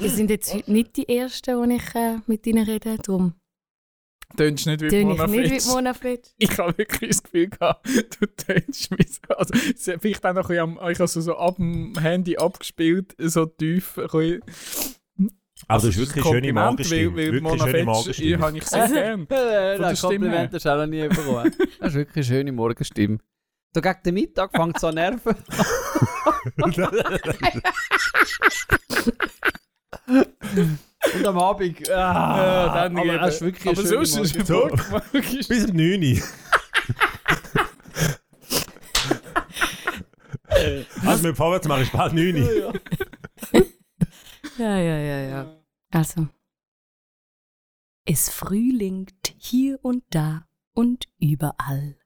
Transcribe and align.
ihr 0.00 0.10
sind 0.10 0.30
jetzt 0.30 0.54
heute 0.54 0.72
nicht 0.72 0.96
die 0.96 1.08
Ersten, 1.08 1.68
die 1.68 1.76
ich 1.76 1.94
äh, 1.94 2.18
mit 2.26 2.46
ihnen 2.46 2.64
rede. 2.64 2.96
Darum 2.98 3.34
Tönst 4.36 4.66
nicht 4.66 4.80
wie 4.80 5.04
Mona 5.04 5.92
Fitsch. 5.92 6.28
Ich 6.38 6.56
habe 6.56 6.78
wirklich 6.78 7.10
das 7.10 7.22
Gefühl 7.22 7.48
gehabt, 7.48 7.86
du 8.20 8.26
tönst 8.26 8.90
wie 8.96 9.06
so. 9.06 9.34
Also, 9.34 9.54
vielleicht 9.98 10.24
auch 10.24 10.32
noch 10.34 10.48
ein 10.48 10.74
bisschen 10.74 10.78
am, 10.78 10.90
ich 10.90 10.98
habe 10.98 11.08
so, 11.08 11.20
so 11.20 11.36
ab 11.36 11.56
dem 11.56 11.98
Handy 11.98 12.36
abgespielt, 12.36 13.14
so 13.18 13.46
tief. 13.46 13.98
Ein 13.98 14.08
du 14.08 14.40
das 15.68 15.84
hast 15.84 15.84
ist 15.84 15.98
wirklich 15.98 16.24
ein 16.24 16.32
eine 16.32 16.42
schöne 16.42 16.52
Kompliment, 16.52 16.66
Morgenstimme. 16.66 17.16
Weil, 17.16 17.16
weil 17.16 17.32
Wirklich 17.32 17.42
Mona 17.42 17.66
Fetsch, 18.02 18.20
ich 18.20 18.38
habe 18.38 18.58
ich 18.58 18.64
sehr 18.64 18.88
gern. 18.88 19.26
Das 19.28 20.00
Kompliment 20.00 20.54
hast 20.54 20.64
du 20.64 20.72
auch 20.72 20.76
noch 20.76 20.86
nie 20.86 21.08
bekommen. 21.08 21.52
Das 21.80 21.88
ist 21.88 21.94
wirklich 21.94 22.16
eine 22.16 22.24
schöne 22.24 22.52
Morgenstimme. 22.52 23.18
So 23.74 23.80
gegen 23.80 23.98
den 24.04 24.14
Mittag 24.14 24.50
fängt 24.52 24.76
es 24.76 24.84
an 24.84 24.90
zu 24.90 24.96
nerven. 24.96 25.34
Und 30.10 31.26
am 31.26 31.38
Abend. 31.38 31.90
Ah, 31.90 31.92
Ja, 32.36 32.74
dann 32.74 32.98
aber 32.98 33.28
ist 33.28 33.40
wirklich 33.40 33.66
Aber 33.68 33.86
sonst 33.86 34.16
ist 34.16 34.36
es 34.36 34.48
wirklich. 34.48 35.48
Bis 35.48 35.64
um 35.66 35.76
9 35.76 36.02
Uhr. 36.02 36.22
Also 41.06 41.22
mit 41.22 41.32
dem 41.32 41.36
Vorwärts 41.36 41.66
machen 41.68 41.82
ist 41.82 41.92
bald 41.92 42.12
9 42.12 42.36
Uhr. 42.36 42.72
Ja, 44.58 44.76
ja, 44.76 44.98
ja, 44.98 45.20
ja. 45.20 45.56
Also. 45.90 46.28
Es 48.04 48.28
frühlingt 48.28 49.34
hier 49.38 49.78
und 49.82 50.02
da 50.10 50.46
und 50.74 51.06
überall. 51.18 51.96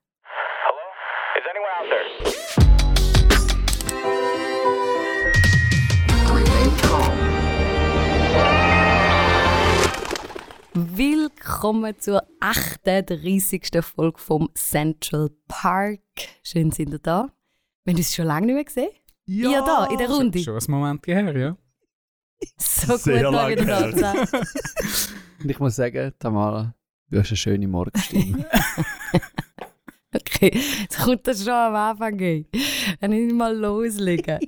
Willkommen 10.77 11.97
zur 11.99 12.21
38. 12.41 13.69
Folge 13.81 14.19
vom 14.19 14.49
Central 14.55 15.29
Park. 15.47 16.01
Schön 16.43 16.69
sind 16.71 16.91
ihr 16.91 16.99
da. 16.99 17.29
Wir 17.85 17.93
haben 17.93 17.97
uns 17.97 18.13
schon 18.13 18.25
lange 18.25 18.47
nicht 18.47 18.55
mehr 18.55 18.63
gesehen. 18.65 18.89
Ja, 19.25 19.51
Ihr 19.51 19.61
da, 19.61 19.85
in 19.85 19.97
der 19.99 20.09
Runde. 20.09 20.37
Schon 20.39 20.57
ein 20.57 20.63
Moment 20.67 21.07
her, 21.07 21.37
ja. 21.37 21.57
So 22.57 22.91
gut, 22.91 23.01
Sehr 23.03 23.23
da 23.23 23.29
lange 23.29 23.53
wieder 23.55 23.65
da 23.65 23.79
her. 23.79 23.91
zu 23.93 23.99
sein. 24.35 24.47
Und 25.43 25.49
ich 25.49 25.59
muss 25.59 25.77
sagen, 25.77 26.11
Tamara, 26.19 26.75
du 27.09 27.19
hast 27.19 27.29
eine 27.29 27.37
schöne 27.37 27.67
Morgenstimme. 27.69 28.45
Okay, 30.13 30.51
jetzt 30.81 30.97
kommt 30.99 31.27
das 31.27 31.43
schon 31.43 31.51
am 31.53 31.75
Anfang. 31.75 32.17
ey. 32.19 32.47
Dann 33.01 33.11
nicht 33.11 33.33
mal 33.33 33.55
loslegen. 33.55 34.39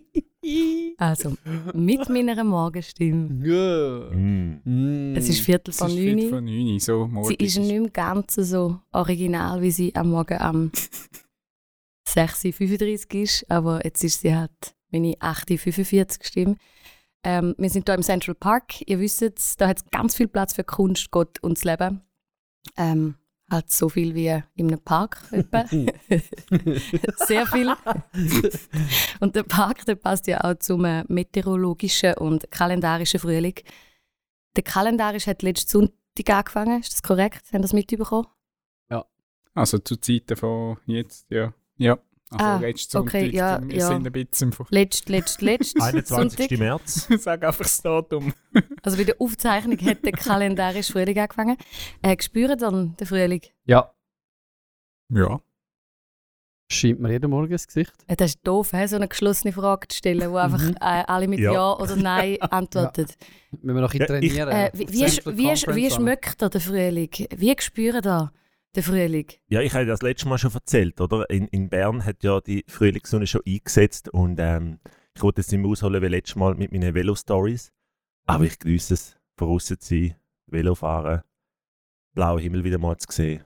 Also, 0.97 1.35
mit 1.73 2.09
meiner 2.09 2.43
Morgenstimme. 2.43 3.45
ja. 3.45 4.09
Mm. 4.15 4.61
Mm. 4.63 5.15
Es 5.15 5.29
ist 5.29 5.41
Viertel 5.41 5.73
von 5.73 5.89
Viertel 5.91 6.15
neun. 6.15 6.29
von 6.29 6.45
9 6.45 6.73
Uhr, 6.73 6.79
so 6.79 7.05
Sie 7.05 7.11
morgen. 7.13 7.35
ist 7.43 7.57
nicht 7.57 7.71
im 7.71 7.93
Ganzen 7.93 8.43
so 8.43 8.79
original, 8.91 9.61
wie 9.61 9.71
sie 9.71 9.93
am 9.95 10.09
Morgen 10.09 10.39
am 10.39 10.71
6.35 12.07 13.15
Uhr 13.15 13.21
ist, 13.23 13.51
aber 13.51 13.83
jetzt 13.83 14.03
ist 14.03 14.21
sie 14.21 14.35
halt 14.35 14.75
meine 14.91 15.13
8.45 15.15 16.25
Stimme. 16.25 16.55
Ähm, 17.23 17.53
wir 17.57 17.69
sind 17.69 17.87
hier 17.87 17.95
im 17.95 18.03
Central 18.03 18.35
Park. 18.35 18.81
Ihr 18.87 18.99
wisst 18.99 19.21
es, 19.21 19.57
da 19.57 19.67
hat 19.67 19.77
es 19.79 19.85
ganz 19.91 20.15
viel 20.15 20.27
Platz 20.27 20.53
für 20.53 20.63
Kunst, 20.63 21.11
Gott 21.11 21.37
und 21.43 21.57
das 21.57 21.65
Leben. 21.65 22.01
Ähm, 22.77 23.15
halt 23.49 23.71
so 23.71 23.89
viel 23.89 24.13
wie 24.15 24.41
in 24.55 24.67
einem 24.67 24.81
Park. 24.81 25.21
Sehr 27.27 27.47
viel. 27.47 27.73
und 29.19 29.35
der 29.35 29.43
Park 29.43 29.85
der 29.85 29.95
passt 29.95 30.27
ja 30.27 30.43
auch 30.43 30.55
zum 30.59 30.85
äh, 30.85 31.03
meteorologischen 31.07 32.15
und 32.15 32.49
kalendarischen 32.51 33.19
Frühling. 33.19 33.55
Der 34.55 34.63
kalendarisch 34.63 35.27
hat 35.27 35.43
letzten 35.43 35.71
Sonntag 35.71 36.29
angefangen, 36.29 36.81
ist 36.81 36.93
das 36.93 37.03
korrekt? 37.03 37.53
Haben 37.53 37.61
das 37.61 37.73
mitbekommen? 37.73 38.27
Also 39.57 39.79
zu 39.79 39.95
Zeiten 39.95 40.35
von 40.37 40.77
jetzt, 40.85 41.25
ja. 41.31 41.51
Ja. 41.77 41.97
Also 42.29 42.45
Ah, 42.45 42.57
letzten 42.57 42.91
Sonntag. 42.91 43.13
okay, 43.13 43.29
ja, 43.35 43.59
wir 43.65 43.75
ja. 43.77 43.87
sind 43.87 44.05
ein 44.05 44.11
bisschen 44.11 44.53
Letzt, 44.69 45.07
letzt, 45.07 45.41
letzt 45.41 45.81
21. 45.81 46.05
Sonntag. 46.49 46.59
März. 46.59 47.07
Sag 47.19 47.43
einfach 47.43 47.63
das 47.63 47.81
Datum. 47.81 48.33
Also 48.83 48.97
bei 48.97 49.03
der 49.05 49.15
Aufzeichnung 49.19 49.77
hat 49.79 50.03
der 50.03 50.11
kalendarische 50.13 50.91
Frühling 50.93 51.17
angefangen. 51.19 51.57
Äh, 52.01 52.17
spüren 52.21 52.57
dann 52.57 52.95
den 52.97 53.07
Frühling? 53.07 53.41
ja, 53.65 53.91
Ja. 55.09 55.39
scheint 56.69 56.99
mir 56.99 57.11
jeden 57.11 57.29
Morgen 57.29 57.51
ins 57.51 57.65
Gesicht. 57.67 57.93
Äh, 58.07 58.15
Das 58.17 58.31
ist 58.31 58.39
doof, 58.45 58.71
he? 58.71 58.87
so 58.87 58.95
eine 58.97 59.07
geschlossene 59.07 59.53
Frage 59.53 59.87
zu 59.87 59.97
stellen, 59.97 60.29
wo 60.31 60.35
einfach 60.37 60.61
Mhm. 60.61 60.75
äh, 60.81 61.03
alle 61.07 61.27
mit 61.29 61.39
Ja. 61.39 61.53
ja, 61.53 61.73
oder 61.77 61.95
Nein 61.95 62.41
antworten. 62.41 63.05
Müssen 63.61 63.75
wir 63.75 63.81
noch 63.81 63.93
ein 63.93 63.99
Ja, 63.99 64.05
bisschen 64.05 64.23
ich- 64.23 64.33
trainieren. 64.33 64.49
Äh, 64.49 64.71
wie, 64.73 64.87
wie, 64.89 65.37
wie, 65.37 65.75
wie, 65.75 65.91
schmeckt 65.91 66.41
da 66.41 66.49
der 66.49 66.59
Frühling? 66.61 67.09
Wie 67.35 67.55
spüren 67.59 68.01
da 68.01 68.31
den 68.77 68.83
Frühling? 68.83 69.27
Ja, 69.49 69.61
ich 69.61 69.73
habe 69.73 69.85
das 69.85 70.01
letzte 70.01 70.27
Mal 70.29 70.37
schon 70.37 70.53
erzählt, 70.53 71.01
oder? 71.01 71.29
In, 71.29 71.47
in 71.47 71.69
Bern 71.69 72.05
hat 72.05 72.23
ja 72.23 72.39
die 72.39 72.63
Frühlingssonne 72.67 73.27
schon 73.27 73.41
eingesetzt 73.45 74.07
und 74.09 74.39
ähm, 74.39 74.79
ich 75.15 75.21
wollte 75.23 75.41
es 75.41 75.51
nicht 75.51 75.59
mehr 75.61 75.69
ausholen 75.71 76.01
wie 76.01 76.07
letztes 76.07 76.35
Mal 76.35 76.55
mit 76.55 76.71
meinen 76.71 76.93
Velo-Stories. 76.93 77.73
Aber 78.25 78.43
ich 78.45 78.59
genieße 78.59 78.93
es, 78.93 79.17
draussen 79.35 79.79
zu 79.79 79.87
sein, 79.95 80.15
Velo 80.45 80.75
fahren, 80.75 81.23
blauen 82.13 82.39
Himmel 82.39 82.63
wieder 82.63 82.77
mal 82.77 82.97
zu 82.97 83.11
sehen 83.11 83.43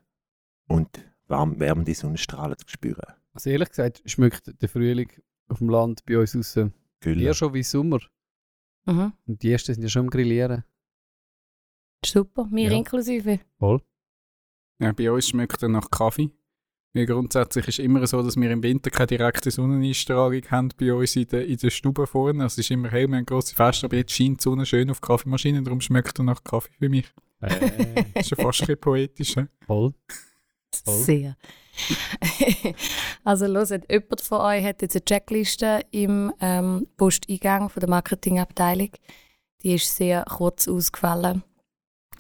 und 0.68 0.90
warm, 1.28 1.59
wärmende 1.59 1.94
Sonnenstrahlen 1.94 2.58
zu 2.58 2.68
spüren. 2.68 3.14
Also 3.34 3.50
ehrlich 3.50 3.70
gesagt, 3.70 4.02
schmeckt 4.06 4.62
der 4.62 4.68
Frühling 4.70 5.09
auf 5.47 5.59
dem 5.59 5.70
Land 5.70 6.06
bei 6.06 6.18
uns 6.20 6.36
raus 6.36 6.59
Gülle. 7.00 7.24
eher 7.24 7.34
schon 7.34 7.53
wie 7.53 7.64
Sommer. 7.64 8.00
Mhm. 8.86 9.14
Und 9.28 9.41
die 9.44 9.52
ersten 9.52 9.74
sind 9.74 9.84
ja 9.84 9.90
schon 9.90 10.02
am 10.06 10.09
Grillieren. 10.09 10.64
Super, 12.06 12.47
mir 12.52 12.70
Ja. 12.72 12.78
inklusive. 12.78 13.40
Voll. 13.59 13.81
Ja, 14.81 14.92
bei 14.94 15.12
uns 15.12 15.30
schmeckt 15.30 15.62
er 15.62 15.69
nach 15.69 15.90
Kaffee. 15.92 16.31
Weil 16.94 17.06
grundsätzlich 17.06 17.68
ist 17.68 17.80
immer 17.80 18.06
so, 18.06 18.22
dass 18.22 18.36
wir 18.36 18.52
im 18.52 18.64
Winter 18.64 18.90
keine 18.90 19.08
direkte 19.08 19.50
Sonneneinstrahlung 19.50 20.42
haben 20.50 20.69
bei 20.78 20.94
uns 20.94 21.16
in 21.16 21.28
der, 21.28 21.46
in 21.46 21.58
der 21.58 21.69
Stube 21.69 22.06
vorne. 22.06 22.44
Also 22.44 22.56
es 22.56 22.66
ist 22.66 22.72
immer 22.72 22.90
hell, 22.90 23.08
wir 23.08 23.18
haben 23.18 23.25
grosse 23.25 23.56
Feste, 23.56 23.86
aber 23.86 23.96
jetzt 23.96 24.12
scheint 24.12 24.40
die 24.40 24.44
Sonne 24.44 24.66
schön 24.66 24.90
auf 24.90 25.00
die 25.00 25.08
Kaffeemaschine, 25.08 25.64
darum 25.64 25.80
schmeckt 25.80 26.20
er 26.20 26.24
nach 26.24 26.44
Kaffee 26.44 26.74
für 26.78 26.90
mich. 26.90 27.06
Äh, 27.40 28.03
Das 28.14 28.25
ist 28.25 28.31
ja 28.31 28.44
fast 28.44 28.62
ein 28.62 28.68
bisschen 28.68 28.80
poetisch. 28.81 29.36
he? 29.36 29.46
voll. 29.66 29.94
Voll. 30.84 31.03
Sehr. 31.03 31.38
also 33.24 33.46
hört, 33.47 33.90
jemand 33.90 34.22
von 34.22 34.41
euch 34.41 34.64
hat 34.64 34.81
jetzt 34.81 34.96
eine 34.96 35.06
Checkliste 35.06 35.81
im 35.91 36.34
ähm, 36.41 36.88
Posteingang 36.97 37.70
von 37.70 37.80
der 37.80 37.90
Marketingabteilung. 37.90 38.90
Die 39.64 39.75
ist 39.75 39.96
sehr 39.96 40.25
kurz 40.25 40.68
ausgefallen. 40.68 41.44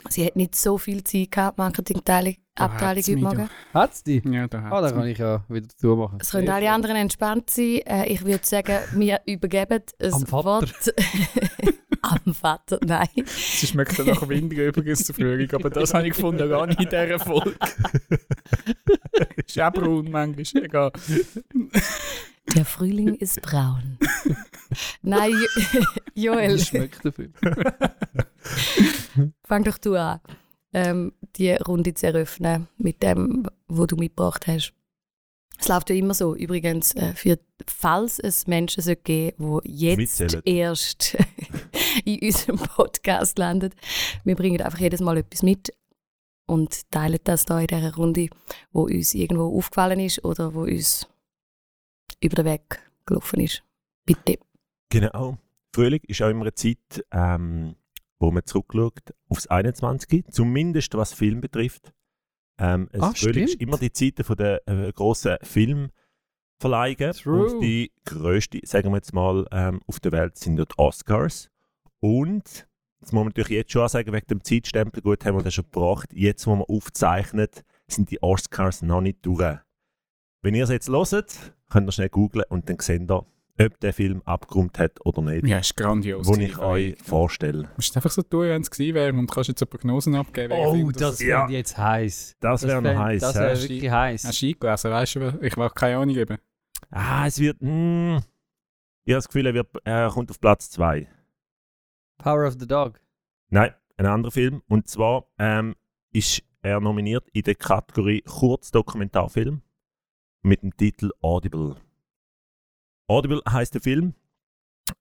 Sie 0.09 0.25
hat 0.25 0.35
nicht 0.35 0.55
so 0.55 0.77
viel 0.77 1.03
Zeit 1.03 1.31
gehabt, 1.31 1.57
die 1.57 1.61
Marketingabteilung 1.61 2.35
Abteilung 2.55 2.97
hat's 2.97 3.07
heute 3.07 3.17
Morgen. 3.21 3.49
Hat's 3.73 4.03
die? 4.03 4.21
Ja, 4.25 4.47
da 4.47 4.59
Ah, 4.59 4.69
da 4.69 4.81
hat's 4.81 4.93
kann 4.93 5.03
mich. 5.03 5.13
ich 5.13 5.17
ja 5.19 5.43
wieder 5.47 5.67
zumachen. 5.77 6.17
Es 6.21 6.31
können 6.31 6.49
alle 6.49 6.69
anderen 6.71 6.97
entspannt 6.97 7.49
sein. 7.49 7.79
Äh, 7.85 8.07
ich 8.07 8.25
würde 8.25 8.45
sagen, 8.45 8.77
wir 8.93 9.21
übergeben 9.25 9.79
ein 10.01 10.13
Am 10.13 10.25
Vater. 10.27 10.45
Wort. 10.45 10.93
Am 12.01 12.33
Vater, 12.33 12.79
nein. 12.83 13.07
Sie 13.25 13.67
schmeckt 13.67 13.97
dann 13.97 14.07
nach 14.07 14.27
Winter 14.27 14.65
übrigens 14.65 15.03
zur 15.05 15.15
Frühling, 15.15 15.53
aber 15.53 15.69
das 15.69 15.93
habe 15.93 16.07
ich 16.07 16.13
gefunden 16.15 16.49
gar 16.49 16.65
nicht 16.67 16.79
in 16.81 16.89
dieser 16.89 17.19
Folge. 17.19 17.55
ist 19.45 19.59
auch 19.61 19.71
braun 19.71 20.09
manchmal, 20.11 20.63
egal. 20.65 20.91
Der 22.55 22.65
Frühling 22.65 23.15
ist 23.15 23.39
braun. 23.43 23.97
nein, 25.03 25.31
Jo- 25.31 25.83
Joel. 26.33 26.55
Wie 26.55 26.59
schmeckt 26.65 27.05
der 27.05 27.13
Frühling? 27.13 27.33
Fang 29.43 29.63
doch 29.63 29.77
du 29.77 29.95
an, 29.95 30.19
ähm, 30.73 31.13
die 31.35 31.51
Runde 31.51 31.93
zu 31.93 32.07
eröffnen 32.07 32.67
mit 32.77 33.03
dem, 33.03 33.47
was 33.67 33.87
du 33.87 33.95
mitgebracht 33.95 34.47
hast. 34.47 34.73
Es 35.59 35.67
läuft 35.67 35.89
ja 35.89 35.95
immer 35.95 36.13
so. 36.13 36.35
Übrigens, 36.35 36.95
äh, 36.95 37.13
für, 37.13 37.37
falls 37.67 38.19
es 38.19 38.47
Menschen 38.47 38.81
so 38.81 38.93
geben 38.95 39.61
die 39.63 39.87
jetzt 39.87 39.97
Mitzählen. 39.97 40.41
erst 40.45 41.17
in 42.05 42.19
unserem 42.19 42.57
Podcast 42.57 43.37
landen, 43.37 43.71
wir 44.23 44.35
bringen 44.35 44.61
einfach 44.61 44.79
jedes 44.79 45.01
Mal 45.01 45.17
etwas 45.17 45.43
mit 45.43 45.71
und 46.47 46.89
teilen 46.91 47.19
das 47.23 47.45
da 47.45 47.59
in 47.59 47.67
dieser 47.67 47.95
Runde, 47.95 48.29
wo 48.71 48.83
uns 48.83 49.13
irgendwo 49.13 49.55
aufgefallen 49.55 49.99
ist 49.99 50.25
oder 50.25 50.53
wo 50.53 50.61
uns 50.61 51.07
über 52.21 52.35
den 52.37 52.45
Weg 52.45 52.79
gelaufen 53.05 53.39
ist. 53.39 53.63
Bitte. 54.05 54.39
Genau. 54.89 55.37
Frühling 55.73 56.01
ist 56.07 56.21
auch 56.21 56.29
immer 56.29 56.41
eine 56.41 56.53
Zeit, 56.53 57.05
ähm, 57.11 57.75
wo 58.21 58.31
man 58.31 58.45
zurückschaut 58.45 59.13
aufs 59.29 59.47
21. 59.47 60.25
Zumindest 60.29 60.93
was 60.95 61.13
Film 61.13 61.41
betrifft. 61.41 61.91
Ähm, 62.57 62.89
es 62.91 63.01
Ah, 63.01 63.13
immer 63.59 63.77
die 63.77 63.91
Zeit 63.91 64.23
von 64.25 64.37
der 64.37 64.61
äh, 64.67 64.91
grossen 64.93 65.37
Filmverleihungen. 65.41 67.15
Und 67.25 67.59
die 67.61 67.91
grösste, 68.05 68.59
sagen 68.63 68.91
wir 68.91 68.97
jetzt 68.97 69.13
mal, 69.13 69.47
ähm, 69.51 69.81
auf 69.87 69.99
der 69.99 70.11
Welt 70.11 70.37
sind 70.37 70.57
dort 70.57 70.77
Oscars. 70.77 71.49
Und, 71.99 72.67
das 72.99 73.11
muss 73.11 73.23
man 73.23 73.25
natürlich 73.27 73.49
jetzt 73.49 73.71
schon 73.71 73.87
sagen, 73.87 74.13
wegen 74.13 74.27
dem 74.27 74.43
Zeitstempel, 74.43 75.01
gut, 75.01 75.25
haben 75.25 75.37
wir 75.37 75.43
das 75.43 75.55
schon 75.55 75.65
gebracht. 75.65 76.13
Jetzt, 76.13 76.45
wo 76.45 76.55
man 76.55 76.65
aufzeichnet, 76.67 77.63
sind 77.87 78.11
die 78.11 78.21
Oscars 78.21 78.83
noch 78.83 79.01
nicht 79.01 79.25
durch. 79.25 79.57
Wenn 80.43 80.55
ihr 80.55 80.63
es 80.63 80.69
jetzt 80.69 80.89
hört, 80.89 81.55
könnt 81.69 81.87
ihr 81.87 81.91
schnell 81.91 82.09
googlen 82.09 82.45
und 82.49 82.69
dann 82.69 82.79
seht 82.79 83.09
ihr, 83.09 83.25
ob 83.59 83.79
der 83.79 83.93
Film 83.93 84.21
abgerundet 84.25 84.79
hat 84.79 85.05
oder 85.05 85.21
nicht. 85.21 85.45
Ja, 85.45 85.59
ist 85.59 85.75
grandios. 85.75 86.27
wo 86.27 86.35
ich 86.35 86.57
euch 86.57 86.97
vorstelle. 87.03 87.63
Du 87.63 87.69
musst 87.75 87.95
einfach 87.95 88.11
so 88.11 88.21
tun, 88.21 88.41
wenn 88.47 88.61
es 88.61 88.71
gewesen 88.71 88.95
wäre 88.95 89.13
und 89.13 89.29
kannst 89.29 89.49
jetzt 89.49 89.59
so 89.59 89.65
Prognosen 89.65 90.15
abgeben. 90.15 90.53
Oh, 90.55 90.73
Film 90.73 90.91
das 90.93 91.19
Ja. 91.21 91.41
wäre 91.47 91.51
jetzt 91.51 91.77
heiß. 91.77 92.37
Das 92.39 92.63
wäre 92.65 92.81
noch 92.81 92.95
heiß. 92.95 93.21
Das 93.21 93.35
wäre 93.35 93.61
wirklich 93.61 93.89
heiß. 93.89 94.23
Hast 94.25 94.41
du 94.41 94.47
eingelesen, 94.47 94.91
weißt 94.91 95.15
du? 95.15 95.39
Ich 95.41 95.57
will 95.57 95.69
keine 95.69 95.97
Ahnung 95.97 96.13
geben. 96.15 96.37
Ah, 96.89 97.27
es 97.27 97.39
wird. 97.39 97.57
Mm, 97.61 98.17
ich 99.03 99.13
habe 99.13 99.17
das 99.17 99.27
Gefühl, 99.27 99.45
er, 99.45 99.53
wird, 99.53 99.67
er 99.83 100.09
kommt 100.09 100.29
auf 100.31 100.39
Platz 100.39 100.69
2. 100.71 101.07
Power 102.17 102.47
of 102.47 102.55
the 102.59 102.67
Dog. 102.67 102.99
Nein, 103.49 103.73
ein 103.97 104.05
anderer 104.05 104.31
Film. 104.31 104.61
Und 104.67 104.87
zwar 104.87 105.25
ähm, 105.39 105.75
ist 106.11 106.43
er 106.61 106.79
nominiert 106.79 107.27
in 107.33 107.41
der 107.43 107.55
Kategorie 107.55 108.21
Kurzdokumentarfilm 108.21 109.61
mit 110.43 110.61
dem 110.63 110.75
Titel 110.77 111.11
Audible. 111.21 111.75
Audible 113.11 113.41
heißt 113.47 113.73
der 113.73 113.81
Film. 113.81 114.13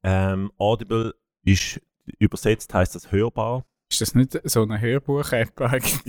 Ähm, 0.02 0.50
Audible 0.58 1.14
ist 1.44 1.80
übersetzt 2.18 2.74
heißt 2.74 2.96
das 2.96 3.12
hörbar. 3.12 3.64
Ist 3.88 4.00
das 4.00 4.16
nicht 4.16 4.38
so 4.44 4.62
eine 4.62 4.80
Hörbuch-App 4.80 5.60
eigentlich? 5.60 6.00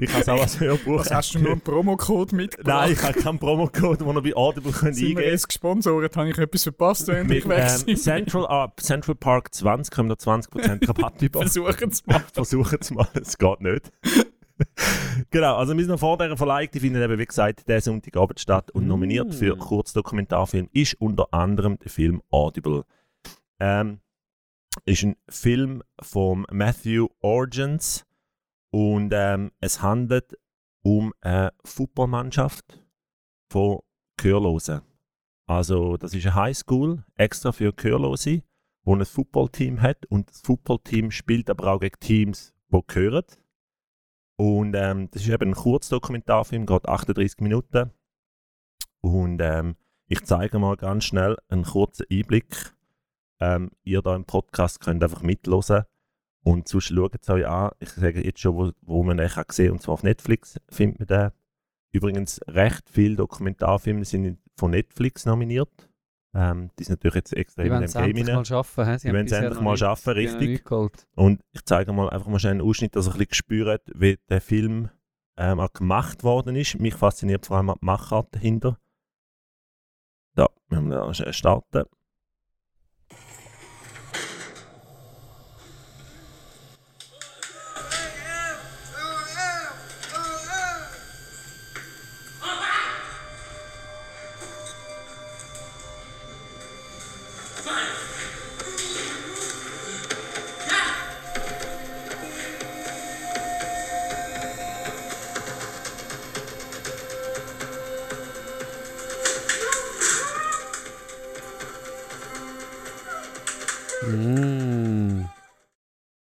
Ich 0.00 0.10
habe 0.12 0.22
es 0.22 0.28
auch 0.28 0.40
als 0.40 0.58
Hörbuch. 0.58 0.98
Was 1.00 1.12
hast 1.12 1.34
du 1.34 1.38
nur 1.38 1.52
einen 1.52 1.60
Promocode 1.60 2.32
mitgebracht? 2.32 2.66
Nein, 2.66 2.92
ich 2.92 3.02
habe 3.02 3.20
keinen 3.20 3.38
Promocode, 3.38 4.00
den 4.00 4.08
ihr 4.08 4.22
bei 4.22 4.34
Audible 4.34 4.72
könnt 4.72 4.96
Sind 4.96 5.10
wir 5.10 5.18
eingeben 5.18 5.30
jetzt 5.30 5.48
gesponsert? 5.48 6.16
Habe 6.16 6.30
ich 6.30 6.38
etwas 6.38 6.64
verpasst, 6.64 7.06
wenn 7.06 7.28
Mit 7.28 7.38
ich 7.38 7.48
weg 7.48 7.64
ähm? 7.86 7.96
Central, 7.96 8.46
ah, 8.46 8.72
Central 8.76 9.14
Park 9.14 9.54
20 9.54 9.94
kommen 9.94 10.08
da 10.08 10.16
20% 10.16 10.88
Rabatt 10.88 11.22
über. 11.22 11.40
Versuchen 11.42 11.90
es 11.90 12.04
mal. 12.06 12.24
Versuchen 12.32 12.78
es 12.80 12.90
mal, 12.90 13.08
es 13.14 13.38
geht 13.38 13.60
nicht. 13.60 13.92
genau, 15.30 15.56
also 15.56 15.76
wir 15.76 15.84
sind 15.84 15.92
noch 15.92 16.00
vor 16.00 16.18
dieser 16.18 16.36
Verleihung, 16.36 16.70
die 16.72 16.80
findet 16.80 17.02
eben, 17.02 17.18
wie 17.18 17.26
gesagt, 17.26 17.68
der 17.68 17.80
Sonntagabend 17.80 18.40
statt 18.40 18.70
und 18.70 18.86
nominiert 18.86 19.28
Mm. 19.28 19.32
für 19.32 19.56
Kurzdokumentarfilm 19.56 20.68
ist 20.72 20.94
unter 21.00 21.32
anderem 21.32 21.78
der 21.78 21.90
Film 21.90 22.22
Audible. 22.30 22.84
Ähm, 23.60 24.00
ist 24.84 25.02
ein 25.04 25.16
Film 25.28 25.82
von 26.00 26.46
Matthew 26.50 27.08
Organs 27.20 28.04
und 28.70 29.12
ähm, 29.14 29.52
es 29.60 29.82
handelt 29.82 30.36
um 30.82 31.12
eine 31.20 31.52
Footballmannschaft 31.64 32.82
von 33.50 33.80
Gehörlosen. 34.16 34.82
Also 35.46 35.96
das 35.96 36.14
ist 36.14 36.26
eine 36.26 36.34
Highschool 36.34 37.04
extra 37.16 37.52
für 37.52 37.72
Gehörlose, 37.72 38.42
wo 38.84 38.94
ein 38.94 39.04
Footballteam 39.04 39.80
hat 39.80 40.06
und 40.06 40.30
das 40.30 40.40
Footballteam 40.40 41.10
spielt 41.10 41.50
aber 41.50 41.72
auch 41.72 41.80
gegen 41.80 42.00
Teams, 42.00 42.54
die 42.72 42.80
gehören. 42.86 43.24
Und 44.36 44.74
ähm, 44.74 45.08
das 45.10 45.22
ist 45.22 45.28
eben 45.28 45.50
ein 45.50 45.54
Kurzdokumentarfilm, 45.54 46.66
geht 46.66 46.88
38 46.88 47.40
Minuten. 47.40 47.90
Und 49.00 49.40
ähm, 49.40 49.76
ich 50.06 50.24
zeige 50.24 50.58
mal 50.58 50.76
ganz 50.76 51.04
schnell 51.04 51.36
einen 51.48 51.64
kurzen 51.64 52.06
Einblick. 52.10 52.74
Ähm, 53.40 53.70
ihr 53.82 54.02
da 54.02 54.14
im 54.16 54.24
Podcast 54.24 54.80
könnt 54.80 55.02
einfach 55.02 55.22
mitlosen 55.22 55.84
und 56.44 56.68
sonst 56.68 56.86
schaut 56.86 57.16
es 57.20 57.28
euch 57.28 57.46
an. 57.46 57.70
Ich 57.80 57.90
sage 57.90 58.24
jetzt 58.24 58.40
schon, 58.40 58.56
wo, 58.56 58.72
wo 58.82 59.02
man 59.02 59.16
den 59.16 59.28
kann 59.28 59.46
sehen 59.50 59.72
und 59.72 59.82
zwar 59.82 59.94
auf 59.94 60.02
Netflix 60.02 60.60
findet 60.68 61.00
man 61.00 61.06
den. 61.08 61.30
Übrigens, 61.92 62.40
recht 62.48 62.88
viele 62.90 63.16
Dokumentarfilme 63.16 64.04
sind 64.04 64.38
von 64.56 64.70
Netflix 64.70 65.26
nominiert. 65.26 65.88
Ähm, 66.36 66.70
die 66.78 66.84
sind 66.84 66.96
natürlich 66.96 67.14
jetzt 67.14 67.32
extra 67.32 67.62
Die 67.62 67.68
in 67.68 67.80
dem 67.80 67.92
Game 67.92 68.26
rein. 68.26 68.36
mal 68.36 68.44
schaffen. 68.44 68.84
Sie 68.84 69.02
Die 69.02 69.08
haben 69.08 69.14
wollen 69.16 69.26
es 69.26 69.32
endlich 69.32 69.60
mal 69.60 69.76
schaffen, 69.76 70.12
richtig. 70.14 70.64
Und 71.14 71.40
ich 71.52 71.64
zeige 71.64 71.92
mal 71.92 72.10
einfach 72.10 72.26
mal 72.26 72.38
schnell 72.40 72.52
einen 72.52 72.60
Ausschnitt, 72.60 72.96
dass 72.96 73.06
ihr 73.06 73.12
ein 73.12 73.18
bisschen 73.18 73.34
spürt, 73.34 73.82
wie 73.94 74.18
der 74.28 74.40
Film 74.40 74.90
ähm, 75.36 75.60
auch 75.60 75.72
gemacht 75.72 76.24
worden 76.24 76.56
ist. 76.56 76.78
Mich 76.80 76.94
fasziniert 76.94 77.46
vor 77.46 77.58
allem 77.58 77.68
die 77.68 77.84
Machart 77.86 78.34
dahinter. 78.34 78.78
Da, 80.34 80.48
wir 80.68 80.78
haben 80.78 80.90
da 80.90 81.32
starten. 81.32 81.84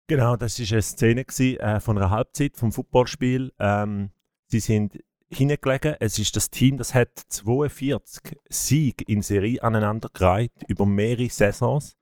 Genau, 0.09 0.35
das 0.35 0.59
war 0.59 0.71
eine 0.71 0.81
Szene 0.81 1.23
gewesen, 1.23 1.59
äh, 1.59 1.79
von 1.79 1.95
einer 1.95 2.09
Halbzeit 2.09 2.57
vom 2.57 2.71
Footballspiel. 2.71 3.53
Ähm, 3.59 4.09
sie 4.47 4.59
sind 4.59 4.97
hingelegen. 5.29 5.97
Es 5.99 6.17
ist 6.17 6.35
das 6.35 6.49
Team, 6.49 6.79
das 6.79 6.95
hat 6.95 7.15
42 7.15 8.35
Siege 8.49 9.03
in 9.05 9.21
Serie 9.21 9.61
aneinandergereiht 9.61 10.51
über 10.67 10.87
mehrere 10.87 11.29
Saisons. 11.29 11.95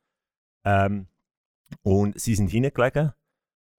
Ähm, 0.63 1.07
und 1.81 2.17
sie 2.17 2.35
sind 2.35 2.47
hingelegen 2.47 3.11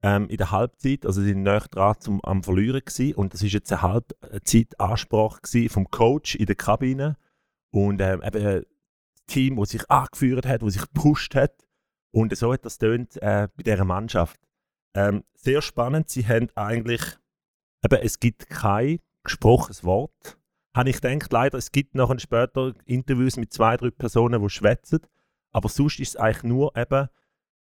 ähm, 0.03 0.29
in 0.29 0.37
der 0.37 0.51
Halbzeit, 0.51 1.07
also 1.07 1.23
sie 1.23 1.29
sind 1.29 1.45
näher 1.45 1.65
dran 1.71 1.97
zum, 1.99 2.23
am 2.23 2.43
Verlieren 2.43 2.83
gewesen. 2.85 3.15
Und 3.15 3.33
das 3.33 3.43
ist 3.43 3.55
jetzt 3.55 3.73
eine 3.73 3.81
Halbzeitansprache 3.81 5.71
vom 5.71 5.91
Coach 5.91 6.35
in 6.35 6.45
der 6.45 6.55
Kabine. 6.55 7.17
Und 7.71 8.03
ähm, 8.03 8.23
eben 8.23 8.47
ein 8.47 8.63
Team, 9.27 9.57
das 9.57 9.71
sich 9.71 9.89
angeführt 9.89 10.45
hat, 10.45 10.61
das 10.61 10.75
sich 10.75 10.83
gepusht 10.83 11.35
hat. 11.35 11.55
Und 12.11 12.37
so 12.37 12.53
hat 12.53 12.65
das 12.65 12.79
tönt 12.79 13.17
äh, 13.17 13.49
bei 13.57 13.63
dieser 13.63 13.85
Mannschaft. 13.85 14.41
Ähm, 14.95 15.25
sehr 15.35 15.63
spannend, 15.63 16.09
sie 16.09 16.27
haben 16.27 16.49
eigentlich, 16.55 17.03
eben, 17.85 18.01
es 18.03 18.19
gibt 18.21 18.49
kein 18.49 18.99
gesprochenes 19.23 19.85
Wort. 19.85 20.39
Habe 20.75 20.91
ich 20.91 21.01
gedacht, 21.01 21.33
leider, 21.33 21.59
es 21.59 21.73
gibt 21.73 21.95
nachher 21.95 22.19
später 22.19 22.73
Interviews 22.85 23.37
mit 23.37 23.53
zwei, 23.53 23.77
drei 23.77 23.91
Personen, 23.91 24.41
die 24.43 24.49
schwätzen. 24.49 25.01
Aber 25.53 25.69
sonst 25.69 25.99
ist 26.01 26.11
es 26.11 26.17
eigentlich 26.17 26.45
nur 26.45 26.77
eben, 26.77 27.09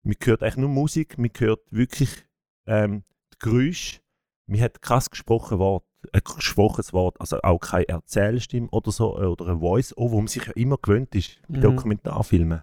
man 0.03 0.17
hört 0.23 0.43
eigentlich 0.43 0.57
nur 0.57 0.69
Musik, 0.69 1.19
man 1.19 1.31
hört 1.39 1.61
wirklich 1.71 2.27
ähm, 2.67 3.05
die 3.35 3.39
Geräusche. 3.41 4.01
Man 4.47 4.61
hat 4.61 4.81
kein 4.81 5.01
gesprochenes 5.11 5.59
Wort, 5.59 5.85
ein 6.13 6.21
gesprochenes 6.25 6.93
Wort, 6.93 7.21
also 7.21 7.41
auch 7.43 7.59
keine 7.59 7.89
Erzählstimme 7.89 8.69
oder 8.71 8.93
so, 8.93 9.21
äh, 9.21 9.25
oder 9.25 9.49
ein 9.49 9.61
Voice-Over, 9.61 10.13
wo 10.13 10.19
man 10.19 10.29
sich 10.29 10.45
ja 10.47 10.53
immer 10.53 10.77
gewöhnt 10.79 11.15
ist 11.15 11.41
bei 11.49 11.59
Mhm. 11.59 11.63
Dokumentarfilmen. 11.63 12.63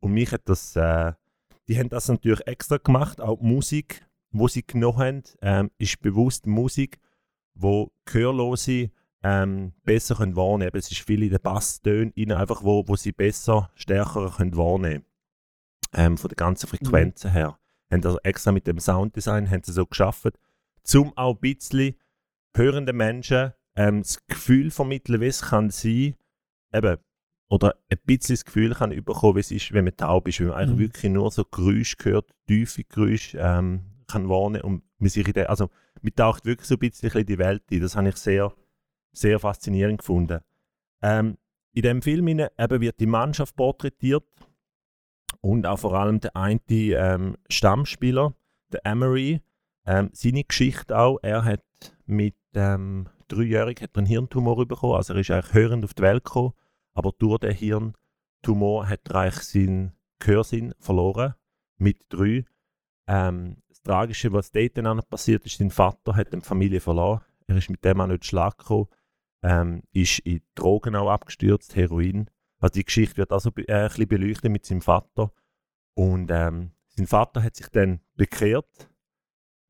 Und 0.00 0.12
mich 0.12 0.32
hat 0.32 0.42
das, 0.48 0.76
äh, 0.76 1.12
die 1.68 1.78
haben 1.78 1.88
das 1.88 2.08
natürlich 2.08 2.46
extra 2.46 2.76
gemacht, 2.76 3.20
auch 3.20 3.38
die 3.38 3.46
Musik, 3.46 4.06
wo 4.30 4.48
sie 4.48 4.66
genommen 4.66 4.98
haben, 4.98 5.22
ähm, 5.42 5.70
ist 5.78 6.00
bewusst 6.00 6.46
Musik, 6.46 6.98
wo 7.54 7.90
Gehörlose 8.04 8.90
ähm, 9.22 9.72
besser 9.84 10.14
können 10.16 10.36
wahrnehmen 10.36 10.70
können. 10.70 10.80
Es 10.80 10.90
ist 10.90 11.00
viel 11.00 11.22
in 11.22 11.30
den 11.30 11.40
Basstönen 11.40 12.12
rein, 12.16 12.32
einfach 12.32 12.62
wo, 12.62 12.86
wo 12.86 12.96
sie 12.96 13.12
besser, 13.12 13.70
stärker 13.74 14.30
können 14.36 14.56
wahrnehmen 14.56 15.04
ähm, 15.94 16.16
von 16.18 16.28
den 16.28 16.36
ganzen 16.36 16.68
Frequenzen 16.68 17.32
her. 17.32 17.58
Haben 17.90 18.04
also 18.04 18.18
extra 18.22 18.52
mit 18.52 18.66
dem 18.66 18.78
Sounddesign 18.78 19.50
haben 19.50 19.62
sie 19.62 19.72
so 19.72 19.86
geschafft, 19.86 20.38
zum 20.82 21.16
auch 21.16 21.34
ein 21.34 21.40
bisschen 21.40 21.96
hörenden 22.54 22.96
Menschen 22.96 23.52
ähm, 23.74 24.02
das 24.02 24.24
Gefühl 24.26 24.70
vermitteln, 24.70 25.20
wie 25.20 25.26
es 25.26 25.42
kann 25.42 25.70
sein, 25.70 26.14
eben, 26.72 26.96
oder 27.48 27.76
ein 27.90 27.98
bisschen 28.04 28.34
das 28.34 28.44
Gefühl 28.44 28.74
kann 28.74 28.90
bekommen, 29.04 29.36
wie 29.36 29.40
es 29.40 29.50
ist, 29.50 29.72
wenn 29.72 29.84
man 29.84 29.96
taub 29.96 30.26
ist, 30.28 30.40
wenn 30.40 30.48
man 30.48 30.56
eigentlich 30.56 30.76
Mhm. 30.76 30.80
wirklich 30.80 31.12
nur 31.12 31.30
so 31.30 31.44
Geräusche 31.44 31.96
hört, 32.02 32.30
tiefe 32.46 32.84
Geräusche 32.84 33.38
ähm, 33.38 33.82
kann 34.08 34.28
wahrnehmen 34.28 34.64
und 34.64 34.82
man 34.98 35.08
sich 35.08 35.26
in 35.26 35.32
der, 35.32 35.50
also 35.50 35.68
man 36.02 36.14
taucht 36.14 36.44
wirklich 36.44 36.66
so 36.68 36.74
ein 36.74 36.78
bisschen 36.78 37.10
in 37.20 37.26
die 37.26 37.38
Welt 37.38 37.62
ein. 37.70 37.80
Das 37.80 37.96
habe 37.96 38.08
ich 38.08 38.16
sehr, 38.16 38.52
sehr 39.12 39.38
faszinierend 39.38 39.98
gefunden. 39.98 40.40
Ähm, 41.02 41.36
in 41.72 41.82
dem 41.82 42.02
Film 42.02 42.26
eben 42.28 42.80
wird 42.80 43.00
die 43.00 43.06
Mannschaft 43.06 43.54
porträtiert 43.56 44.24
und 45.40 45.66
auch 45.66 45.78
vor 45.78 45.94
allem 45.94 46.20
der 46.20 46.34
eine 46.34 46.60
ähm, 46.68 47.36
Stammspieler, 47.50 48.34
der 48.72 48.84
Emery, 48.84 49.40
ähm, 49.84 50.10
seine 50.12 50.44
Geschichte 50.44 50.98
auch. 50.98 51.18
Er 51.22 51.44
hat 51.44 51.62
mit 52.06 52.34
ähm, 52.54 53.08
dreijährig 53.28 53.82
hat 53.82 53.96
einen 53.96 54.06
Hirntumor 54.06 54.66
bekommen, 54.66 54.94
also 54.94 55.14
er 55.14 55.20
ist 55.20 55.30
eigentlich 55.30 55.54
hörend 55.54 55.84
auf 55.84 55.94
die 55.94 56.02
Welt 56.02 56.24
gekommen, 56.24 56.52
aber 56.96 57.12
durch 57.18 57.40
den 57.40 57.54
Hirntumor 57.54 58.88
hat 58.88 59.14
eigentlich 59.14 59.44
seinen 59.44 59.92
Gehörsinn 60.18 60.74
verloren 60.78 61.34
mit 61.76 61.98
drei. 62.08 62.44
Ähm, 63.06 63.58
das 63.68 63.82
Tragische, 63.82 64.32
was 64.32 64.50
dort 64.50 64.78
dann 64.78 65.02
passiert 65.02 65.44
ist, 65.44 65.58
sein 65.58 65.70
Vater 65.70 66.16
hat 66.16 66.32
die 66.32 66.40
Familie 66.40 66.80
verloren. 66.80 67.20
Er 67.46 67.56
ist 67.56 67.70
mit 67.70 67.84
dem 67.84 68.00
auch 68.00 68.06
nicht 68.06 68.24
Schlag 68.24 68.58
gekommen, 68.58 68.88
ähm, 69.42 69.82
ist 69.92 70.20
in 70.20 70.40
Drogen 70.54 70.96
auch 70.96 71.10
abgestürzt, 71.10 71.76
Heroin. 71.76 72.30
Also 72.58 72.72
die 72.72 72.84
Geschichte 72.84 73.18
wird 73.18 73.30
also 73.30 73.50
äh, 73.56 73.72
ein 73.72 73.88
bisschen 73.88 74.08
beleuchtet 74.08 74.50
mit 74.50 74.64
seinem 74.64 74.80
Vater. 74.80 75.32
Und 75.94 76.30
ähm, 76.30 76.72
sein 76.86 77.06
Vater 77.06 77.42
hat 77.42 77.56
sich 77.56 77.68
dann 77.68 78.00
bekehrt, 78.14 78.90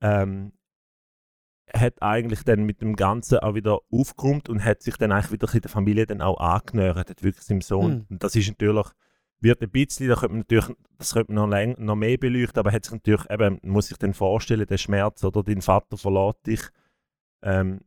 ähm, 0.00 0.52
hat 1.72 2.00
eigentlich 2.00 2.44
dann 2.44 2.64
mit 2.64 2.80
dem 2.80 2.96
Ganzen 2.96 3.38
auch 3.38 3.54
wieder 3.54 3.80
aufgeräumt 3.90 4.48
und 4.48 4.64
hat 4.64 4.82
sich 4.82 4.96
dann 4.96 5.12
eigentlich 5.12 5.32
wieder 5.32 5.52
in 5.52 5.60
der 5.60 5.70
Familie 5.70 6.06
dann 6.06 6.20
auch 6.20 6.38
angenähert, 6.38 7.10
hat 7.10 7.22
wirklich 7.22 7.44
seinem 7.44 7.60
Sohn. 7.60 7.92
Mhm. 7.92 8.06
Und 8.10 8.22
das 8.22 8.36
ist 8.36 8.48
natürlich, 8.48 8.86
wird 9.40 9.62
ein 9.62 9.70
bisschen, 9.70 10.08
da 10.08 10.14
könnte 10.14 10.28
man 10.28 10.38
natürlich, 10.38 10.76
das 10.98 11.12
könnte 11.12 11.32
man 11.32 11.42
noch, 11.42 11.56
läng, 11.56 11.76
noch 11.78 11.96
mehr 11.96 12.18
beleuchten, 12.18 12.58
aber 12.58 12.72
hat 12.72 12.84
sich 12.84 12.92
natürlich, 12.92 13.28
eben, 13.30 13.58
muss 13.62 13.88
sich 13.88 13.98
dann 13.98 14.14
vorstellen, 14.14 14.66
der 14.66 14.78
Schmerz, 14.78 15.24
oder 15.24 15.42
dein 15.42 15.62
Vater 15.62 15.96
verlässt 15.96 16.46
dich, 16.46 16.62
ähm, 17.42 17.80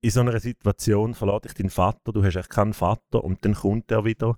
in 0.00 0.10
so 0.10 0.20
einer 0.20 0.38
Situation 0.38 1.14
verlässt 1.14 1.46
dich 1.46 1.54
dein 1.54 1.70
Vater, 1.70 2.12
du 2.12 2.22
hast 2.22 2.36
echt 2.36 2.50
keinen 2.50 2.74
Vater 2.74 3.24
und 3.24 3.44
dann 3.44 3.54
kommt 3.54 3.90
er 3.90 4.04
wieder 4.04 4.36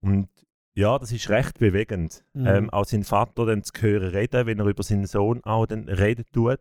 und 0.00 0.28
ja, 0.74 0.98
das 0.98 1.10
ist 1.10 1.30
recht 1.30 1.58
bewegend. 1.58 2.22
Mhm. 2.34 2.46
Ähm, 2.46 2.70
auch 2.70 2.84
seinen 2.84 3.04
Vater 3.04 3.46
dann 3.46 3.62
zu 3.62 3.72
hören 3.80 4.10
reden, 4.10 4.46
wenn 4.46 4.58
er 4.58 4.66
über 4.66 4.82
seinen 4.82 5.06
Sohn 5.06 5.42
auch 5.42 5.64
dann 5.64 5.88
reden 5.88 6.26
tut. 6.32 6.60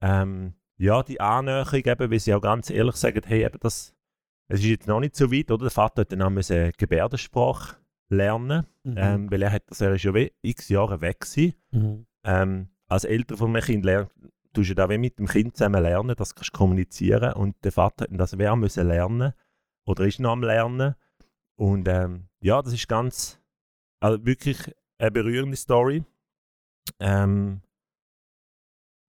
Ähm, 0.00 0.54
ja, 0.76 1.02
die 1.02 1.20
Annäherung 1.20 1.80
eben, 1.84 2.10
weil 2.10 2.20
sie 2.20 2.34
auch 2.34 2.40
ganz 2.40 2.70
ehrlich 2.70 2.96
sagen, 2.96 3.22
hey, 3.26 3.44
eben 3.44 3.58
das, 3.60 3.94
es 4.48 4.60
ist 4.60 4.66
jetzt 4.66 4.86
noch 4.86 5.00
nicht 5.00 5.16
so 5.16 5.32
weit, 5.32 5.50
oder? 5.50 5.64
Der 5.64 5.70
Vater 5.70 6.02
hat 6.02 6.12
dann 6.12 6.22
auch 6.22 6.30
müssen 6.30 6.72
Gebärdensprache 6.76 7.76
lernen, 8.10 8.66
Mhm. 8.84 8.94
ähm, 8.96 9.30
weil 9.30 9.42
er 9.42 9.52
hat 9.52 9.64
das, 9.66 9.80
er 9.80 9.94
ist 9.94 10.04
ja 10.04 10.12
x 10.42 10.68
Jahre 10.68 11.00
weg 11.00 11.20
gewesen. 11.20 11.54
Mhm. 11.72 12.06
Ähm, 12.24 12.68
als 12.86 13.04
Eltern 13.04 13.36
von 13.36 13.54
einem 13.54 13.62
Kind 13.62 13.84
lernt, 13.84 14.10
tust 14.54 14.70
du 14.70 14.74
da 14.74 14.88
wie 14.88 14.98
mit 14.98 15.18
dem 15.18 15.26
Kind 15.26 15.56
zusammen 15.56 15.82
lernen, 15.82 16.14
das 16.16 16.34
kannst 16.34 16.54
du 16.54 16.58
kommunizieren 16.58 17.34
und 17.34 17.56
der 17.64 17.72
Vater 17.72 18.04
hat 18.04 18.18
das 18.18 18.34
auch 18.34 18.56
müssen 18.56 18.86
lernen 18.86 19.34
oder 19.84 20.04
ist 20.06 20.20
noch 20.20 20.32
am 20.32 20.42
Lernen 20.42 20.94
und 21.56 21.86
ähm, 21.88 22.28
ja, 22.40 22.62
das 22.62 22.72
ist 22.72 22.88
ganz, 22.88 23.40
also 24.00 24.24
wirklich 24.24 24.74
eine 24.98 25.10
berührende 25.10 25.56
Story. 25.56 26.04
Ähm, 26.98 27.60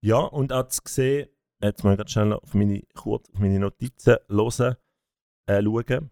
ja, 0.00 0.18
und 0.18 0.52
auch 0.52 0.68
zu 0.68 0.80
sehen, 0.86 1.28
jetzt 1.62 1.84
mal 1.84 1.96
ganz 1.96 2.10
schnell 2.12 2.32
auf 2.32 2.54
meine, 2.54 2.82
kurz 2.94 3.28
auf 3.30 3.38
meine 3.38 3.58
Notizen 3.58 4.16
hören, 4.28 4.76
äh, 5.46 5.62
schauen. 5.62 6.10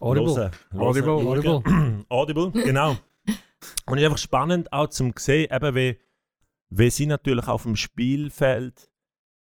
Audible. 0.00 0.34
Hören, 0.36 0.50
Audible. 0.80 1.06
hören, 1.06 1.26
Audible. 1.26 2.04
Audible, 2.08 2.50
genau. 2.64 2.90
Und 3.86 3.98
es 3.98 4.02
ist 4.02 4.04
einfach 4.04 4.18
spannend 4.18 4.72
auch 4.72 4.88
zum 4.88 5.12
sehen, 5.16 5.48
eben 5.52 5.74
wie, 5.76 5.98
wie 6.70 6.90
sie 6.90 7.06
natürlich 7.06 7.46
auf 7.46 7.62
dem 7.62 7.76
Spielfeld 7.76 8.88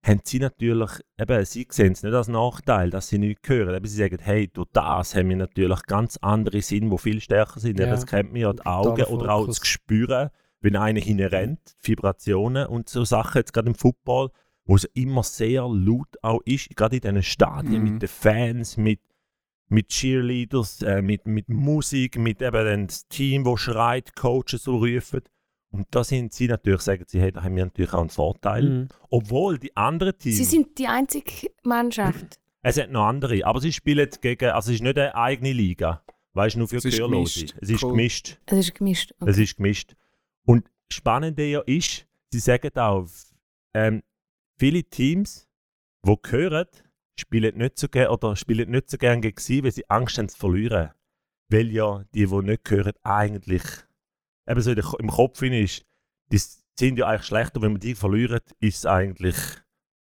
haben 0.06 0.20
sie 0.24 0.38
natürlich, 0.38 0.90
eben, 1.18 1.44
sie 1.44 1.66
sehen 1.68 1.92
es 1.92 2.02
nicht 2.04 2.14
als 2.14 2.28
Nachteil, 2.28 2.90
dass 2.90 3.08
sie 3.08 3.18
nicht 3.18 3.46
hören. 3.48 3.74
Eben, 3.74 3.86
sie 3.86 3.96
sagen, 3.96 4.18
hey, 4.20 4.48
durch 4.48 4.68
das 4.72 5.16
haben 5.16 5.28
wir 5.28 5.36
natürlich 5.36 5.82
ganz 5.82 6.16
andere 6.18 6.62
Sinne, 6.62 6.90
die 6.90 6.98
viel 6.98 7.20
stärker 7.20 7.58
sind. 7.58 7.80
Eben, 7.80 7.88
Ja. 7.88 7.94
das 7.94 8.06
kennt 8.06 8.32
man 8.32 8.40
ja, 8.40 8.52
die 8.52 8.64
Augen 8.64 9.02
oder 9.04 9.34
auch 9.34 9.46
das 9.46 9.66
Spüren, 9.66 10.30
wenn 10.60 10.76
einer 10.76 11.00
hinrennt, 11.00 11.76
Vibrationen 11.82 12.66
und 12.66 12.88
so 12.88 13.04
Sachen, 13.04 13.38
jetzt 13.38 13.52
gerade 13.52 13.68
im 13.68 13.74
Football, 13.74 14.30
wo 14.64 14.74
es 14.76 14.84
immer 14.94 15.22
sehr 15.22 15.62
laut 15.68 16.08
auch 16.22 16.40
ist, 16.44 16.74
gerade 16.76 16.96
in 16.96 17.02
diesen 17.02 17.22
Stadien 17.22 17.82
Mhm. 17.84 17.92
mit 17.92 18.02
den 18.02 18.08
Fans, 18.08 18.76
mit, 18.76 19.00
mit 19.68 19.88
Cheerleaders, 19.88 20.82
äh, 20.82 21.02
mit, 21.02 21.26
mit 21.26 21.48
Musik, 21.48 22.18
mit 22.18 22.40
eben 22.42 22.64
dann 22.64 22.86
das 22.88 23.06
Team, 23.08 23.44
das 23.44 23.60
schreit, 23.60 24.14
Coaches 24.16 24.62
so 24.64 24.76
rufen. 24.76 25.20
Und 25.70 25.86
da 25.90 26.02
sind 26.04 26.32
sie 26.32 26.46
natürlich, 26.48 26.80
sagen 26.82 27.04
sie, 27.06 27.20
hey, 27.20 27.32
da 27.32 27.42
haben 27.42 27.54
wir 27.56 27.64
natürlich 27.64 27.92
auch 27.92 28.00
einen 28.00 28.10
Vorteil. 28.10 28.62
Mhm. 28.62 28.88
Obwohl 29.10 29.58
die 29.58 29.76
anderen 29.76 30.16
Teams, 30.18 30.36
Sie 30.36 30.44
sind 30.44 30.78
die 30.78 30.86
einzige 30.86 31.48
Mannschaft. 31.64 32.38
es 32.62 32.80
hat 32.80 32.90
noch 32.90 33.04
andere, 33.06 33.44
aber 33.44 33.60
sie 33.60 33.72
spielen 33.72 34.08
gegen, 34.20 34.50
also 34.50 34.70
es 34.70 34.76
ist 34.76 34.82
nicht 34.82 34.96
eine 34.98 35.14
eigene 35.14 35.52
Liga, 35.52 36.02
weißt 36.32 36.54
du, 36.54 36.60
nur 36.60 36.68
für 36.68 36.76
Es 36.76 36.84
ist 36.84 36.96
Gehörlose. 36.96 37.40
gemischt. 37.40 37.56
Es 37.60 37.68
ist 37.70 37.80
gemischt. 37.82 38.38
Es 38.46 38.58
ist 38.58 38.74
gemischt. 38.74 39.14
Okay. 39.20 39.30
Es 39.30 39.38
ist 39.38 39.56
gemischt. 39.56 39.96
Und 40.46 40.64
das 40.88 40.96
Spannende 40.96 41.44
ja 41.44 41.60
ist, 41.60 42.06
sie 42.30 42.38
sagen 42.38 42.76
auch, 42.76 43.08
ähm, 43.74 44.02
viele 44.58 44.84
Teams, 44.84 45.48
die 46.06 46.16
gehören, 46.22 46.66
spielen 47.18 47.56
nicht 47.58 47.78
so 47.78 47.88
gerne 47.88 48.10
oder 48.10 48.36
spielen 48.36 48.70
nicht 48.70 48.90
so 48.90 48.96
gerne 48.98 49.20
gegen 49.20 49.40
sie, 49.40 49.62
weil 49.64 49.72
sie 49.72 49.88
Angst 49.90 50.18
haben 50.18 50.28
zu 50.28 50.38
verlieren. 50.38 50.90
Weil 51.48 51.70
ja 51.70 52.04
die, 52.14 52.26
die 52.26 52.42
nicht 52.42 52.64
gehören, 52.64 52.92
eigentlich 53.02 53.62
eben 54.48 54.60
so 54.60 54.72
im 54.72 55.08
Kopf 55.08 55.42
ist, 55.42 55.84
die 56.32 56.38
sind 56.78 56.98
ja 56.98 57.06
eigentlich 57.06 57.26
schlechter, 57.26 57.62
wenn 57.62 57.72
man 57.72 57.80
die 57.80 57.94
verlieren, 57.94 58.40
ist 58.60 58.78
es 58.78 58.86
eigentlich 58.86 59.36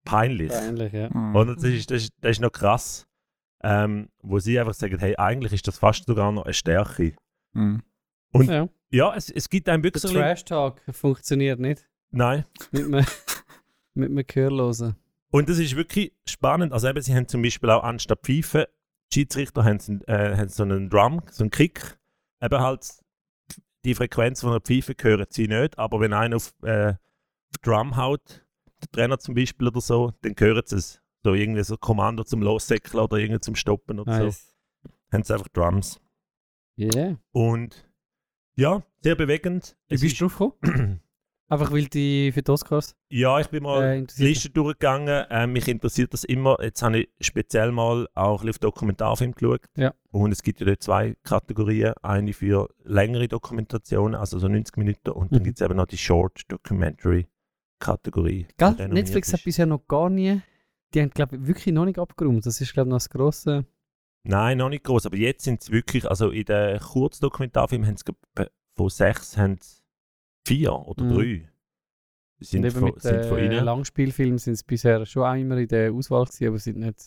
peinlich. 0.06 0.52
Ähnlich, 0.52 0.94
ja. 0.94 1.10
Mhm. 1.10 1.36
Und 1.36 1.48
das 1.48 1.64
ist, 1.64 1.92
das, 1.92 2.04
ist, 2.04 2.14
das 2.22 2.32
ist 2.32 2.40
noch 2.42 2.52
krass, 2.52 3.08
ähm, 3.64 4.10
wo 4.22 4.40
sie 4.40 4.60
einfach 4.60 4.74
sagen, 4.74 5.00
hey, 5.00 5.16
eigentlich 5.18 5.54
ist 5.54 5.68
das 5.68 5.78
fast 5.80 6.06
sogar 6.06 6.32
noch 6.32 6.46
eine 6.46 6.54
Stärke. 6.54 7.16
Mhm. 7.54 7.84
Und- 8.32 8.50
ja. 8.50 8.68
Ja, 8.94 9.16
es, 9.16 9.30
es 9.32 9.50
gibt 9.50 9.68
einem 9.70 9.82
Der 9.82 9.88
wirklich... 9.88 10.04
so 10.04 10.10
ein- 10.10 10.14
Trash 10.16 10.46
Talk 10.46 10.82
funktioniert 10.92 11.60
nicht. 11.60 11.88
Nein. 12.12 12.46
Mit 12.72 12.86
einem, 12.86 13.06
mit 13.96 14.10
einem 14.12 14.24
Gehörlosen. 14.28 14.96
Und 15.32 15.50
das 15.50 15.58
ist 15.58 15.76
wirklich 15.76 16.14
spannend. 16.30 16.74
Also 16.74 16.88
eben, 16.88 17.02
sie 17.02 17.16
haben 17.16 17.28
zum 17.28 17.42
Beispiel 17.42 17.72
auch 17.72 17.84
anstatt 17.84 18.20
Pfeife, 18.22 18.70
Schiedsrichter 19.12 19.64
haben, 19.64 19.80
äh, 20.08 20.38
haben 20.38 20.50
so 20.50 20.62
einen 20.62 20.92
Drum, 20.92 21.24
so 21.32 21.44
einen 21.44 21.50
Kick. 21.50 21.98
Eben 22.40 22.60
halt 22.60 22.88
die 23.84 23.96
Frequenz 23.96 24.42
von 24.42 24.52
einer 24.52 24.62
Pfeife 24.62 24.94
hören 25.02 25.26
sie 25.30 25.48
nicht, 25.48 25.78
aber 25.80 26.00
wenn 26.00 26.14
einer 26.14 26.36
auf, 26.36 26.54
äh, 26.62 26.94
Drum 27.64 27.98
haut, 27.98 28.46
der 28.82 28.92
Trainer 28.92 29.18
zum 29.18 29.34
Beispiel 29.34 29.68
oder 29.70 29.82
so, 29.82 30.14
dann 30.22 30.36
hören 30.38 30.64
sie 30.66 30.76
es. 30.76 31.02
So 31.26 31.34
irgendwie 31.34 31.64
so 31.64 31.78
Kommando 31.78 32.24
zum 32.26 32.42
Lossäckeln 32.42 33.02
oder 33.02 33.18
irgendwie 33.18 33.40
zum 33.40 33.56
Stoppen 33.56 34.00
oder 34.00 34.18
so. 34.18 34.24
Nice. 34.26 34.56
Haben 35.12 35.24
sie 35.24 35.34
einfach 35.34 35.48
Drums. 35.48 36.00
Yeah. 36.78 37.18
Und 37.32 37.90
ja, 38.56 38.84
sehr 39.02 39.16
bewegend. 39.16 39.76
Wie 39.90 39.98
bist 39.98 40.20
du 40.20 40.28
drauf 40.28 40.38
gekommen? 40.62 41.00
Einfach 41.50 41.72
weil 41.72 41.86
die 41.86 42.32
für 42.32 42.42
die 42.42 42.50
Oscars 42.50 42.96
Ja, 43.10 43.40
ich 43.40 43.48
bin 43.50 43.62
mal 43.64 43.84
äh, 43.84 44.04
die 44.04 44.24
Liste 44.24 44.50
durchgegangen. 44.50 45.26
Ähm, 45.30 45.54
mich 45.54 45.68
interessiert 45.68 46.12
das 46.14 46.24
immer. 46.24 46.58
Jetzt 46.62 46.82
habe 46.82 47.00
ich 47.02 47.10
speziell 47.22 47.72
mal 47.72 48.08
auch 48.16 48.42
ein 48.42 48.48
bisschen 48.48 48.50
auf 48.52 48.60
Dokumentarfilm 48.60 49.34
geschaut. 49.34 49.66
Ja. 49.76 49.94
Und 50.10 50.32
es 50.32 50.42
gibt 50.42 50.62
ja 50.62 50.66
dort 50.66 50.82
zwei 50.82 51.16
Kategorien. 51.24 51.94
Eine 52.02 52.34
für 52.34 52.70
längere 52.86 53.28
Dokumentationen, 53.28 54.16
also 54.16 54.40
so 54.40 54.48
90 54.48 54.78
Minuten. 54.78 55.12
Und 55.12 55.32
dann 55.32 55.42
Mhm. 55.42 55.44
gibt 55.44 55.60
es 55.60 55.66
eben 55.66 55.76
noch 55.76 55.86
die 55.86 55.98
Short 55.98 56.42
Documentary 56.48 57.28
Kategorie. 57.80 58.48
Gell? 58.58 58.88
Netflix 58.88 59.34
hat 59.34 59.44
bisher 59.44 59.66
noch 59.66 59.86
gar 59.88 60.10
nie. 60.10 60.42
Die 60.94 61.02
haben, 61.02 61.10
glaube 61.10 61.36
ich, 61.36 61.46
wirklich 61.46 61.74
noch 61.74 61.86
nicht 61.86 62.00
abgeräumt. 62.00 62.46
Das 62.46 62.62
ist, 62.62 62.74
glaube 62.74 62.88
ich, 62.88 62.92
noch 62.92 62.98
das 62.98 63.10
grosse. 63.10 63.66
Nein, 64.26 64.58
noch 64.58 64.70
nicht 64.70 64.84
groß. 64.84 65.06
Aber 65.06 65.18
jetzt 65.18 65.44
sind 65.44 65.62
es 65.62 65.72
wirklich, 65.72 66.10
also 66.10 66.30
in 66.30 66.46
den 66.46 66.80
Kurzdokumentarfilmen 66.80 67.88
haben 67.88 67.98
sie 67.98 68.14
von 68.76 68.90
sechs 68.90 69.38
haben 69.38 69.60
vier 70.48 70.74
oder 70.74 71.04
Mhm. 71.04 71.14
drei. 71.16 71.50
Sind 72.40 72.72
von, 72.72 72.84
mit 72.86 73.02
sind 73.02 73.26
von 73.26 73.38
äh, 73.38 73.46
ihnen. 73.46 73.64
Langspielfilmen 73.64 74.38
sind 74.38 74.54
es 74.54 74.64
bisher 74.64 75.06
schon 75.06 75.24
auch 75.24 75.34
immer 75.36 75.58
in 75.58 75.68
der 75.68 75.94
Auswahl 75.94 76.26
gewesen, 76.26 76.48
aber 76.48 76.60
sind 76.60 76.78
nicht. 76.78 77.00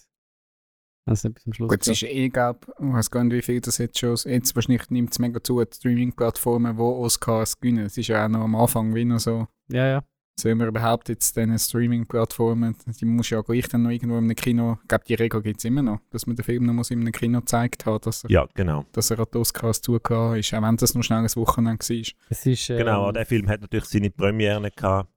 Es 1.08 1.22
nicht 1.22 1.34
bis 1.34 1.44
zum 1.44 1.52
Schluss 1.52 1.68
Gut, 1.68 1.82
es 1.82 1.88
ist 1.88 2.02
eh, 2.02 2.28
glaub, 2.30 2.66
ich 2.80 2.92
weiß 2.92 3.10
gar 3.10 3.22
nicht, 3.22 3.34
wie 3.34 3.42
viel 3.42 3.60
das 3.60 3.78
jetzt 3.78 3.98
schon 3.98 4.16
Jetzt 4.24 4.56
wahrscheinlich 4.56 4.90
nimmt 4.90 5.12
es 5.12 5.18
mega 5.18 5.42
zu, 5.42 5.62
die 5.62 5.74
Streaming-Plattformen, 5.74 6.76
die 6.76 6.82
Oscars 6.82 7.60
gewinnen. 7.60 7.86
Es 7.86 7.96
ist 7.96 8.08
ja 8.08 8.24
auch 8.24 8.28
noch 8.28 8.40
am 8.40 8.54
Anfang 8.56 8.94
wie 8.94 9.04
noch 9.04 9.20
so. 9.20 9.46
Ja, 9.68 9.86
ja. 9.86 10.04
Sollen 10.38 10.58
wir 10.58 10.66
überhaupt 10.66 11.08
jetzt 11.08 11.34
diese 11.34 11.58
Streaming-Plattformen, 11.58 12.76
die 13.00 13.04
muss 13.06 13.30
ja 13.30 13.40
gleich 13.40 13.68
dann 13.68 13.84
noch 13.84 13.90
irgendwo 13.90 14.18
in 14.18 14.24
einem 14.24 14.36
Kino, 14.36 14.78
ich 14.82 14.88
glaube, 14.88 15.04
die 15.08 15.14
Regel 15.14 15.40
gibt 15.40 15.60
es 15.60 15.64
immer 15.64 15.80
noch, 15.80 16.00
dass 16.10 16.26
man 16.26 16.36
den 16.36 16.44
Film 16.44 16.66
noch 16.66 16.74
muss 16.74 16.90
in 16.90 17.00
einem 17.00 17.12
Kino 17.12 17.40
gezeigt 17.40 17.86
hat, 17.86 18.04
dass 18.04 18.24
er, 18.24 18.30
Ja, 18.30 18.46
genau. 18.52 18.84
dass 18.92 19.10
er 19.10 19.18
an 19.18 19.26
die 19.32 19.38
Oscars 19.38 19.80
zugehört 19.80 20.38
ist, 20.38 20.52
auch 20.52 20.60
wenn 20.60 20.76
das 20.76 20.94
noch 20.94 21.02
schnell 21.02 21.20
ein 21.20 21.36
Wochenende 21.36 21.78
war. 21.88 21.96
Es 22.28 22.46
ist. 22.46 22.68
Ähm, 22.70 22.76
Genau, 22.76 23.12
der 23.12 23.24
Film 23.24 23.48
hat 23.48 23.62
natürlich 23.62 23.86
seine 23.86 24.10
Premiere 24.10 24.70
gehabt. 24.70 25.10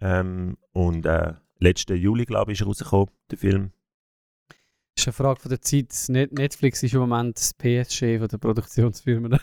Ähm, 0.00 0.56
und 0.72 1.04
äh, 1.04 1.34
letzten 1.58 1.96
Juli, 1.96 2.24
glaube 2.24 2.52
ich, 2.52 2.58
ist 2.58 2.64
er 2.64 2.68
rausgekommen, 2.68 3.10
der 3.30 3.38
Film. 3.38 3.72
ist 4.96 5.06
eine 5.06 5.12
Frage 5.12 5.38
von 5.40 5.50
der 5.50 5.60
Zeit. 5.60 5.92
Net 6.08 6.32
Netflix 6.32 6.82
ist 6.82 6.94
im 6.94 7.00
Moment 7.00 7.36
das 7.36 7.52
PSG 7.52 8.18
von 8.18 8.28
der 8.28 8.38
Produktionsfirmen. 8.38 9.38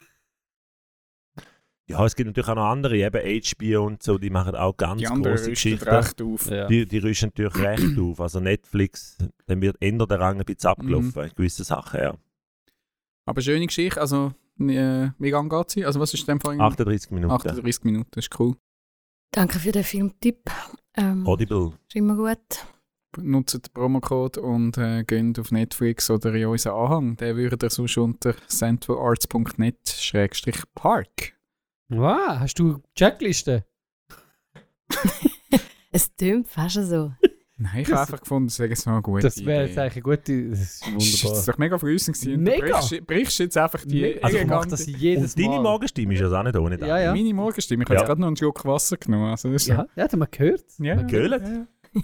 Ja, 1.90 2.06
es 2.06 2.16
gibt 2.16 2.28
natürlich 2.28 2.48
auch 2.50 2.56
noch 2.56 2.68
andere, 2.70 2.96
eben 2.98 3.42
HBO 3.44 3.86
und 3.88 4.02
so, 4.04 4.18
die 4.18 4.30
machen 4.30 4.56
auch 4.56 4.78
ganz 4.78 5.02
Die 5.02 5.08
große 5.08 5.30
rüsten 5.30 5.50
Geschichten. 5.50 5.90
recht 5.90 6.22
auf. 6.22 6.50
ja. 6.50 6.68
Die, 6.68 6.86
die 6.86 7.00
rüsten 7.00 7.32
natürlich 7.36 7.56
recht 7.64 7.98
auf. 8.00 8.22
Also 8.22 8.40
Netflix, 8.40 9.18
dann 9.48 9.62
wird 9.62 9.76
eher 9.80 10.06
der 10.06 10.20
Rang 10.20 10.40
ein 10.40 10.46
bisschen 10.46 10.70
abgelaufen, 10.70 11.24
in 11.24 11.32
gewissen 11.36 11.66
Sachen, 11.66 12.00
ja. 12.00 12.14
Aber 13.26 13.42
schöne 13.42 13.66
Geschichte, 13.68 14.00
also 14.00 14.32
äh, 14.60 15.10
wie 15.18 15.32
lange 15.32 15.50
geht 15.50 15.72
sie? 15.72 15.84
Also 15.86 16.00
was 16.00 16.14
ist 16.14 16.28
denn 16.28 16.40
Fall? 16.40 16.60
38 16.62 17.10
Minuten. 17.12 17.34
38 17.34 17.84
Minuten, 17.84 18.08
das 18.12 18.26
ist 18.26 18.40
cool. 18.40 18.56
Danke 19.32 19.58
für 19.60 19.72
den 19.72 19.84
Filmtipp. 19.84 20.50
Ähm, 20.96 21.26
Audible. 21.28 21.74
ist 21.88 21.96
immer 21.96 22.16
gut. 22.16 22.66
Nutzt 23.18 23.56
den 23.56 23.62
Promocode 23.74 24.38
und 24.38 24.78
äh, 24.78 25.04
geht 25.04 25.40
auf 25.40 25.50
Netflix 25.52 26.12
oder 26.12 26.32
in 26.36 26.46
unseren 26.46 26.76
Anhang. 26.76 27.18
Den 27.18 27.36
würdet 27.38 27.64
ihr 27.64 27.72
sonst 27.72 27.98
unter 27.98 28.36
centralarts.net-park. 28.48 31.34
Wow, 31.90 32.40
hast 32.40 32.60
du 32.60 32.82
Checkliste? 32.96 33.66
Es 35.92 36.16
tönt 36.16 36.48
fast 36.48 36.76
so. 36.76 37.12
Nein, 37.58 37.82
ich 37.82 37.90
habe 37.92 38.02
einfach 38.02 38.20
gefunden, 38.22 38.48
das 38.48 38.60
wäre 38.60 38.76
so 38.76 38.92
eine 38.92 39.02
gute 39.02 39.24
Das 39.24 39.44
wäre 39.44 39.64
jetzt 39.64 39.72
Idee. 39.74 39.82
eigentlich 39.82 39.94
eine 39.96 40.04
gute. 40.04 40.50
Das 40.52 40.60
ist 40.60 40.82
Das 40.86 41.04
ist 41.04 41.24
wunderbar. 41.26 41.46
doch 41.48 41.58
mega 41.58 41.78
vergrüßend 41.80 42.18
gewesen. 42.20 42.44
Mega. 42.44 42.66
Du 42.68 42.72
brichst, 42.88 43.08
brichst 43.08 43.40
jetzt 43.40 43.58
einfach 43.58 43.84
die 43.86 44.02
Mega. 44.02 44.20
Also 44.22 44.38
ich 44.38 44.46
mache 44.46 44.68
das 44.70 44.86
jedes 44.86 45.34
Und 45.36 45.44
deine. 45.46 45.60
Morgenstimme 45.62 46.14
ist 46.14 46.20
ja 46.22 46.28
auch 46.32 46.44
nicht 46.44 46.56
ohne 46.56 46.80
Ja, 46.80 47.00
ja. 47.00 47.12
Meine 47.12 47.34
Morgenstimme. 47.34 47.84
Ich 47.84 47.90
Ja. 47.90 47.96
habe 47.96 48.02
jetzt 48.04 48.08
gerade 48.08 48.22
noch 48.22 48.28
einen 48.28 48.38
Schluck 48.38 48.64
Wasser 48.66 48.98
genommen. 48.98 49.32
Also 49.32 49.52
das 49.52 49.64
ist 49.64 49.68
Ja, 49.68 49.88
ja, 49.96 50.04
hat 50.04 50.16
man 50.16 50.28
gehört. 50.30 50.64
ja, 50.78 50.96
Man 50.96 51.08
gehört. 51.08 51.42
ja. 51.42 51.66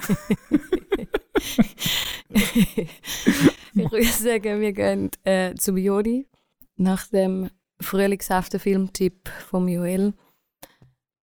ich 2.34 3.92
würde 3.92 4.04
sagen, 4.06 4.62
wir 4.62 4.74
gehen 4.74 5.12
äh, 5.24 5.54
zum 5.56 5.78
Jodi 5.78 6.28
nach 6.76 7.08
dem 7.08 7.50
frühlingshaften 7.82 8.60
Filmtipp 8.60 9.28
von 9.50 9.68
Joel. 9.68 10.14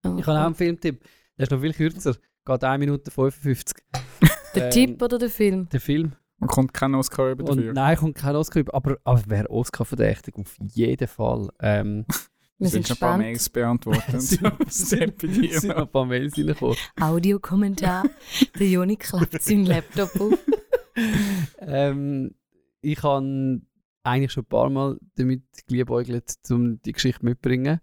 Ich 0.03 0.27
habe 0.27 0.41
auch 0.41 0.47
einen 0.47 0.55
Filmtipp. 0.55 1.03
Der 1.37 1.45
ist 1.45 1.51
noch 1.51 1.61
viel 1.61 1.73
kürzer. 1.75 2.17
Geht 2.45 2.65
1 2.65 2.79
Minute 2.79 3.11
55. 3.11 3.77
Der 4.55 4.65
Ähm, 4.67 4.71
Tipp 4.71 5.03
oder 5.03 5.19
der 5.19 5.29
Film? 5.29 5.69
Der 5.71 5.81
Film. 5.81 6.13
Man 6.39 6.49
kommt 6.49 6.73
kein 6.73 6.95
Oscar 6.95 7.31
über 7.33 7.45
Und 7.51 7.57
dafür. 7.59 7.73
nein, 7.75 7.97
kommt 7.97 8.15
kein 8.15 8.37
Oscar 8.37 8.61
über, 8.61 8.75
aber, 8.75 8.97
aber 9.05 9.23
wer 9.27 9.51
Oscar 9.51 9.85
verdächtig 9.85 10.35
auf 10.37 10.55
jeden 10.61 11.09
Fall. 11.09 11.49
Ähm, 11.61 12.07
Wir 12.59 12.69
sind 12.71 12.87
sind 12.87 12.89
schon 12.99 13.07
ein 13.07 13.11
paar. 13.11 13.19
Mails 13.19 13.51
beantwortet. 13.51 14.21
sind 14.69 15.21
sind 15.21 15.71
ein 15.71 15.89
paar 15.91 16.07
Mails 16.07 16.39
reingekommen. 16.39 16.77
Audiokommentar. 16.99 18.05
der 18.59 18.67
Joni 18.69 18.97
klappt 18.97 19.43
seinen 19.43 19.67
Laptop 19.67 20.19
auf. 20.19 20.39
ähm, 21.59 22.35
ich 22.81 23.03
habe 23.03 23.61
eigentlich 24.07 24.33
schon 24.33 24.45
ein 24.45 24.49
paar 24.49 24.71
Mal 24.71 24.99
damit 25.17 25.43
geliebäugelt, 25.67 26.35
um 26.51 26.81
die 26.83 26.93
Geschichte 26.93 27.25
mitzubringen. 27.25 27.81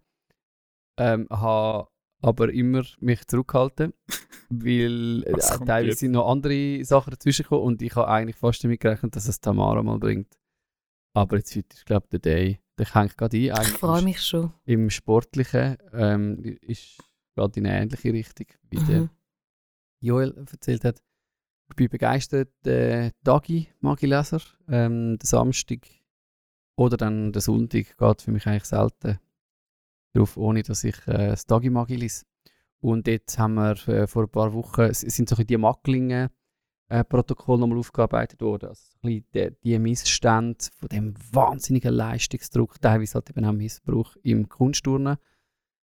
Ähm, 0.98 1.28
habe 1.30 1.88
aber 2.22 2.54
immer 2.54 2.84
mich 3.00 3.26
zurückgehalten, 3.28 3.94
weil 4.50 5.24
äh, 5.24 5.34
teilweise 5.66 5.98
sind 5.98 6.12
noch 6.12 6.30
andere 6.30 6.84
Sachen 6.86 7.12
dazwischen 7.12 7.44
gekommen 7.44 7.64
und 7.64 7.82
ich 7.82 7.96
habe 7.96 8.08
eigentlich 8.08 8.38
fast 8.38 8.64
damit 8.64 8.80
gerechnet, 8.80 9.16
dass 9.16 9.28
es 9.28 9.42
Tamara 9.42 9.84
mal 9.84 10.00
bringt. 10.00 10.34
Aber 11.16 11.38
jetzt 11.38 11.56
heute 11.56 11.76
ist, 11.76 11.86
glaube 11.86 12.06
ich, 12.06 12.10
der 12.12 12.20
Day. 12.20 12.60
Da 12.76 12.86
hängt 12.86 13.18
gerade 13.18 13.38
ein. 13.38 13.44
Ich 13.44 13.54
Eigentlich 13.54 13.78
freue 13.78 14.02
mich 14.02 14.22
schon. 14.22 14.52
Im 14.66 14.90
Sportlichen 14.90 15.78
ähm, 15.92 16.44
ist 16.62 16.98
gerade 17.36 17.60
in 17.60 17.68
eine 17.68 17.82
ähnliche 17.82 18.14
Richtung, 18.14 18.48
wie 18.70 18.78
der 18.78 19.02
Mhm. 19.02 19.10
Joel 20.02 20.34
erzählt 20.52 20.84
hat. 20.84 21.02
Ich 21.70 21.76
bin 21.76 21.90
begeistert. 21.90 22.52
Äh, 22.66 23.12
Dagi 23.24 23.70
mag 23.80 24.02
ich 24.02 24.10
lesen. 24.10 24.42
Ähm, 24.68 25.18
der 25.20 25.28
Samstag 25.28 25.88
oder 26.76 26.98
dann 26.98 27.32
der 27.32 27.42
Sonntag 27.42 27.98
geht 27.98 28.22
für 28.22 28.32
mich 28.32 28.48
eigentlich 28.48 28.66
selten 28.66 29.20
drauf, 30.14 30.38
ohne 30.38 30.64
dass 30.64 30.84
ich 30.84 30.96
äh, 31.08 31.30
das 31.30 31.46
Dagi 31.46 31.70
mag 31.70 31.90
ich 31.90 32.00
lese. 32.00 32.26
Und 32.80 33.08
jetzt 33.08 33.38
haben 33.40 33.56
wir 33.56 33.88
äh, 33.88 34.08
vor 34.08 34.24
ein 34.24 34.30
paar 34.30 34.54
Wochen, 34.54 34.94
sind 34.94 35.30
so 35.30 35.36
die 35.36 35.58
Macklingen 35.58 36.30
äh, 36.90 37.04
Protokoll 37.04 37.58
nochmal 37.58 37.80
aufgearbeitet 37.80 38.42
worden. 38.42 38.70
Also 38.70 38.84
so 39.02 39.08
ein 39.08 39.24
die, 39.34 39.52
die 39.64 39.80
Missstände 39.80 40.66
von 40.76 40.90
dem 40.90 41.14
wahnsinnigen 41.32 41.94
Leistungsdruck, 41.94 42.80
teilweise 42.82 43.16
halt 43.16 43.30
eben 43.30 43.46
auch 43.46 43.54
Missbrauch 43.54 44.16
im 44.24 44.50
Kunstturnen. 44.50 45.18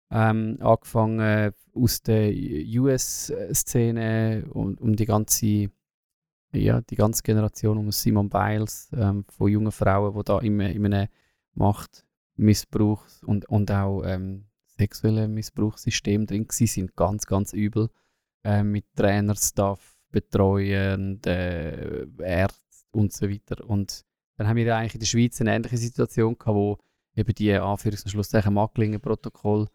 Ähm, 0.09 0.59
angefangen 0.61 1.53
aus 1.75 2.01
der 2.03 2.33
US-Szene 2.33 4.47
und 4.51 4.81
um 4.81 4.95
die 4.95 5.05
ganze, 5.05 5.71
ja, 6.59 6.81
die 6.81 6.97
ganze 6.97 7.23
Generation 7.23 7.79
um 7.79 7.91
Simon 7.93 8.29
Biles 8.29 8.91
ähm, 8.93 9.25
von 9.29 9.51
jungen 9.51 9.73
Frauen, 9.73 10.15
die 10.17 10.25
da 10.25 10.39
in, 10.41 10.61
in 10.61 10.85
einem 10.87 11.09
Machtmissbrauch 11.55 13.05
und, 13.25 13.49
und 13.49 13.71
auch 13.71 14.03
ähm, 14.05 14.47
sexuellen 14.79 15.33
Missbrauchssystem 15.35 16.27
drin 16.27 16.47
waren, 16.47 16.67
sind 16.67 16.97
ganz, 16.97 17.27
ganz 17.27 17.53
übel. 17.53 17.89
Ähm, 18.45 18.71
mit 18.73 18.85
Trainer, 18.95 19.35
Staff, 19.35 19.97
Betreuern, 20.11 21.21
äh, 21.27 22.07
Ärzten 22.19 22.87
und 22.93 23.13
so 23.13 23.29
weiter. 23.29 23.69
Und 23.69 24.05
dann 24.37 24.47
haben 24.47 24.57
wir 24.57 24.77
eigentlich 24.77 24.95
in 24.95 25.01
der 25.01 25.07
Schweiz 25.07 25.41
eine 25.41 25.55
ähnliche 25.55 25.79
Situation 25.79 26.39
gehabt, 26.39 26.55
wo 26.55 26.79
eben 27.15 27.35
die 27.35 27.53
Anführungs- 27.53 28.05
und 28.05 28.11
Schlusszeichen 28.11 28.55
Macklingen-Protokoll 28.55 29.67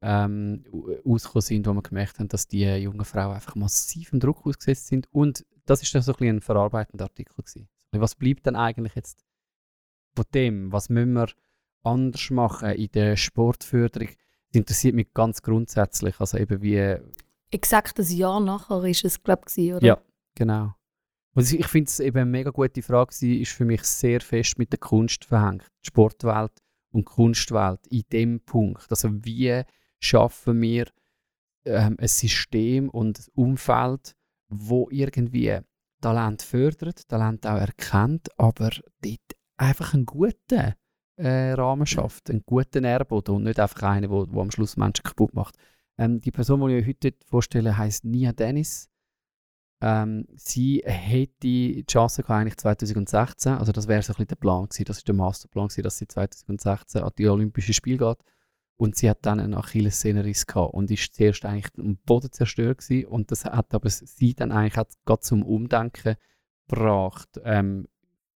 ähm, 0.00 0.64
au- 0.72 0.88
ausgekommen 1.04 1.42
sind, 1.42 1.66
wo 1.66 1.74
wir 1.74 1.82
gemerkt 1.82 2.18
haben, 2.18 2.28
dass 2.28 2.46
die 2.46 2.64
jungen 2.64 3.04
Frauen 3.04 3.34
einfach 3.34 3.54
massivem 3.54 4.20
Druck 4.20 4.46
ausgesetzt 4.46 4.86
sind. 4.86 5.08
Und 5.12 5.44
das 5.66 5.82
ist 5.82 5.94
dann 5.94 6.02
so 6.02 6.12
ein, 6.12 6.16
bisschen 6.16 6.36
ein 6.36 6.40
verarbeitender 6.40 7.04
Artikel. 7.04 7.34
Gewesen. 7.36 7.68
Was 7.92 8.14
bleibt 8.14 8.46
dann 8.46 8.56
eigentlich 8.56 8.94
jetzt 8.94 9.24
von 10.14 10.24
dem? 10.34 10.72
Was 10.72 10.88
müssen 10.88 11.12
wir 11.12 11.28
anders 11.82 12.30
machen 12.30 12.70
in 12.70 12.90
der 12.92 13.16
Sportförderung? 13.16 14.08
Das 14.48 14.60
interessiert 14.60 14.94
mich 14.94 15.12
ganz 15.12 15.42
grundsätzlich. 15.42 16.18
Also 16.20 16.38
eben 16.38 16.62
wie 16.62 16.96
Exakt 17.50 17.98
ein 17.98 18.06
Jahr 18.06 18.40
nachher 18.40 18.82
ist 18.84 19.04
es, 19.04 19.22
glaube 19.22 19.42
ich, 19.54 19.72
oder? 19.72 19.86
ja, 19.86 19.98
genau. 20.34 20.74
Und 21.34 21.52
ich 21.52 21.66
finde 21.66 21.88
es 21.88 22.00
eben 22.00 22.16
eine 22.16 22.30
mega 22.30 22.50
gute 22.50 22.82
Frage, 22.82 23.12
sie 23.12 23.42
ist 23.42 23.52
für 23.52 23.64
mich 23.64 23.82
sehr 23.82 24.20
fest 24.20 24.58
mit 24.58 24.72
der 24.72 24.78
Kunst 24.78 25.26
verhängt. 25.26 25.70
Die 25.84 25.88
Sportwelt 25.88 26.52
und 26.90 27.02
die 27.02 27.12
Kunstwelt 27.12 27.86
in 27.88 28.04
dem 28.10 28.40
Punkt. 28.40 28.86
Also 28.90 29.10
wie 29.24 29.62
schaffen 30.00 30.60
wir 30.62 30.86
ähm, 31.66 31.96
ein 32.00 32.08
System 32.08 32.88
und 32.88 33.18
ein 33.18 33.24
Umfeld, 33.34 34.16
wo 34.48 34.88
irgendwie 34.90 35.60
Talent 36.00 36.42
fördert, 36.42 37.08
Talent 37.08 37.46
auch 37.46 37.58
erkennt, 37.58 38.28
aber 38.38 38.70
dort 39.02 39.36
einfach 39.56 39.94
einen 39.94 40.06
guten 40.06 40.74
äh, 41.16 41.52
Rahmen 41.52 41.86
schafft, 41.86 42.30
einen 42.30 42.42
guten 42.44 42.82
Nährboden 42.82 43.34
und 43.34 43.44
nicht 43.44 43.58
einfach 43.58 43.82
einen, 43.82 44.10
der 44.10 44.40
am 44.40 44.50
Schluss 44.50 44.76
Menschen 44.76 45.02
kaputt 45.02 45.34
macht. 45.34 45.56
Ähm, 45.98 46.20
die 46.20 46.30
Person, 46.30 46.60
die 46.60 46.76
ich 46.76 46.82
euch 46.82 46.88
heute 46.88 47.14
vorstelle, 47.26 47.76
heißt 47.76 48.04
Nia 48.04 48.32
Dennis. 48.32 48.90
Ähm, 49.82 50.26
sie 50.36 50.82
hätte 50.84 51.34
die 51.42 51.84
Chance 51.86 52.22
gehabt, 52.22 52.40
eigentlich 52.40 52.56
2016, 52.56 53.52
also 53.52 53.72
das 53.72 53.88
wäre 53.88 54.02
so 54.02 54.12
ein 54.12 54.14
bisschen 54.14 54.28
der 54.28 54.36
Plan 54.36 54.64
gewesen, 54.64 54.84
das 54.86 54.98
ist 54.98 55.08
der 55.08 55.14
Masterplan 55.14 55.68
gewesen, 55.68 55.82
dass 55.82 55.98
sie 55.98 56.08
2016 56.08 57.02
an 57.02 57.10
die 57.18 57.28
Olympischen 57.28 57.74
Spiele 57.74 57.98
geht 57.98 58.18
und 58.76 58.96
sie 58.96 59.08
hat 59.08 59.24
dann 59.24 59.40
einen 59.40 59.54
Achillessehnenriss 59.54 60.46
gehabt 60.46 60.74
und 60.74 60.90
ist 60.90 61.14
zuerst 61.14 61.44
eigentlich 61.44 61.72
am 61.78 61.96
Boden 61.96 62.32
zerstört 62.32 62.78
gewesen 62.78 63.06
und 63.06 63.30
das 63.30 63.44
hat 63.44 63.74
aber 63.74 63.88
sie 63.88 64.34
dann 64.34 64.52
eigentlich 64.52 64.76
hat 64.76 64.92
gerade 65.04 65.20
zum 65.20 65.42
Umdenken 65.42 66.16
gebracht 66.68 67.40
ähm, 67.44 67.88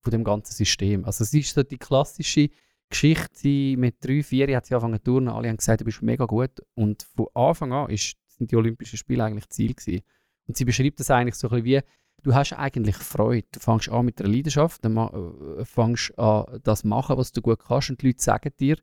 von 0.01 0.11
dem 0.11 0.23
ganzen 0.23 0.53
System. 0.53 1.05
Also 1.05 1.23
es 1.23 1.33
ist 1.33 1.53
so 1.53 1.63
die 1.63 1.77
klassische 1.77 2.49
Geschichte, 2.89 3.77
mit 3.77 3.95
drei, 3.99 4.23
vier 4.23 4.55
hat 4.55 4.65
sie 4.65 4.75
angefangen 4.75 4.99
zu 4.99 5.03
turnen, 5.03 5.29
alle 5.29 5.49
haben 5.49 5.57
gesagt, 5.57 5.81
du 5.81 5.85
bist 5.85 6.01
mega 6.01 6.25
gut 6.25 6.61
und 6.75 7.03
von 7.03 7.27
Anfang 7.33 7.73
an 7.73 7.89
ist, 7.89 8.15
sind 8.27 8.51
die 8.51 8.55
Olympischen 8.55 8.97
Spiele 8.97 9.23
eigentlich 9.23 9.49
Ziel 9.49 9.73
gewesen. 9.73 10.03
Und 10.47 10.55
sie 10.55 10.65
beschreibt 10.65 10.99
das 10.99 11.11
eigentlich 11.11 11.35
so 11.35 11.49
ein 11.49 11.63
bisschen 11.63 11.65
wie, 11.65 11.81
du 12.23 12.33
hast 12.33 12.53
eigentlich 12.53 12.95
Freude. 12.95 13.47
Du 13.51 13.59
fängst 13.59 13.89
an 13.89 14.05
mit 14.05 14.21
einer 14.21 14.29
Leidenschaft, 14.29 14.85
dann 14.85 14.95
äh, 14.95 15.65
fängst 15.65 16.17
an 16.17 16.59
das 16.63 16.83
machen, 16.83 17.17
was 17.17 17.31
du 17.31 17.41
gut 17.41 17.59
kannst 17.59 17.89
und 17.89 18.01
die 18.01 18.07
Leute 18.07 18.21
sagen 18.21 18.51
dir, 18.57 18.77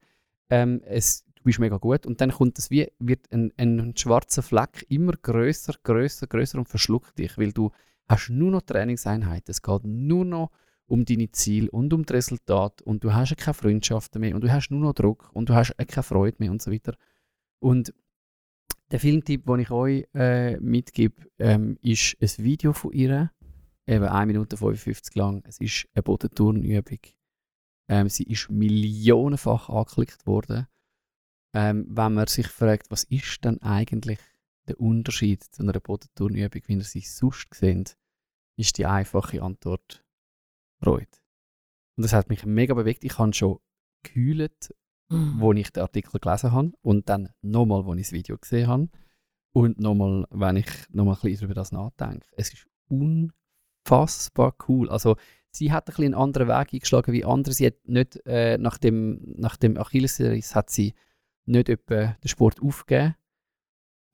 ähm, 0.50 0.82
es, 0.84 1.24
bist 1.44 1.58
mega 1.60 1.76
gut. 1.76 2.06
Und 2.06 2.20
dann 2.20 2.30
kommt 2.30 2.58
das 2.58 2.70
wie, 2.70 2.90
wird 2.98 3.30
ein, 3.32 3.52
ein 3.56 3.96
schwarzer 3.96 4.42
Fleck 4.42 4.84
immer 4.88 5.12
größer, 5.12 5.74
größer, 5.82 6.26
größer 6.26 6.58
und 6.58 6.68
verschluckt 6.68 7.18
dich, 7.18 7.38
weil 7.38 7.52
du 7.52 7.70
hast 8.08 8.30
nur 8.30 8.50
noch 8.50 8.62
Trainingseinheiten. 8.62 9.50
Es 9.50 9.62
geht 9.62 9.84
nur 9.84 10.24
noch 10.24 10.50
um 10.86 11.04
deine 11.04 11.30
Ziele 11.30 11.70
und 11.70 11.92
um 11.92 12.04
das 12.04 12.14
Resultat 12.14 12.82
und 12.82 13.04
du 13.04 13.14
hast 13.14 13.36
keine 13.36 13.54
Freundschaften 13.54 14.20
mehr 14.20 14.34
und 14.34 14.42
du 14.42 14.52
hast 14.52 14.70
nur 14.70 14.80
noch 14.80 14.92
Druck 14.92 15.30
und 15.32 15.48
du 15.48 15.54
hast 15.54 15.74
keine 15.76 16.02
Freude 16.02 16.36
mehr 16.40 16.50
und 16.50 16.60
so 16.60 16.70
weiter. 16.70 16.94
Und 17.60 17.94
der 18.90 19.00
Filmtipp, 19.00 19.46
den 19.46 19.60
ich 19.60 19.70
euch 19.70 20.06
äh, 20.14 20.58
mitgebe, 20.60 21.22
ähm, 21.38 21.78
ist 21.80 22.16
ein 22.20 22.44
Video 22.44 22.72
von 22.72 22.92
ihr, 22.92 23.30
eben 23.86 24.04
1 24.04 24.26
Minute 24.26 24.56
55 24.56 25.14
lang. 25.14 25.42
Es 25.46 25.58
ist 25.58 25.86
eine 25.94 26.02
Bodenturnübung. 26.02 26.98
Ähm, 27.88 28.08
sie 28.08 28.24
ist 28.24 28.50
millionenfach 28.50 29.68
angeklickt 29.68 30.26
worden. 30.26 30.66
Ähm, 31.54 31.86
wenn 31.88 32.14
man 32.14 32.26
sich 32.26 32.48
fragt, 32.48 32.90
was 32.90 33.04
ist 33.04 33.44
denn 33.44 33.62
eigentlich 33.62 34.18
der 34.68 34.80
Unterschied 34.80 35.42
zu 35.44 35.62
einer 35.62 35.78
Bodenturnübung, 35.80 36.62
wie 36.66 36.74
ihr 36.74 36.82
sie 36.82 37.00
sonst 37.00 37.54
seht, 37.54 37.96
ist 38.56 38.78
die 38.78 38.86
einfache 38.86 39.42
Antwort 39.42 40.04
Freude. 40.82 41.06
Und 41.96 42.02
das 42.02 42.12
hat 42.12 42.28
mich 42.28 42.44
mega 42.44 42.74
bewegt. 42.74 43.04
Ich 43.04 43.18
habe 43.18 43.32
schon 43.32 43.58
gekühlt 44.02 44.74
Mhm. 45.10 45.34
wo 45.38 45.52
ich 45.52 45.70
den 45.70 45.82
Artikel 45.82 46.18
gelesen 46.18 46.52
habe 46.52 46.72
und 46.82 47.08
dann 47.08 47.28
nochmal, 47.42 47.84
wo 47.84 47.94
ich 47.94 48.02
das 48.02 48.12
Video 48.12 48.38
gesehen 48.38 48.68
habe 48.68 48.88
und 49.52 49.78
nochmal, 49.78 50.26
wenn 50.30 50.56
ich 50.56 50.66
nochmal 50.90 51.16
ein 51.16 51.20
bisschen 51.20 51.44
über 51.46 51.54
das 51.54 51.72
nachdenke. 51.72 52.26
Es 52.32 52.52
ist 52.52 52.66
unfassbar 52.88 54.54
cool. 54.68 54.88
Also 54.88 55.16
sie 55.50 55.72
hat 55.72 55.84
ein 55.84 55.92
bisschen 55.92 56.04
einen 56.06 56.14
anderen 56.14 56.48
Weg 56.48 56.72
eingeschlagen 56.72 57.12
wie 57.12 57.24
andere. 57.24 57.54
Sie 57.54 57.66
hat 57.66 57.86
nicht 57.86 58.20
äh, 58.26 58.56
nach 58.58 58.78
dem, 58.78 59.34
nach 59.36 59.56
dem 59.56 59.76
Achillesseries 59.76 60.54
hat 60.54 60.70
sie 60.70 60.94
nicht 61.46 61.68
etwa 61.68 62.16
den 62.22 62.28
Sport 62.28 62.60
aufgegeben, 62.62 63.14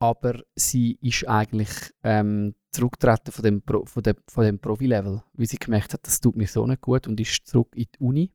aber 0.01 0.41
sie 0.55 0.97
ist 1.01 1.27
eigentlich 1.27 1.69
ähm, 2.03 2.55
zurückgetreten 2.71 3.31
von 3.31 3.43
dem, 3.43 3.61
Pro, 3.61 3.85
von 3.85 4.03
dem, 4.03 4.15
von 4.27 4.43
dem 4.45 4.59
Profi-Level, 4.59 5.23
weil 5.33 5.45
sie 5.47 5.57
gemerkt 5.57 5.93
hat, 5.93 6.05
das 6.07 6.19
tut 6.19 6.35
mir 6.35 6.47
so 6.47 6.65
nicht 6.65 6.81
gut 6.81 7.07
und 7.07 7.19
ist 7.19 7.45
zurück 7.47 7.75
in 7.75 7.85
die 7.93 7.99
Uni 7.99 8.31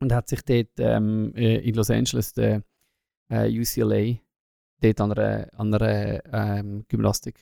und 0.00 0.12
hat 0.12 0.28
sich 0.28 0.42
dort 0.42 0.70
ähm, 0.78 1.32
äh, 1.36 1.58
in 1.58 1.74
Los 1.74 1.90
Angeles, 1.90 2.32
der 2.32 2.62
äh, 3.30 3.48
UCLA, 3.60 4.18
dort 4.80 5.00
an 5.00 5.12
einer, 5.12 5.48
an 5.58 5.74
einer 5.74 6.24
ähm, 6.58 6.84
Gymnastik. 6.88 7.38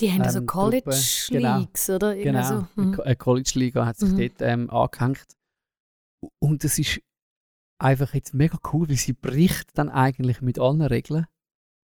Die 0.00 0.10
haben 0.10 0.28
so 0.30 0.38
ähm, 0.38 0.46
Truppe, 0.46 0.82
College 0.82 1.26
genau. 1.28 1.58
Leagues, 1.58 1.90
oder? 1.90 2.16
Irgendwie 2.16 2.24
Genau, 2.32 2.48
So. 2.74 2.82
eine. 2.82 2.96
Co- 2.96 3.02
eine 3.02 3.16
College-Liga 3.16 3.86
hat 3.86 3.96
sich 3.98 4.10
Mhm. 4.10 4.16
dort 4.18 4.40
ähm, 4.40 4.70
angehängt. 4.70 5.26
Und 6.40 6.64
das 6.64 6.78
ist 6.78 7.00
einfach 7.82 8.14
jetzt 8.14 8.34
mega 8.34 8.58
cool, 8.72 8.88
weil 8.88 8.96
sie 8.96 9.12
bricht 9.12 9.76
dann 9.76 9.88
eigentlich 9.88 10.40
mit 10.40 10.58
allen 10.58 10.82
Regeln, 10.82 11.26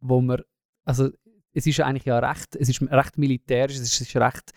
wo 0.00 0.20
man, 0.20 0.42
also 0.84 1.10
es 1.52 1.66
ist 1.66 1.80
eigentlich 1.80 2.04
ja 2.04 2.18
recht, 2.18 2.56
es 2.56 2.68
ist 2.68 2.82
recht 2.82 3.18
militärisch, 3.18 3.76
es 3.76 4.00
ist 4.00 4.16
recht 4.16 4.52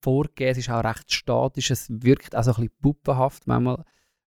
vorgegeben, 0.00 0.50
es 0.50 0.58
ist 0.58 0.70
auch 0.70 0.84
recht 0.84 1.12
statisch, 1.12 1.70
es 1.70 1.86
wirkt 1.90 2.34
auch 2.34 2.42
so 2.42 2.50
ein 2.50 2.56
bisschen 2.56 2.72
puppenhaft 2.80 3.46
manchmal, 3.46 3.84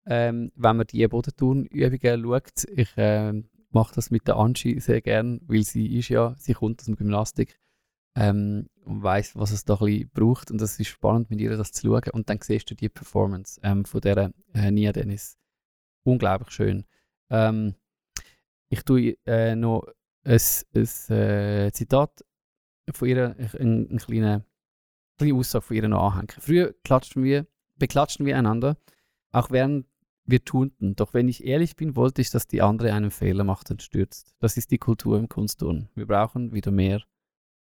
ähm, 0.06 0.50
wenn 0.56 0.76
man 0.76 0.86
die 0.86 1.06
Bodenturnübungen 1.06 2.22
schaut. 2.24 2.64
Ich 2.74 2.90
ähm, 2.96 3.48
mache 3.70 3.94
das 3.94 4.10
mit 4.10 4.26
der 4.26 4.36
Angie 4.36 4.80
sehr 4.80 5.00
gern, 5.00 5.40
weil 5.46 5.62
sie 5.62 5.98
ist 5.98 6.08
ja, 6.08 6.34
sie 6.38 6.54
kommt 6.54 6.80
aus 6.80 6.86
dem 6.86 6.96
Gymnastik 6.96 7.58
ähm, 8.16 8.68
und 8.84 9.02
weiß, 9.02 9.36
was 9.36 9.52
es 9.52 9.64
da 9.64 9.74
ein 9.74 9.86
bisschen 9.86 10.10
braucht 10.10 10.50
und 10.50 10.60
es 10.60 10.80
ist 10.80 10.88
spannend 10.88 11.30
mit 11.30 11.40
ihr 11.40 11.56
das 11.56 11.72
zu 11.72 11.86
schauen 11.86 12.10
und 12.12 12.28
dann 12.30 12.40
siehst 12.42 12.70
du 12.70 12.74
die 12.74 12.88
Performance 12.88 13.60
ähm, 13.62 13.84
von 13.84 14.00
dieser 14.00 14.32
äh, 14.54 14.70
Nia 14.70 14.92
Dennis. 14.92 15.38
Unglaublich 16.08 16.50
schön. 16.52 16.84
Ähm, 17.28 17.74
ich 18.70 18.82
tue 18.82 19.18
äh, 19.26 19.54
noch 19.54 19.86
ein, 20.24 20.40
ein 20.74 21.14
äh, 21.14 21.70
Zitat 21.72 22.24
von 22.90 23.08
ihr, 23.08 23.36
ein, 23.58 23.90
ein 23.90 23.98
kleine, 23.98 24.46
kleine 25.18 25.34
Aussage 25.34 25.66
von 25.66 25.76
ihr 25.76 25.86
noch 25.86 26.12
anhängen. 26.12 26.28
Früher 26.40 26.74
klatschten 26.82 27.22
wir, 27.22 27.46
beklatschten 27.76 28.24
wir 28.24 28.38
einander, 28.38 28.78
auch 29.32 29.50
während 29.50 29.86
wir 30.24 30.42
tunten. 30.42 30.96
Doch 30.96 31.12
wenn 31.12 31.28
ich 31.28 31.44
ehrlich 31.44 31.76
bin, 31.76 31.94
wollte 31.94 32.22
ich, 32.22 32.30
dass 32.30 32.46
die 32.46 32.62
andere 32.62 32.94
einen 32.94 33.10
Fehler 33.10 33.44
macht 33.44 33.70
und 33.70 33.82
stürzt. 33.82 34.34
Das 34.38 34.56
ist 34.56 34.70
die 34.70 34.78
Kultur 34.78 35.18
im 35.18 35.28
Kunstturnen. 35.28 35.90
Wir 35.94 36.06
brauchen 36.06 36.54
wieder 36.54 36.70
mehr 36.70 37.02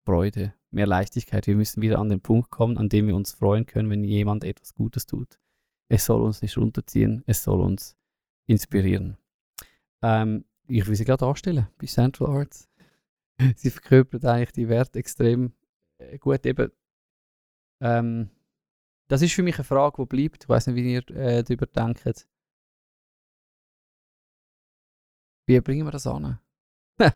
Freude, 0.06 0.54
mehr 0.70 0.88
Leichtigkeit. 0.88 1.48
Wir 1.48 1.56
müssen 1.56 1.82
wieder 1.82 2.00
an 2.00 2.10
den 2.10 2.20
Punkt 2.20 2.50
kommen, 2.50 2.78
an 2.78 2.90
dem 2.90 3.08
wir 3.08 3.16
uns 3.16 3.32
freuen 3.32 3.66
können, 3.66 3.90
wenn 3.90 4.04
jemand 4.04 4.44
etwas 4.44 4.74
Gutes 4.74 5.06
tut. 5.06 5.40
Es 5.88 6.04
soll 6.04 6.22
uns 6.22 6.42
nicht 6.42 6.58
runterziehen, 6.58 7.24
es 7.26 7.44
soll 7.44 7.62
uns 7.62 7.96
inspirieren. 8.46 9.18
Ähm, 10.02 10.46
ich 10.68 10.86
will 10.88 10.96
sie 10.96 11.06
gerade 11.06 11.26
anstellen 11.26 11.68
bei 11.78 11.88
Central 11.88 12.38
Arts. 12.38 12.70
sie 13.56 13.70
verkörpert 13.70 14.26
eigentlich 14.26 14.52
die 14.52 14.70
Werte 14.70 15.00
extrem 15.00 15.54
äh, 15.98 16.18
gut. 16.18 16.46
Eben, 16.46 16.72
ähm, 17.82 18.30
das 19.08 19.22
ist 19.22 19.34
für 19.34 19.44
mich 19.44 19.56
eine 19.56 19.64
Frage, 19.64 20.02
die 20.02 20.06
bleibt. 20.06 20.44
Ich 20.44 20.50
weiß 20.50 20.68
nicht, 20.68 20.76
wie 20.76 20.94
ihr 20.94 21.10
äh, 21.12 21.44
darüber 21.44 21.66
denkt. 21.66 22.28
Wie 25.46 25.60
bringen 25.60 25.86
wir 25.86 25.92
das 25.92 26.08
an? 26.08 26.40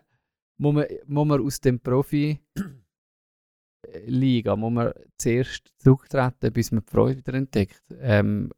muss, 0.57 0.73
man, 0.73 0.85
muss 1.05 1.27
man 1.27 1.45
aus 1.45 1.61
dem 1.61 1.79
Profi 1.79 2.39
Liga 4.05 4.55
muss 4.55 4.71
man 4.71 4.93
zuerst 5.17 5.71
zurücktreten, 5.77 6.51
bis 6.51 6.71
man 6.71 6.83
die 6.83 6.91
Freude 6.91 7.17
wieder 7.17 7.33
entdeckt. 7.33 7.81
Ähm, 7.99 8.51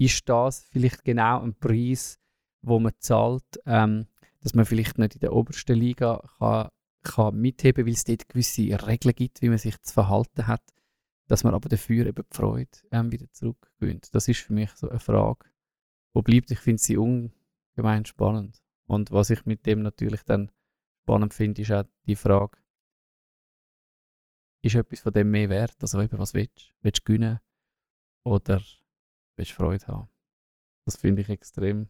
ist 0.00 0.26
das 0.30 0.64
vielleicht 0.70 1.04
genau 1.04 1.42
ein 1.42 1.54
Preis, 1.54 2.18
wo 2.62 2.78
man 2.80 2.94
zahlt, 3.00 3.60
ähm, 3.66 4.06
dass 4.40 4.54
man 4.54 4.64
vielleicht 4.64 4.96
nicht 4.96 5.14
in 5.14 5.20
der 5.20 5.34
obersten 5.34 5.76
Liga 5.76 6.22
kann, 6.38 6.70
kann 7.02 7.38
mitheben, 7.38 7.84
weil 7.84 7.92
es 7.92 8.04
dort 8.04 8.26
gewisse 8.28 8.62
Regeln 8.86 9.14
gibt, 9.14 9.42
wie 9.42 9.50
man 9.50 9.58
sich 9.58 9.78
zu 9.82 9.92
verhalten 9.92 10.46
hat, 10.46 10.62
dass 11.28 11.44
man 11.44 11.52
aber 11.52 11.68
dafür 11.68 12.06
eben 12.06 12.24
die 12.30 12.36
Freude 12.36 12.70
ähm, 12.90 13.12
wieder 13.12 13.30
zurückgewinnt. 13.30 14.14
Das 14.14 14.26
ist 14.26 14.40
für 14.40 14.54
mich 14.54 14.70
so 14.70 14.88
eine 14.88 15.00
Frage, 15.00 15.46
wo 16.14 16.22
bleibt. 16.22 16.50
Ich 16.50 16.60
finde 16.60 16.80
sie 16.80 16.96
ungemein 16.96 18.06
spannend. 18.06 18.58
Und 18.86 19.10
was 19.10 19.28
ich 19.28 19.44
mit 19.44 19.66
dem 19.66 19.82
natürlich 19.82 20.22
dann 20.22 20.50
spannend 21.02 21.34
finde, 21.34 21.60
ist 21.60 21.72
auch 21.72 21.84
die 22.06 22.16
Frage, 22.16 22.56
ist 24.62 24.74
etwas 24.76 25.00
von 25.00 25.12
dem 25.12 25.30
mehr 25.30 25.50
wert? 25.50 25.76
Also 25.82 26.00
eben, 26.00 26.18
was 26.18 26.32
willst 26.32 26.56
du? 26.56 26.74
Willst 26.82 27.00
du 27.00 27.04
gewinnen 27.04 27.38
oder 28.24 28.62
willst 29.40 29.52
du 29.52 29.54
Freude 29.56 29.86
haben? 29.86 30.08
Das 30.84 30.96
finde 30.96 31.22
ich 31.22 31.28
extrem 31.28 31.88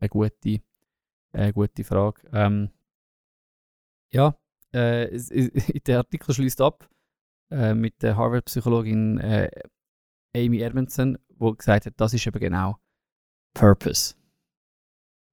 eine 0.00 0.08
gute, 0.08 0.62
eine 1.32 1.52
gute 1.52 1.84
Frage. 1.84 2.28
Ähm, 2.32 2.70
ja, 4.12 4.36
äh, 4.72 5.18
der 5.86 5.98
Artikel 5.98 6.34
schließt 6.34 6.60
ab 6.60 6.88
äh, 7.50 7.74
mit 7.74 8.02
der 8.02 8.16
Harvard-Psychologin 8.16 9.18
äh, 9.18 9.50
Amy 10.34 10.60
Edmondson, 10.60 11.18
wo 11.36 11.52
gesagt 11.52 11.86
hat, 11.86 11.94
das 11.96 12.14
ist 12.14 12.26
eben 12.26 12.38
genau 12.38 12.78
Purpose, 13.54 14.14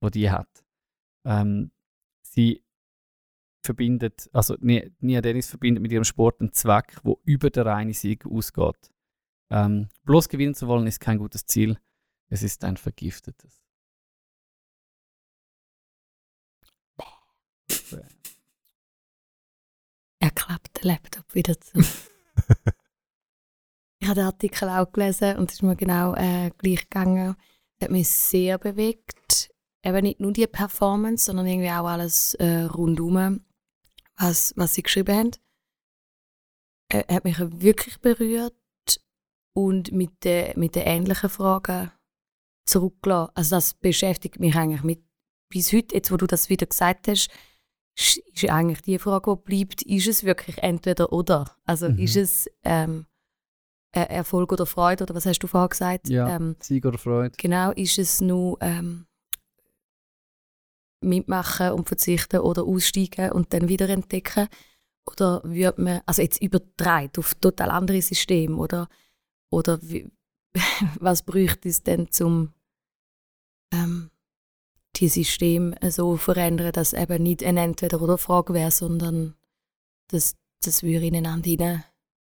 wo 0.02 0.10
die 0.10 0.30
hat. 0.30 0.63
Ähm, 1.26 1.72
sie 2.24 2.63
verbindet, 3.63 4.30
also 4.32 4.56
Nia 4.60 5.22
Dennis 5.22 5.50
verbindet 5.50 5.82
mit 5.82 5.91
ihrem 5.91 6.04
Sport 6.04 6.39
einen 6.39 6.54
Zweck, 6.54 6.98
wo 7.04 7.20
über 7.26 7.50
der 7.50 7.65
reine 7.65 7.93
Sieg 7.93 8.26
ausgeht. 8.26 8.91
Ähm, 9.49 9.89
bloß 10.03 10.29
gewinnen 10.29 10.55
zu 10.55 10.67
wollen 10.67 10.88
ist 10.88 10.99
kein 10.99 11.17
gutes 11.17 11.45
Ziel, 11.45 11.79
es 12.29 12.43
ist 12.43 12.63
ein 12.63 12.77
vergiftetes. 12.77 13.62
Er 20.19 20.31
klappt 20.31 20.81
den 20.81 20.88
Laptop 20.88 21.36
wieder 21.36 21.62
zu. 21.62 21.77
ich 23.99 24.07
habe 24.07 24.15
den 24.15 24.25
Artikel 24.25 24.67
auch 24.67 24.91
gelesen 24.91 25.38
und 25.38 25.51
es 25.51 25.57
ist 25.57 25.62
mir 25.62 25.75
genau 25.75 26.15
äh, 26.15 26.49
gleich 26.57 26.89
gegangen. 26.89 27.36
Es 27.77 27.86
hat 27.86 27.91
mich 27.91 28.10
sehr 28.10 28.57
bewegt. 28.57 29.51
Eben 29.83 30.01
nicht 30.01 30.19
nur 30.19 30.33
die 30.33 30.47
Performance, 30.47 31.25
sondern 31.25 31.45
irgendwie 31.45 31.69
auch 31.69 31.86
alles 31.86 32.33
äh, 32.33 32.63
rundum, 32.63 33.45
was, 34.17 34.53
was 34.57 34.73
sie 34.73 34.81
geschrieben 34.81 35.15
haben. 35.15 35.31
Er 36.89 37.15
hat 37.15 37.23
mich 37.23 37.38
wirklich 37.39 38.01
berührt 38.01 38.55
und 39.58 39.91
mit 39.91 40.24
den 40.24 40.54
mit 40.60 40.76
den 40.76 40.84
ähnlichen 40.84 41.32
Fragen 41.32 41.91
zurückgelassen. 42.65 43.32
Also 43.34 43.56
das 43.56 43.74
beschäftigt 43.74 44.39
mich 44.39 44.56
eigentlich 44.56 44.84
mit 44.84 45.02
bis 45.50 45.74
heute, 45.74 45.96
jetzt 45.96 46.12
wo 46.12 46.17
du 46.17 46.28
das 46.28 46.50
wieder 46.50 46.67
gesagt 46.67 47.08
hast, 47.08 47.30
ist 47.96 48.50
eigentlich 48.50 48.82
die 48.82 49.00
Frage, 49.00 49.36
die 49.36 49.41
bleibt, 49.43 49.82
ist 49.82 50.08
es 50.08 50.24
wirklich 50.24 50.60
entweder 50.60 51.12
oder? 51.12 51.50
Also 51.65 51.89
mhm. 51.89 51.98
ist 51.98 52.17
es 52.17 52.48
ähm, 52.63 53.08
Erfolg 53.93 54.52
oder 54.52 54.67
Freude, 54.67 55.06
oder 55.06 55.15
was 55.15 55.26
hast 55.26 55.39
du 55.39 55.48
vorher 55.48 55.70
gesagt? 55.70 56.08
Ja, 56.08 56.36
ähm, 56.36 56.56
Sieg 56.60 56.86
oder 56.86 57.00
Freude. 57.00 57.36
Genau, 57.38 57.72
ist 57.72 57.98
es 57.98 58.22
nur 58.22 58.60
ähm, 58.62 59.08
mitmachen 61.02 61.72
und 61.72 61.88
verzichten 61.88 62.41
oder 62.41 62.63
aussteigen 62.63 63.32
und 63.32 63.54
dann 63.54 63.70
wieder 63.70 63.89
entdecken? 63.89 64.48
Oder 65.10 65.41
wird 65.46 65.80
man, 65.80 66.02
also 66.06 66.22
jetzt 66.22 66.43
übertreibt 66.43 67.17
auf 67.17 67.34
total 67.36 67.72
andere 67.72 68.04
System 68.04 68.60
oder, 68.60 68.88
oder 69.49 69.79
wie, 69.81 70.10
was 70.99 71.23
bräuchte 71.23 71.69
es 71.69 71.83
denn 71.83 72.12
zum 72.12 72.53
ähm, 73.73 74.12
die 74.95 75.10
System 75.10 75.75
so 75.89 76.17
verändern, 76.17 76.71
dass 76.71 76.93
eben 76.93 77.23
nicht 77.23 77.43
eine 77.43 77.62
Entweder-oder-Frage 77.62 78.53
wäre, 78.53 78.71
sondern 78.71 79.36
dass 80.07 80.36
das 80.63 80.83
würde 80.83 81.05
ineinander 81.05 81.49
hinein 81.49 81.83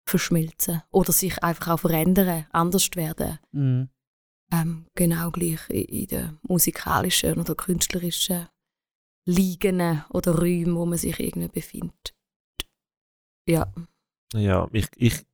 verschmilzen 0.05 0.81
oder 0.91 1.13
sich 1.13 1.41
einfach 1.43 1.75
auch 1.75 1.79
verändern, 1.79 2.45
anders 2.51 2.89
werden. 2.95 3.39
Mhm. 3.51 3.89
Ähm, 4.51 4.87
genau 4.95 5.29
gleich 5.29 5.69
in 5.69 6.07
den 6.07 6.39
musikalischen 6.41 7.39
oder 7.39 7.53
künstlerischen 7.55 8.47
Liegen 9.25 10.03
oder 10.09 10.35
Räumen, 10.35 10.75
wo 10.75 10.85
man 10.85 10.97
sich 10.97 11.19
irgendwie 11.19 11.47
befindet. 11.49 12.15
Ja. 13.47 13.71
Ja, 14.33 14.67
ich, 14.71 14.87
ich, 14.95 15.25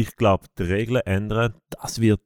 ich 0.00 0.16
glaube, 0.16 0.46
die 0.58 0.64
Regeln 0.64 1.02
ändern, 1.04 1.54
das 1.70 2.00
wird 2.00 2.22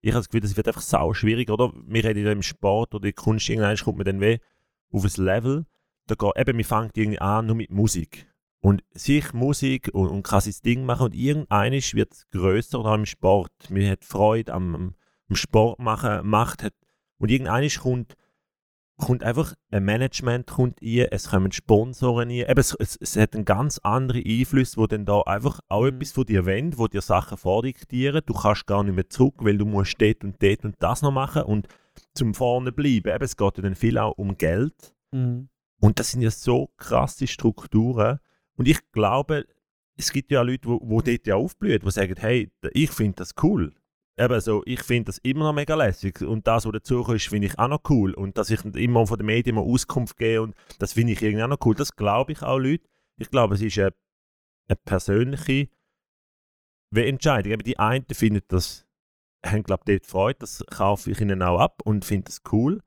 ich 0.00 0.10
habe 0.12 0.20
das 0.20 0.28
Gefühl, 0.28 0.42
das 0.42 0.56
wird 0.56 0.68
einfach 0.68 0.80
sau 0.80 1.12
schwierig, 1.12 1.50
oder? 1.50 1.72
Wir 1.86 2.04
reden 2.04 2.26
im 2.26 2.42
Sport 2.42 2.94
oder 2.94 3.04
in 3.04 3.14
der 3.14 3.22
Kunst, 3.22 3.48
irgendwann 3.48 3.76
kommt 3.76 3.98
man 3.98 4.04
dann 4.04 4.20
weh 4.20 4.38
auf 4.92 5.04
ein 5.04 5.24
Level, 5.24 5.66
da 6.06 6.14
geht, 6.14 6.36
eben, 6.36 6.56
man 6.56 6.64
fängt 6.64 6.96
irgendwie 6.96 7.20
an 7.20 7.46
nur 7.46 7.56
mit 7.56 7.70
Musik. 7.70 8.26
Und 8.60 8.82
sich 8.92 9.32
Musik 9.32 9.90
und, 9.92 10.08
und 10.08 10.22
kann 10.22 10.40
sein 10.40 10.54
Ding 10.64 10.84
machen 10.84 11.06
und 11.06 11.14
irgendwann 11.14 11.72
wird 11.72 12.12
es 12.12 12.28
grösser 12.30 12.80
oder 12.80 12.94
im 12.94 13.06
Sport. 13.06 13.52
Man 13.70 13.88
hat 13.88 14.04
Freude 14.04 14.52
am, 14.52 14.94
am 15.28 15.36
Sport 15.36 15.78
machen, 15.78 16.26
Macht 16.26 16.62
hat. 16.64 16.74
Und 17.18 17.30
irgendwann 17.30 17.68
kommt 17.68 18.16
kommt 18.98 19.22
einfach 19.22 19.54
ein 19.70 19.84
Management 19.84 20.48
kommt 20.48 20.82
ein, 20.82 21.06
es 21.10 21.30
kommen 21.30 21.52
Sponsoren 21.52 22.28
ein. 22.28 22.48
Eben, 22.48 22.58
es, 22.58 22.74
es, 22.74 22.96
es 22.96 23.16
hat 23.16 23.34
einen 23.34 23.44
ganz 23.44 23.78
anderen 23.78 24.22
Einfluss, 24.24 24.76
wo 24.76 24.86
dann 24.86 25.06
da 25.06 25.22
einfach 25.22 25.60
auch 25.68 25.82
mhm. 25.82 25.88
etwas 25.88 26.12
von 26.12 26.26
dir 26.26 26.44
wollen, 26.44 26.76
wo 26.76 26.88
dir 26.88 27.00
Sachen 27.00 27.38
vordiktieren. 27.38 28.22
Du 28.26 28.34
kannst 28.34 28.66
gar 28.66 28.82
nicht 28.84 28.94
mehr 28.94 29.08
zurück, 29.08 29.36
weil 29.38 29.56
du 29.56 29.64
musst 29.64 30.00
dort 30.00 30.24
und 30.24 30.42
dort 30.42 30.64
und 30.64 30.74
das 30.80 31.02
noch 31.02 31.12
machen 31.12 31.42
und 31.42 31.68
zum 32.14 32.34
vorne 32.34 32.72
bleiben. 32.72 33.08
Eben, 33.08 33.24
es 33.24 33.36
geht 33.36 33.56
ja 33.56 33.62
dann 33.62 33.76
viel 33.76 33.98
auch 33.98 34.18
um 34.18 34.36
Geld. 34.36 34.94
Mhm. 35.12 35.48
Und 35.80 35.98
das 35.98 36.10
sind 36.10 36.22
ja 36.22 36.30
so 36.30 36.70
krasse 36.76 37.28
Strukturen. 37.28 38.18
Und 38.56 38.66
ich 38.66 38.78
glaube, 38.90 39.46
es 39.96 40.12
gibt 40.12 40.32
ja 40.32 40.42
Leute, 40.42 40.68
die 40.68 41.16
dort 41.16 41.26
ja 41.26 41.36
aufblühen, 41.36 41.80
die 41.80 41.90
sagen, 41.90 42.16
hey, 42.18 42.50
ich 42.72 42.90
finde 42.90 43.16
das 43.16 43.34
cool 43.42 43.72
eben 44.18 44.40
so, 44.40 44.62
ich 44.66 44.82
finde 44.82 45.06
das 45.06 45.18
immer 45.18 45.44
noch 45.44 45.52
mega 45.52 45.74
lässig 45.74 46.22
und 46.22 46.46
das, 46.46 46.64
was 46.64 46.72
dazu 46.72 47.02
ist, 47.12 47.28
finde 47.28 47.46
ich 47.46 47.58
auch 47.58 47.68
noch 47.68 47.82
cool 47.88 48.14
und 48.14 48.36
dass 48.36 48.50
ich 48.50 48.64
immer 48.64 49.06
von 49.06 49.18
den 49.18 49.26
Medien 49.26 49.56
mal 49.56 49.62
Auskunft 49.62 50.16
gebe 50.16 50.42
und 50.42 50.54
das 50.78 50.92
finde 50.94 51.12
ich 51.12 51.22
irgendwie 51.22 51.44
auch 51.44 51.48
noch 51.48 51.64
cool, 51.64 51.74
das 51.74 51.94
glaube 51.94 52.32
ich 52.32 52.42
auch 52.42 52.58
Leute. 52.58 52.84
Ich 53.16 53.30
glaube, 53.30 53.54
es 53.54 53.62
ist 53.62 53.78
eine, 53.78 53.94
eine 54.68 54.76
persönliche 54.84 55.68
Entscheidung. 56.94 57.52
Eben 57.52 57.64
die 57.64 57.78
einen 57.78 58.06
finden 58.12 58.42
das, 58.48 58.86
haben 59.44 59.62
glaube 59.62 59.82
ich 59.86 60.00
dort 60.00 60.06
Freude, 60.10 60.38
das 60.40 60.64
kaufe 60.70 61.10
ich 61.10 61.20
ihnen 61.20 61.42
auch 61.42 61.60
ab 61.60 61.82
und 61.84 62.04
finde 62.04 62.26
das 62.26 62.42
cool, 62.52 62.82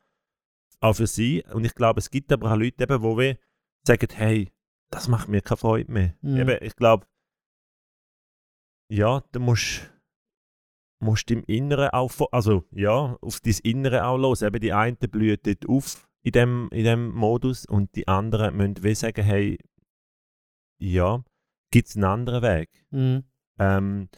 auch 0.80 0.94
für 0.94 1.08
sie 1.08 1.44
und 1.54 1.65
ich 1.65 1.76
glaube, 1.76 2.00
es 2.00 2.10
gibt 2.10 2.32
aber 2.32 2.52
auch 2.52 2.58
Leute, 2.58 2.84
eben, 2.84 3.04
wir 3.04 3.38
sagen, 3.86 4.08
hey, 4.13 4.52
das 4.91 5.08
macht 5.08 5.30
mir 5.30 5.41
keine 5.41 5.58
Freude 5.58 5.91
mehr. 5.91 6.15
Mhm. 6.22 6.38
Eben, 6.38 6.58
ich 6.62 6.76
glaube, 6.76 7.06
ja, 8.89 9.24
du 9.32 9.39
musst, 9.39 9.90
musst 11.01 11.29
im 11.31 11.43
Inneren 11.45 11.89
auch, 11.89 12.11
also 12.31 12.63
ja, 12.71 13.17
auf 13.21 13.39
dein 13.39 13.57
Innere 13.63 14.05
auch 14.05 14.17
los. 14.17 14.41
Eben 14.41 14.59
die 14.59 14.73
einen 14.73 14.97
blühen 14.97 15.37
dort 15.43 15.67
auf 15.67 16.07
in 16.23 16.31
dem, 16.31 16.69
in 16.71 16.85
dem 16.85 17.11
Modus 17.13 17.65
und 17.65 17.95
die 17.95 18.07
anderen 18.07 18.55
müssen 18.55 18.83
wie 18.83 18.95
sagen, 18.95 19.23
hey, 19.23 19.57
ja, 20.77 21.23
gibt 21.71 21.89
es 21.89 21.95
einen 21.95 22.05
anderen 22.05 22.43
Weg? 22.43 22.69
Mhm. 22.91 23.23
Ähm, 23.59 24.09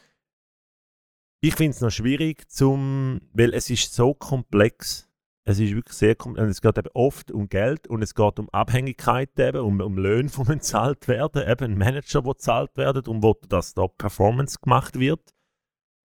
ich 1.41 1.55
finde 1.55 1.71
es 1.71 1.81
noch 1.81 1.91
schwierig, 1.91 2.49
zum, 2.49 3.19
weil 3.33 3.53
es 3.53 3.69
ist 3.69 3.93
so 3.93 4.13
komplex. 4.13 5.09
Es 5.45 5.59
ist 5.59 5.75
wirklich 5.75 5.97
sehr 5.97 6.15
komplex. 6.15 6.49
Es 6.49 6.61
geht 6.61 6.77
eben 6.77 6.89
oft 6.93 7.31
um 7.31 7.49
Geld 7.49 7.87
und 7.87 8.01
es 8.01 8.15
geht 8.15 8.39
um 8.39 8.49
Abhängigkeiten, 8.49 9.45
eben, 9.45 9.59
um, 9.59 9.81
um 9.81 9.97
Löhne, 9.97 10.29
die 10.37 10.43
gezahlt 10.43 11.07
werden, 11.09 11.43
eben 11.45 11.73
ein 11.73 11.77
Manager, 11.77 12.21
der 12.21 12.33
gezahlt 12.33 12.77
werden 12.77 13.05
und 13.07 13.23
wo 13.23 13.33
dass 13.49 13.73
da 13.73 13.87
Performance 13.87 14.59
gemacht 14.61 14.97
wird. 14.97 15.33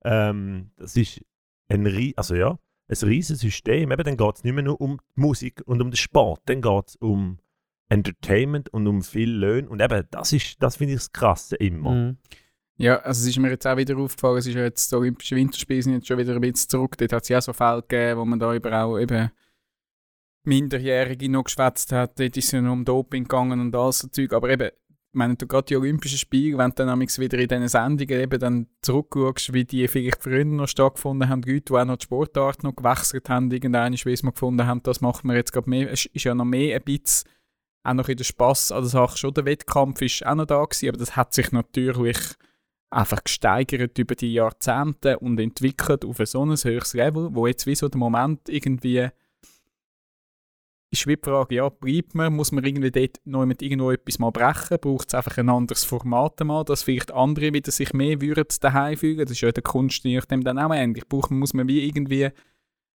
Ähm, 0.04 0.70
das 0.76 0.96
ist 0.96 1.20
ein, 1.68 2.12
also 2.16 2.34
ja, 2.34 2.58
ein 2.88 2.96
riesiges 3.08 3.40
System. 3.40 3.92
Eben, 3.92 4.04
dann 4.04 4.16
geht 4.16 4.36
es 4.36 4.44
nicht 4.44 4.54
mehr 4.54 4.64
nur 4.64 4.80
um 4.80 5.00
Musik 5.14 5.62
und 5.66 5.80
um 5.80 5.90
den 5.90 5.96
Sport, 5.96 6.42
dann 6.46 6.62
geht 6.62 6.88
es 6.88 6.96
um 6.96 7.38
Entertainment 7.88 8.68
und 8.70 8.86
um 8.86 9.02
viel 9.02 9.30
Löhne. 9.30 9.68
Und 9.68 9.80
eben, 9.80 10.04
das, 10.10 10.34
das 10.58 10.76
finde 10.76 10.94
ich 10.94 11.00
das 11.00 11.12
Krasse 11.12 11.56
immer. 11.56 11.90
Mhm. 11.90 12.18
Ja, 12.76 12.98
also 12.98 13.22
es 13.22 13.28
ist 13.28 13.38
mir 13.38 13.50
jetzt 13.50 13.66
auch 13.66 13.76
wieder 13.76 13.96
aufgefallen, 13.96 14.38
es 14.38 14.46
ist 14.46 14.54
ja 14.54 14.62
jetzt, 14.62 14.92
die 14.92 14.94
Olympischen 14.94 15.36
Winterspiele 15.36 15.82
sind 15.82 15.94
jetzt 15.94 16.06
schon 16.06 16.18
wieder 16.18 16.34
ein 16.34 16.40
bisschen 16.40 16.70
zurück. 16.70 16.96
Dort 16.96 17.12
hat 17.12 17.22
es 17.24 17.28
ja 17.28 17.38
auch 17.38 17.42
so 17.42 17.52
Fälle 17.52 17.82
gegeben, 17.82 18.20
wo 18.20 18.24
man 18.24 18.38
da 18.38 18.54
über 18.54 19.00
eben 19.00 19.30
Minderjährige 20.44 21.28
noch 21.28 21.44
geschwätzt 21.44 21.90
hat. 21.90 22.20
Dort 22.20 22.36
ist 22.36 22.44
es 22.44 22.52
ja 22.52 22.60
noch 22.60 22.72
um 22.72 22.84
Doping 22.84 23.24
gegangen 23.24 23.60
und 23.60 23.74
all 23.74 23.92
so 23.92 24.06
Zeug. 24.06 24.32
Aber 24.32 24.48
eben, 24.48 24.70
ich 25.10 25.14
meine, 25.18 25.36
du 25.36 25.46
gerade 25.46 25.64
die 25.64 25.76
Olympischen 25.76 26.18
Spiele, 26.18 26.58
wenn 26.58 26.70
du 26.70 26.84
dann 26.84 27.00
wieder 27.00 27.38
in 27.38 27.48
diesen 27.48 27.68
Sendungen 27.68 28.20
eben 28.20 28.38
dann 28.38 28.66
zurückschaust, 28.82 29.54
wie 29.54 29.64
die 29.64 29.88
vielleicht 29.88 30.22
früher 30.22 30.44
noch 30.44 30.68
stattgefunden 30.68 31.28
haben, 31.28 31.42
Leute, 31.42 31.60
die 31.60 31.72
auch 31.72 31.84
noch 31.86 31.96
die 31.96 32.04
Sportart 32.04 32.62
noch 32.62 32.76
gewechselt 32.76 33.28
haben, 33.30 33.50
irgendeine, 33.50 33.96
wie 33.96 34.16
sie 34.16 34.24
mal 34.26 34.32
gefunden 34.32 34.66
haben, 34.66 34.82
das 34.82 35.00
machen 35.00 35.28
wir 35.28 35.36
jetzt 35.36 35.52
gerade 35.52 35.70
mehr. 35.70 35.90
Es 35.90 36.04
ist 36.04 36.24
ja 36.24 36.34
noch 36.34 36.44
mehr 36.44 36.76
ein 36.76 36.82
bisschen 36.84 37.30
auch 37.84 37.94
noch 37.94 38.08
in 38.08 38.16
der 38.16 38.24
Spass 38.24 38.70
an 38.70 38.82
der 38.82 38.90
Sache. 38.90 39.16
Schon 39.16 39.34
der 39.34 39.46
Wettkampf 39.46 40.02
ist 40.02 40.26
auch 40.26 40.34
noch 40.34 40.46
da 40.46 40.62
gewesen, 40.62 40.88
aber 40.88 40.98
das 40.98 41.16
hat 41.16 41.32
sich 41.32 41.52
natürlich 41.52 42.18
einfach 42.90 43.24
gesteigert 43.24 43.98
über 43.98 44.14
die 44.14 44.34
Jahrzehnte 44.34 45.18
und 45.18 45.40
entwickelt 45.40 46.04
auf 46.04 46.20
ein 46.20 46.26
so 46.26 46.44
ein 46.44 46.56
höheres 46.56 46.94
Level, 46.94 47.34
wo 47.34 47.46
jetzt 47.46 47.66
wie 47.66 47.74
so 47.74 47.88
der 47.88 47.98
Moment 47.98 48.48
irgendwie 48.48 49.08
ist 50.90 51.06
wie 51.06 51.16
die 51.16 51.22
Frage, 51.22 51.56
ja, 51.56 51.68
bleibt 51.68 52.14
man, 52.14 52.34
muss 52.34 52.52
man 52.52 52.64
irgendwie 52.64 52.90
dort 52.90 53.20
noch 53.24 53.44
mit 53.44 53.60
irgendwo 53.60 53.90
etwas 53.90 54.18
mal 54.18 54.30
brechen, 54.30 54.78
braucht 54.80 55.08
es 55.08 55.14
einfach 55.14 55.36
ein 55.38 55.48
anderes 55.48 55.84
Format 55.84 56.40
mal, 56.40 56.64
dass 56.64 56.82
vielleicht 56.82 57.12
andere 57.12 57.52
wieder 57.52 57.70
sich 57.70 57.92
mehr 57.92 58.20
würden 58.20 58.46
daheim 58.60 58.96
fühlen, 58.96 59.18
das 59.18 59.32
ist 59.32 59.40
ja 59.40 59.52
der 59.52 59.62
Kunst 59.62 60.04
je 60.04 60.16
nachdem 60.16 60.44
dann 60.44 60.58
auch 60.58 60.74
ähnlich, 60.74 61.06
braucht 61.08 61.30
muss 61.30 61.52
man 61.52 61.68
wie 61.68 61.86
irgendwie, 61.86 62.30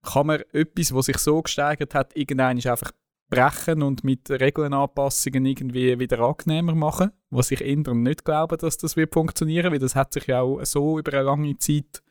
kann 0.03 0.27
man 0.27 0.43
etwas, 0.53 0.95
was 0.95 1.07
sich 1.07 1.19
so 1.19 1.43
gesteigert 1.43 1.95
hat, 1.95 2.17
irgendwann 2.17 2.57
einfach 2.57 2.93
brechen 3.29 3.83
und 3.83 4.05
mit 4.05 4.29
Regelanpassungen 4.29 5.47
irgendwie 5.47 5.99
wieder 5.99 6.21
angenehmer 6.21 6.75
machen, 6.75 7.13
was 7.31 7.51
ich 7.51 7.61
eher 7.61 7.95
nicht 7.95 8.25
glaube, 8.25 8.57
dass 8.57 8.77
das 8.77 8.97
wird 8.97 9.15
funktionieren, 9.15 9.73
weil 9.73 9.79
das 9.79 9.95
hat 9.95 10.13
sich 10.13 10.27
ja 10.27 10.41
auch 10.41 10.63
so 10.65 10.99
über 10.99 11.13
eine 11.13 11.23
lange 11.23 11.57
Zeit 11.59 12.03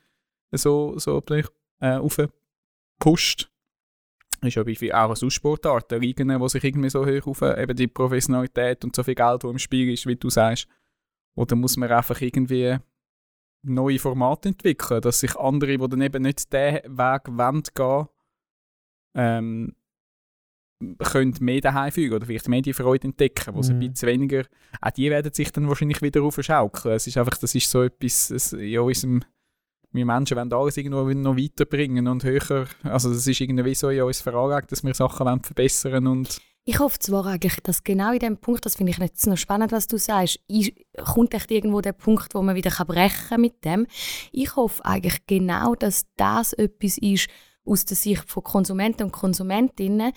so, 0.51 0.97
so 0.97 1.21
äh, 1.81 1.97
aufgepusht. 1.97 3.51
Ist 4.41 4.55
ja 4.55 4.63
bei 4.63 4.75
viel- 4.75 4.91
auch 4.93 5.09
als 5.09 5.23
Aussportart, 5.23 5.91
der 5.91 5.99
Ligen, 5.99 6.29
die 6.29 6.49
sich 6.49 6.63
irgendwie 6.63 6.89
so 6.89 7.05
hoch 7.05 7.27
auf 7.27 7.41
eben 7.41 7.75
die 7.75 7.87
Professionalität 7.87 8.83
und 8.85 8.95
so 8.95 9.03
viel 9.03 9.15
Geld, 9.15 9.43
das 9.43 9.51
im 9.51 9.59
Spiel 9.59 9.91
ist, 9.91 10.05
wie 10.07 10.15
du 10.15 10.29
sagst. 10.29 10.67
Oder 11.35 11.55
muss 11.55 11.75
man 11.77 11.91
einfach 11.91 12.19
irgendwie 12.21 12.77
neue 13.63 13.99
Formate 13.99 14.49
entwickeln, 14.49 15.01
dass 15.01 15.19
sich 15.19 15.35
andere, 15.35 15.77
die 15.77 15.87
dann 15.89 16.01
eben 16.01 16.23
nicht 16.23 16.51
diesen 16.53 16.97
Weg 16.97 17.21
wollen 17.27 17.63
gehen, 17.75 18.07
ähm, 19.15 19.75
können 20.99 21.35
mehr 21.41 21.59
daheim 21.59 21.91
fügen 21.91 22.13
oder 22.15 22.25
vielleicht 22.25 22.47
mehr 22.47 22.61
die 22.61 22.71
Freude 22.71 23.09
entdecken, 23.09 23.53
wo 23.53 23.61
sie 23.61 23.73
Mhm. 23.73 23.81
ein 23.81 23.91
bisschen 23.91 24.07
weniger, 24.07 24.43
auch 24.79 24.91
die 24.91 25.09
werden 25.09 25.33
sich 25.33 25.51
dann 25.51 25.67
wahrscheinlich 25.67 26.01
wieder 26.01 26.21
aufschaukeln. 26.23 26.95
Es 26.95 27.05
ist 27.05 27.17
einfach, 27.17 27.37
das 27.37 27.53
ist 27.53 27.69
so 27.69 27.83
etwas, 27.83 28.53
in 28.53 28.79
unserem, 28.79 29.21
wir 29.91 30.05
Menschen 30.05 30.37
wollen 30.37 30.53
alles 30.53 30.77
irgendwo 30.77 31.03
noch 31.09 31.37
weiterbringen 31.37 32.07
und 32.07 32.23
höher, 32.23 32.67
also 32.83 33.11
das 33.11 33.25
ist 33.25 33.41
irgendwie 33.41 33.75
so 33.75 33.89
in 33.89 34.01
uns 34.01 34.21
veranlagt, 34.21 34.71
dass 34.71 34.83
wir 34.83 34.93
Sachen 34.93 35.43
verbessern 35.43 36.07
und 36.07 36.39
Ich 36.65 36.77
hoffe 36.77 36.99
zwar 36.99 37.25
eigentlich, 37.25 37.55
dass 37.63 37.83
genau 37.83 38.11
in 38.13 38.19
dem 38.19 38.37
Punkt, 38.37 38.65
das 38.65 38.75
finde 38.75 38.91
ich 38.91 38.99
jetzt 38.99 39.25
noch 39.25 39.37
spannend, 39.37 39.71
was 39.71 39.87
du 39.87 39.97
sagst, 39.97 40.39
kommt 41.03 41.33
echt 41.33 41.49
irgendwo 41.49 41.81
der 41.81 41.93
Punkt, 41.93 42.35
wo 42.35 42.41
man 42.43 42.55
wieder 42.55 42.69
kann 42.69 42.87
brechen 42.87 43.41
mit 43.41 43.65
dem. 43.65 43.87
Ich 44.31 44.55
hoffe 44.55 44.85
eigentlich 44.85 45.25
genau, 45.25 45.73
dass 45.73 46.05
das 46.17 46.53
etwas 46.53 46.97
ist 46.99 47.27
aus 47.65 47.85
der 47.85 47.97
Sicht 47.97 48.29
von 48.29 48.43
Konsumenten 48.43 49.03
und 49.03 49.11
Konsumentinnen, 49.11 50.11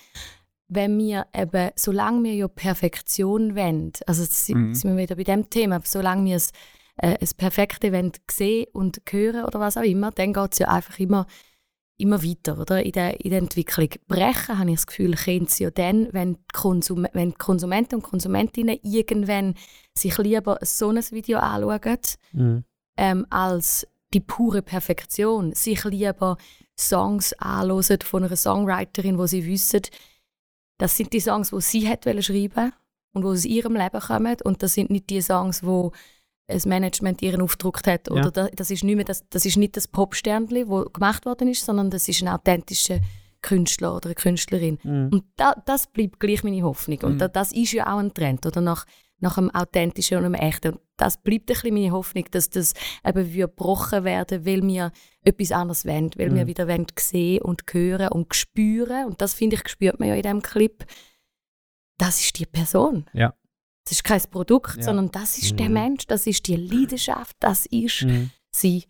wenn 0.67 0.97
wir 0.97 1.25
eben, 1.35 1.71
solange 1.75 2.23
wir 2.23 2.33
ja 2.33 2.47
Perfektion 2.47 3.55
wollen, 3.55 3.91
also 4.07 4.23
jetzt 4.23 4.45
sind 4.45 4.59
Mhm. 4.59 4.73
sind 4.75 4.95
wir 4.95 5.03
wieder 5.03 5.15
bei 5.15 5.23
dem 5.23 5.49
Thema, 5.49 5.81
solange 5.83 6.25
wir 6.25 6.35
es, 6.35 6.51
äh, 6.97 7.17
das 7.19 7.33
perfekte 7.33 7.91
wollen 7.91 8.11
sehen 8.29 8.67
und 8.73 9.01
hören 9.09 9.45
oder 9.45 9.59
was 9.59 9.77
auch 9.77 9.83
immer, 9.83 10.11
dann 10.11 10.33
geht 10.33 10.53
es 10.53 10.59
ja 10.59 10.67
einfach 10.69 10.99
immer 10.99 11.25
immer 11.97 12.23
weiter 12.23 12.59
oder? 12.59 12.83
In, 12.83 12.91
der, 12.91 13.23
in 13.23 13.29
der 13.29 13.39
Entwicklung. 13.39 13.89
Brechen, 14.07 14.57
habe 14.57 14.69
ich 14.69 14.77
das 14.77 14.87
Gefühl, 14.87 15.15
können 15.15 15.47
sie 15.47 15.63
ja 15.63 15.71
dann, 15.71 16.11
wenn 16.11 16.37
Konsum 16.51 17.07
wenn 17.13 17.31
die 17.31 17.37
Konsumenten 17.37 17.95
und 17.95 18.01
Konsumentinnen 18.03 18.79
irgendwann 18.81 19.55
sich 19.95 20.17
lieber 20.17 20.57
so 20.61 20.89
ein 20.89 20.97
Video 21.11 21.39
anschauen, 21.39 21.99
Mhm. 22.33 22.63
ähm, 22.97 23.27
als 23.29 23.87
die 24.13 24.19
pure 24.19 24.61
Perfektion, 24.61 25.53
sich 25.53 25.83
lieber 25.85 26.37
Songs 26.77 27.33
anhören 27.33 27.99
von 28.03 28.23
einer 28.23 28.35
Songwriterin, 28.35 29.17
wo 29.17 29.27
sie 29.27 29.45
wissen, 29.45 29.81
das 30.79 30.97
sind 30.97 31.13
die 31.13 31.19
Songs, 31.19 31.51
die 31.51 31.61
sie 31.61 31.87
hat 31.87 32.05
wollen 32.05 32.23
schreiben 32.23 32.73
und 33.13 33.23
wo 33.23 33.29
aus 33.29 33.45
ihrem 33.45 33.75
Leben 33.75 33.99
kommen 33.99 34.37
und 34.43 34.63
das 34.63 34.73
sind 34.73 34.89
nicht 34.89 35.09
die 35.09 35.21
Songs, 35.21 35.63
wo 35.63 35.91
das 36.53 36.65
Management 36.65 37.21
ihren 37.21 37.41
aufgedruckt 37.41 37.87
hat. 37.87 38.09
Oder 38.11 38.23
Ja. 38.25 38.31
da, 38.31 38.47
das, 38.55 38.71
ist 38.71 38.83
nicht 38.83 38.95
mehr 38.95 39.05
das, 39.05 39.27
das 39.29 39.45
ist 39.45 39.57
nicht 39.57 39.75
das 39.77 39.87
Popsternli, 39.87 40.67
wo 40.67 40.83
gemacht 40.85 41.25
worden 41.25 41.47
ist, 41.47 41.65
sondern 41.65 41.89
das 41.89 42.07
ist 42.07 42.21
ein 42.21 42.27
authentischer 42.29 42.99
Künstler 43.41 43.95
oder 43.95 44.07
eine 44.07 44.15
Künstlerin. 44.15 44.79
Mhm. 44.83 45.09
Und 45.11 45.23
da, 45.35 45.53
das 45.65 45.87
bleibt 45.87 46.19
gleich 46.19 46.43
meine 46.43 46.63
Hoffnung. 46.63 46.99
Und 47.03 47.13
Mhm. 47.15 47.17
da, 47.19 47.27
das 47.27 47.51
ist 47.51 47.73
ja 47.73 47.93
auch 47.93 47.97
ein 47.99 48.13
Trend, 48.13 48.45
oder? 48.45 48.61
Nach, 48.61 48.85
nach 49.19 49.37
einem 49.37 49.49
authentischen 49.51 50.17
und 50.17 50.25
einem 50.25 50.33
echten. 50.35 50.73
Und 50.73 50.81
das 50.97 51.17
bleibt 51.17 51.49
ein 51.49 51.53
bisschen 51.53 51.73
meine 51.73 51.91
Hoffnung, 51.91 52.25
dass 52.31 52.49
das 52.49 52.73
eben 53.05 53.31
gebrochen 53.33 54.03
werden, 54.03 54.45
weil 54.45 54.61
wir 54.63 54.91
etwas 55.23 55.51
anderes 55.51 55.85
wollen, 55.85 56.11
weil 56.17 56.33
wir 56.33 56.43
Mhm. 56.43 56.47
wieder 56.47 56.67
wollen 56.67 56.87
sehen 56.97 57.41
und 57.41 57.63
hören 57.71 58.09
und 58.09 58.33
spüren. 58.35 59.05
Und 59.07 59.21
das, 59.21 59.33
finde 59.33 59.55
ich, 59.57 59.67
spürt 59.69 59.99
man 59.99 60.09
ja 60.09 60.15
in 60.15 60.21
diesem 60.21 60.41
Clip. 60.41 60.85
Das 61.97 62.19
ist 62.21 62.37
die 62.39 62.45
Person. 62.45 63.05
Ja. 63.13 63.33
Das 63.85 63.91
ist 63.93 64.03
kein 64.03 64.21
Produkt, 64.31 64.77
Ja. 64.77 64.83
sondern 64.83 65.11
das 65.11 65.37
ist 65.37 65.59
der 65.59 65.67
Mhm. 65.67 65.73
Mensch, 65.73 66.07
das 66.07 66.25
ist 66.27 66.47
die 66.47 66.55
Leidenschaft, 66.55 67.35
das 67.39 67.65
ist 67.65 68.03
Mhm. 68.03 68.29
sie. 68.51 68.85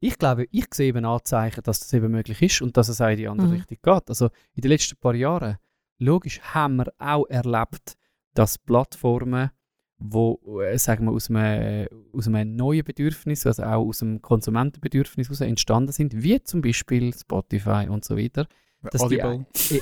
Ich 0.00 0.18
glaube, 0.18 0.46
ich 0.50 0.66
sehe 0.74 0.88
eben 0.88 1.04
Anzeichen, 1.04 1.62
dass 1.62 1.80
das 1.80 1.92
eben 1.92 2.10
möglich 2.10 2.42
ist 2.42 2.60
und 2.60 2.76
dass 2.76 2.88
es 2.88 3.00
auch 3.00 3.08
in 3.08 3.16
die 3.16 3.28
andere 3.28 3.46
Mhm. 3.48 3.52
Richtung 3.54 3.78
geht. 3.82 4.08
Also 4.08 4.26
in 4.54 4.62
den 4.62 4.70
letzten 4.70 4.96
paar 4.96 5.14
Jahren, 5.14 5.56
logisch, 5.98 6.40
haben 6.42 6.76
wir 6.76 6.92
auch 6.98 7.26
erlebt, 7.28 7.94
dass 8.34 8.58
Plattformen, 8.58 9.50
wo, 9.96 10.60
äh, 10.60 10.76
sagen 10.76 11.06
wir, 11.06 11.12
aus 11.12 11.30
einem, 11.30 11.86
aus 12.12 12.26
einem 12.26 12.56
neuen 12.56 12.84
Bedürfnis, 12.84 13.46
also 13.46 13.62
auch 13.62 13.86
aus 13.86 14.02
einem 14.02 14.20
Konsumentenbedürfnis 14.20 15.28
heraus 15.28 15.40
entstanden 15.40 15.92
sind, 15.92 16.20
wie 16.22 16.42
zum 16.42 16.60
Beispiel 16.60 17.14
Spotify 17.14 17.86
und 17.88 18.04
so 18.04 18.16
weiter, 18.18 18.46
dass 18.90 19.06
die, 19.08 19.18
äh, 19.20 19.38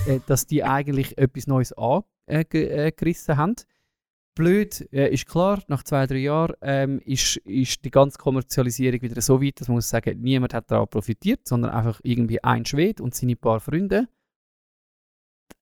äh, 0.07 0.21
dass 0.27 0.47
die 0.47 0.63
eigentlich 0.63 1.17
etwas 1.19 1.47
Neues 1.49 1.73
angerissen 1.73 3.37
haben. 3.37 3.55
Blöd 4.35 4.89
äh, 4.93 5.13
ist 5.13 5.27
klar, 5.27 5.63
nach 5.69 5.83
zwei, 5.83 6.07
drei 6.07 6.19
Jahren 6.19 6.55
ähm, 6.63 7.01
ist, 7.05 7.37
ist 7.39 7.85
die 7.85 7.91
ganze 7.91 8.19
Kommerzialisierung 8.19 9.03
wieder 9.03 9.21
so 9.21 9.43
weit, 9.43 9.61
dass 9.61 9.69
man 9.69 9.77
muss 9.77 9.89
sagen, 9.89 10.21
niemand 10.21 10.55
hat 10.55 10.71
daran 10.71 10.89
profitiert, 10.89 11.47
sondern 11.47 11.73
einfach 11.73 12.01
irgendwie 12.03 12.43
ein 12.43 12.65
Schwed 12.65 13.01
und 13.01 13.15
seine 13.15 13.37
paar 13.37 13.61
Freunde. 13.61 14.09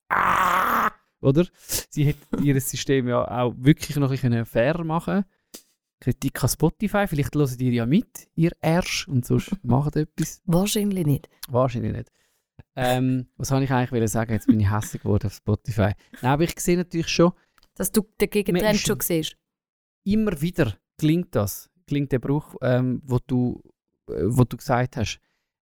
Ah! 0.09 0.90
Oder? 1.20 1.46
Sie 1.90 2.04
hätten 2.04 2.42
ihr 2.44 2.61
System 2.61 3.09
ja 3.09 3.26
auch 3.28 3.54
wirklich 3.59 3.96
noch 3.96 4.11
ein 4.11 4.18
bisschen 4.18 4.46
fairer 4.46 4.85
machen 4.85 5.24
Kritik 6.00 6.42
an 6.42 6.48
Spotify, 6.48 7.06
vielleicht 7.06 7.35
hören 7.35 7.59
ihr 7.59 7.72
ja 7.72 7.87
mit, 7.87 8.28
ihr 8.35 8.52
Ersch, 8.61 9.06
und 9.06 9.26
sonst 9.26 9.52
macht 9.62 9.96
etwas. 9.96 10.40
Wahrscheinlich 10.46 11.06
nicht. 11.06 11.28
Wahrscheinlich 11.48 11.92
nicht. 11.92 12.11
Ähm, 12.74 13.26
was 13.37 13.50
habe 13.50 13.64
ich 13.64 13.70
eigentlich 13.70 14.11
sagen? 14.11 14.33
Jetzt 14.33 14.46
bin 14.46 14.61
ich 14.61 14.70
hässlich 14.70 15.02
geworden 15.02 15.26
auf 15.26 15.35
Spotify. 15.35 15.92
Nein, 16.22 16.33
aber 16.33 16.44
ich 16.44 16.59
sehe 16.59 16.78
natürlich 16.78 17.09
schon, 17.09 17.33
Dass 17.74 17.92
du 17.92 18.06
den 18.20 18.44
Menschen- 18.52 18.78
schon 18.78 19.00
siehst. 19.00 19.37
immer 20.04 20.40
wieder 20.40 20.76
klingt 20.98 21.35
das, 21.35 21.70
klingt 21.87 22.12
der 22.12 22.18
Bruch, 22.18 22.54
ähm, 22.62 23.00
wo, 23.04 23.18
du, 23.26 23.62
äh, 24.09 24.22
wo 24.24 24.44
du 24.44 24.56
gesagt 24.56 24.96
hast. 24.96 25.20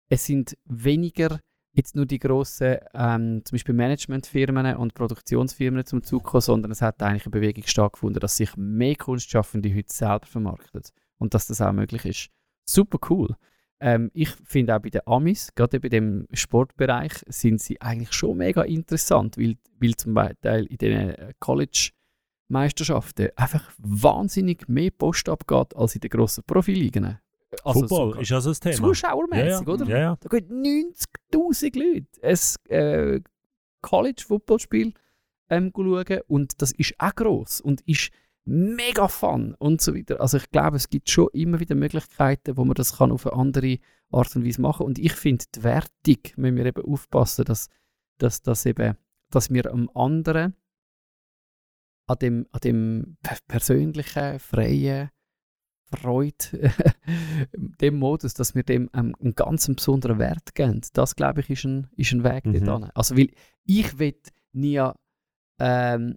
Es 0.09 0.25
sind 0.25 0.57
weniger 0.65 1.41
jetzt 1.73 1.95
nur 1.95 2.07
die 2.07 2.19
grossen, 2.19 2.79
ähm, 2.95 3.43
zum 3.45 3.57
Beispiel 3.57 3.75
Managementfirmen 3.75 4.77
und 4.77 4.95
Produktionsfirmen 4.95 5.87
zum 5.87 6.03
Zug 6.03 6.25
gekommen, 6.25 6.41
sondern 6.41 6.73
es 6.73 6.83
hat 6.83 7.03
eigentlich 7.03 7.25
eine 7.25 7.31
Bewegung 7.31 7.65
stattgefunden, 7.67 8.21
dass 8.21 8.37
sich 8.37 8.57
mehr 8.57 8.97
Kunstschaffende 8.97 9.73
heute 9.75 9.93
selber 9.93 10.27
vermarkten 10.27 10.83
und 11.19 11.35
dass 11.35 11.47
das 11.47 11.61
auch 11.61 11.73
möglich 11.73 12.05
ist. 12.05 12.31
Super 12.65 12.99
cool. 13.11 13.37
Ähm, 13.81 14.11
ich 14.13 14.31
finde 14.45 14.75
auch 14.77 14.81
bei 14.81 14.91
den 14.91 15.07
Amis, 15.07 15.55
gerade 15.55 15.79
bei 15.79 15.89
dem 15.89 16.27
Sportbereich, 16.33 17.13
sind 17.29 17.61
sie 17.61 17.81
eigentlich 17.81 18.13
schon 18.13 18.39
mega 18.39 18.63
interessant, 18.63 19.39
weil, 19.39 19.57
weil 19.79 19.95
zum 19.95 20.15
Beispiel 20.15 20.67
in 20.69 20.79
den 20.79 21.35
College-Meisterschaften 21.39 23.29
einfach 23.37 23.71
wahnsinnig 23.79 24.69
mehr 24.69 24.91
Post 24.91 25.29
abgeht 25.29 25.77
als 25.77 25.95
in 25.95 26.01
den 26.01 26.11
grossen 26.11 26.43
Profiligen. 26.45 27.19
Also 27.65 27.81
Football 27.81 28.21
ist 28.21 28.31
ja 28.31 28.41
so 28.41 28.51
ein 28.51 28.57
Thema. 28.57 28.75
Zuschauermäßig, 28.75 29.47
ja, 29.47 29.61
ja. 29.61 29.67
oder? 29.67 29.87
Ja, 29.87 29.99
ja. 29.99 30.17
Da 30.21 30.29
gehen 30.29 30.93
90.000 31.33 31.79
Leute 31.79 32.07
ein 32.23 32.39
äh, 32.77 33.21
College-Footballspiel 33.81 34.93
ähm, 35.51 35.73
schauen 35.75 36.21
und 36.27 36.61
das 36.61 36.73
ist 36.73 36.95
auch 36.99 37.15
gross 37.15 37.61
und 37.61 37.81
ist 37.83 38.11
mega 38.49 39.09
fun 39.09 39.55
und 39.59 39.81
so 39.81 39.95
weiter. 39.95 40.21
Also 40.21 40.39
ich 40.39 40.51
glaube, 40.51 40.77
es 40.77 40.89
gibt 40.89 41.11
schon 41.11 41.29
immer 41.33 41.61
wieder 41.61 41.75
Möglichkeiten, 41.75 42.57
wo 42.57 42.65
man 42.65 42.75
das 42.75 42.97
kann 42.97 43.13
auf 43.13 43.27
eine 43.27 43.37
andere 43.39 43.79
Art 44.11 44.35
und 44.37 44.47
Weise 44.47 44.61
machen 44.63 44.87
und 44.87 44.99
ich 44.99 45.13
finde, 45.13 45.45
die 45.55 45.63
Wertung 45.63 46.17
müssen 46.37 46.57
wir 46.57 46.67
eben 46.67 46.83
aufpassen, 46.85 47.45
dass, 47.45 47.69
dass, 48.19 48.41
dass, 48.43 48.65
eben, 48.67 48.97
dass 49.31 49.51
wir 49.51 49.71
am 49.71 49.91
anderen 49.95 50.55
an 52.07 52.19
dem, 52.19 52.47
an 52.53 52.61
dem 52.61 53.17
per- 53.23 53.37
persönlichen, 53.47 54.39
freien 54.39 55.11
Freude, 55.91 56.73
dem 57.81 57.99
Modus, 57.99 58.35
dass 58.35 58.55
wir 58.55 58.63
dem 58.63 58.91
ähm, 58.95 59.15
einen 59.21 59.35
ganz 59.35 59.67
besonderen 59.69 60.19
Wert 60.19 60.55
geben. 60.55 60.81
Das, 60.93 61.17
glaube 61.17 61.41
ich, 61.41 61.51
ist 61.51 61.65
ein, 61.65 61.89
ist 61.97 62.13
ein 62.13 62.25
Weg 62.25 62.45
Mhm. 62.47 62.65
dorthin. 62.65 62.91
Also, 62.95 63.17
weil 63.17 63.31
ich 63.65 63.99
will 63.99 64.15
nie 64.53 64.83
ähm, 65.59 66.17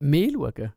mehr 0.00 0.30
schauen, 0.32 0.72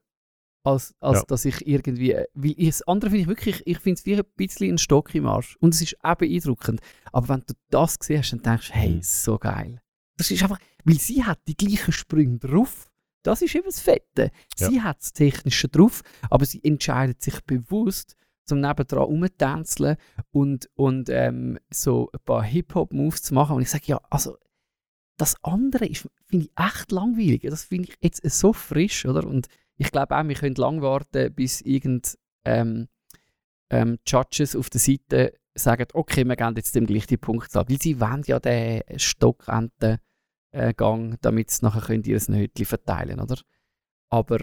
als, 0.63 0.93
als 0.99 1.19
Ja. 1.19 1.23
dass 1.27 1.45
ich 1.45 1.65
irgendwie, 1.67 2.13
weil 2.33 2.53
ich, 2.57 2.67
das 2.69 2.81
andere 2.83 3.09
finde 3.11 3.21
ich 3.23 3.27
wirklich, 3.27 3.63
ich 3.65 3.79
finde 3.79 3.99
es 3.99 4.05
wie 4.05 4.15
ein 4.15 4.21
bisschen 4.35 4.75
ein 4.75 4.77
Stock 4.77 5.13
im 5.15 5.25
Arsch. 5.25 5.55
Und 5.59 5.73
es 5.73 5.81
ist 5.81 5.97
auch 6.03 6.15
beeindruckend. 6.15 6.81
Aber 7.11 7.29
wenn 7.29 7.39
du 7.47 7.53
das 7.69 7.97
gesehen 7.99 8.19
hast, 8.19 8.31
dann 8.31 8.41
denkst 8.41 8.67
du, 8.67 8.73
hey, 8.73 8.89
Mhm. 8.95 9.01
so 9.01 9.37
geil. 9.39 9.81
Das 10.17 10.29
ist 10.29 10.43
einfach, 10.43 10.59
weil 10.83 10.99
sie 10.99 11.23
hat 11.23 11.39
die 11.47 11.55
gleichen 11.57 11.91
Sprünge 11.91 12.37
drauf. 12.37 12.89
Das 13.23 13.41
ist 13.41 13.53
eben 13.55 13.65
das 13.65 13.79
Fette. 13.79 14.31
Sie 14.55 14.81
hat 14.81 14.99
das 14.99 15.13
Technische 15.13 15.67
drauf, 15.67 16.01
aber 16.29 16.45
sie 16.45 16.63
entscheidet 16.63 17.21
sich 17.21 17.39
bewusst, 17.41 18.15
zum 18.45 18.59
nebendran 18.59 19.03
rumtänzeln 19.03 19.95
und, 20.31 20.69
und 20.73 21.09
ähm, 21.09 21.57
so 21.71 22.09
ein 22.13 22.19
paar 22.25 22.43
Hip-Hop-Moves 22.43 23.21
zu 23.21 23.33
machen. 23.35 23.55
Und 23.55 23.61
ich 23.61 23.69
sage, 23.69 23.85
ja, 23.85 24.01
also 24.09 24.37
das 25.21 25.35
andere 25.43 25.85
finde 26.25 26.47
ich 26.47 26.51
echt 26.57 26.91
langweilig. 26.91 27.43
Das 27.43 27.63
finde 27.63 27.89
ich 27.89 27.95
jetzt 28.01 28.23
so 28.23 28.53
frisch, 28.53 29.05
oder? 29.05 29.25
Und 29.25 29.47
ich 29.77 29.91
glaube 29.91 30.17
auch, 30.17 30.27
wir 30.27 30.35
können 30.35 30.55
lang 30.55 30.81
warten, 30.81 31.31
bis 31.33 31.61
irgend 31.61 32.17
ähm, 32.43 32.87
ähm, 33.69 33.99
Judges 34.07 34.55
auf 34.55 34.71
der 34.71 34.81
Seite 34.81 35.33
sagen, 35.53 35.87
okay, 35.93 36.23
wir 36.25 36.35
geben 36.35 36.55
jetzt 36.55 36.73
dem 36.73 36.87
gleich 36.87 37.05
die 37.05 37.17
Punktzahl. 37.17 37.69
Weil 37.69 37.79
sie 37.79 37.99
wollen 37.99 38.23
ja 38.25 38.39
den 38.39 38.81
Stockenten 38.97 39.99
äh, 40.51 40.73
Gang, 40.73 41.17
damit 41.21 41.51
sie 41.51 41.65
nachher 41.65 41.81
können 41.81 42.03
ihr 42.03 42.19
Nötchen 42.27 42.65
verteilen 42.65 43.19
oder? 43.19 43.39
Aber 44.09 44.39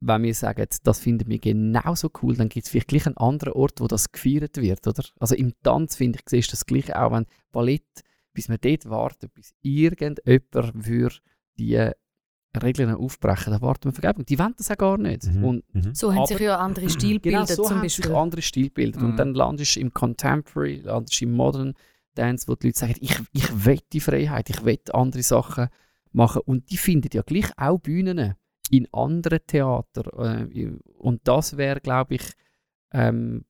wenn 0.00 0.22
wir 0.22 0.34
sagen, 0.34 0.66
das 0.84 1.00
finden 1.00 1.28
wir 1.28 1.40
genauso 1.40 2.10
cool, 2.22 2.36
dann 2.36 2.48
gibt 2.48 2.66
es 2.66 2.70
vielleicht 2.70 2.88
gleich 2.88 3.06
einen 3.06 3.16
anderen 3.16 3.54
Ort, 3.54 3.80
wo 3.80 3.88
das 3.88 4.12
gefeiert 4.12 4.56
wird, 4.56 4.86
oder? 4.86 5.04
Also 5.18 5.34
im 5.34 5.52
Tanz, 5.64 5.96
finde 5.96 6.20
ich, 6.20 6.28
siehst 6.28 6.48
du 6.48 6.52
das 6.52 6.64
Gleiche 6.64 7.00
auch, 7.00 7.10
wenn 7.10 7.26
Ballett, 7.50 8.04
bis 8.32 8.48
wir 8.48 8.58
dort 8.58 8.88
warten, 8.88 9.28
bis 9.34 9.54
irgendjemand 9.62 10.84
für 10.84 11.10
die 11.58 11.90
Regeln 12.62 12.94
aufbrechen, 12.94 13.52
dann 13.52 13.62
warten 13.62 13.84
wir 13.84 13.92
Vergebung. 13.92 14.24
Die 14.26 14.38
wollen 14.38 14.54
das 14.56 14.70
auch 14.70 14.76
gar 14.76 14.98
nicht. 14.98 15.24
Mhm. 15.24 15.44
Und 15.44 15.64
Mhm. 15.72 15.94
So 15.94 16.12
haben 16.12 16.26
sich 16.26 16.40
ja 16.40 16.58
andere 16.58 16.88
Stilbilder 16.90 17.44
genau 17.44 17.54
so 17.54 17.62
zum 17.64 17.76
haben 17.76 17.88
sich 17.88 17.98
Beispiel. 17.98 18.16
andere 18.16 18.42
Stilbilder. 18.42 19.00
Mhm. 19.00 19.06
Und 19.06 19.16
dann 19.16 19.34
landest 19.34 19.76
du 19.76 19.80
im 19.80 19.94
Contemporary, 19.94 20.80
landest 20.80 21.20
du 21.20 21.24
im 21.26 21.32
Modern 21.36 21.74
Dance, 22.14 22.48
wo 22.48 22.56
die 22.56 22.68
Leute 22.68 22.78
sagen, 22.80 22.96
ich, 23.00 23.16
ich 23.32 23.64
will 23.64 23.78
die 23.92 24.00
Freiheit, 24.00 24.50
ich 24.50 24.64
will 24.64 24.78
andere 24.92 25.22
Sachen 25.22 25.68
machen. 26.12 26.42
Und 26.44 26.70
die 26.70 26.76
finden 26.76 27.08
ja 27.12 27.22
gleich 27.22 27.50
auch 27.56 27.78
Bühnen 27.78 28.34
in 28.70 28.88
anderen 28.92 29.40
Theatern. 29.46 30.50
Äh, 30.52 30.72
und 30.98 31.20
das 31.24 31.56
wäre, 31.56 31.80
glaube 31.80 32.16
ich, 32.16 32.22
ähm, 32.92 33.44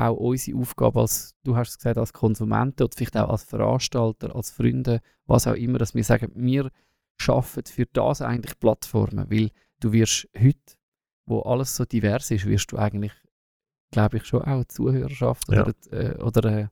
auch 0.00 0.16
unsere 0.16 0.58
Aufgabe 0.58 1.00
als, 1.00 1.34
du 1.44 1.56
hast 1.56 1.70
es 1.70 1.78
gesagt, 1.78 1.98
als 1.98 2.12
Konsumenten 2.12 2.82
oder 2.82 2.92
vielleicht 2.96 3.16
auch 3.16 3.28
als 3.28 3.44
Veranstalter, 3.44 4.34
als 4.34 4.50
Freunde, 4.50 5.00
was 5.26 5.46
auch 5.46 5.54
immer, 5.54 5.78
dass 5.78 5.94
wir 5.94 6.04
sagen, 6.04 6.32
wir 6.34 6.70
schaffen 7.18 7.64
für 7.66 7.86
das 7.86 8.22
eigentlich 8.22 8.58
Plattformen, 8.58 9.30
weil 9.30 9.50
du 9.80 9.92
wirst 9.92 10.28
heute, 10.38 10.58
wo 11.26 11.40
alles 11.42 11.76
so 11.76 11.84
divers 11.84 12.30
ist, 12.30 12.46
wirst 12.46 12.72
du 12.72 12.78
eigentlich, 12.78 13.12
glaube 13.90 14.16
ich, 14.18 14.24
schon 14.24 14.42
auch 14.42 14.46
eine 14.46 14.66
Zuhörerschaft 14.66 15.50
Ja. 15.52 15.62
oder, 15.62 15.74
äh, 15.92 16.16
oder 16.22 16.44
äh, 16.58 16.68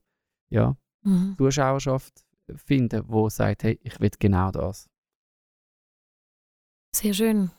ja, 0.51 0.77
Mhm. 1.03 1.37
Zuschauerschaft 1.39 2.25
finden, 2.57 3.05
wo 3.07 3.29
sagt, 3.29 3.63
hey, 3.63 3.79
ich 3.83 4.01
will 4.01 4.11
genau 4.19 4.51
das. 4.51 4.89
Sehr 6.95 7.15
schön. 7.15 7.51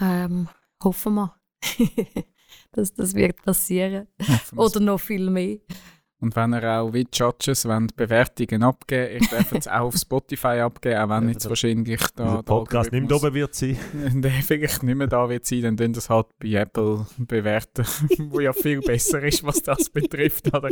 Ähm, 0.00 0.48
hoffen 0.82 1.14
wir, 1.14 1.36
dass 2.72 2.92
das 2.92 3.14
wird 3.14 3.42
passieren. 3.42 4.06
Wir's. 4.18 4.52
Oder 4.56 4.80
noch 4.80 5.00
viel 5.00 5.30
mehr. 5.30 5.58
Und 6.24 6.34
wenn 6.36 6.54
ihr 6.54 6.64
auch 6.80 6.92
wie 6.94 7.04
die 7.04 7.10
Judges 7.12 7.66
wollt, 7.68 7.94
Bewertungen 7.96 8.62
abgeben 8.62 9.12
ihr 9.12 9.28
dürft 9.28 9.52
es 9.52 9.68
auch 9.68 9.80
auf 9.82 9.94
Spotify 9.96 10.60
abgeben, 10.60 10.96
auch 11.02 11.08
wenn 11.10 11.24
Ja, 11.24 11.28
jetzt 11.32 11.44
das- 11.44 11.50
wahrscheinlich 11.50 12.00
da 12.16 12.24
Der 12.24 12.34
der 12.36 12.42
Podcast 12.42 12.92
nicht 12.92 13.02
Algorithmus- 13.12 13.26
oben 13.26 13.34
wird 13.34 13.54
sein. 13.54 13.76
der 14.22 14.30
vielleicht 14.30 14.82
nicht 14.82 14.94
mehr 14.96 15.06
da 15.06 15.28
wird 15.28 15.44
sein, 15.44 15.60
dann 15.62 15.76
tun 15.76 15.92
das 15.92 16.08
halt 16.08 16.26
bei 16.40 16.48
Apple 16.54 17.06
bewerten, 17.18 17.84
wo 18.30 18.40
ja 18.40 18.52
viel 18.54 18.80
besser 18.80 19.22
ist, 19.22 19.44
was 19.44 19.62
das 19.62 19.90
betrifft. 19.90 20.48
Oder? 20.54 20.70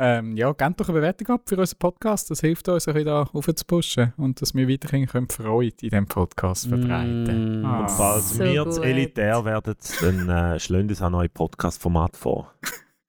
Ähm, 0.00 0.36
ja, 0.36 0.52
gebt 0.52 0.80
doch 0.80 0.88
eine 0.88 0.98
Bewertung 0.98 1.28
ab 1.36 1.42
für 1.46 1.56
unseren 1.58 1.78
Podcast. 1.78 2.30
Das 2.30 2.40
hilft 2.40 2.68
uns, 2.68 2.88
ein 2.88 2.94
bisschen 2.94 3.06
da 3.06 3.22
aufzupushen 3.32 4.12
und 4.16 4.42
dass 4.42 4.52
wir 4.54 4.68
weiterhin 4.68 5.06
können 5.06 5.28
Freude 5.28 5.76
in 5.82 5.90
diesem 5.90 6.06
Podcast 6.06 6.66
verbreiten 6.66 7.62
Mm. 7.62 7.64
Ah. 7.64 7.80
Und 7.82 7.90
falls 7.90 8.34
So 8.34 8.44
wir 8.44 8.68
zu 8.70 8.82
elitär 8.82 9.44
werden, 9.44 9.76
dann 10.00 10.28
äh, 10.28 10.58
schlagen 10.58 10.88
uns 10.88 11.00
auch 11.00 11.10
neue 11.10 11.28
Podcast-Format 11.28 12.16
vor. 12.16 12.52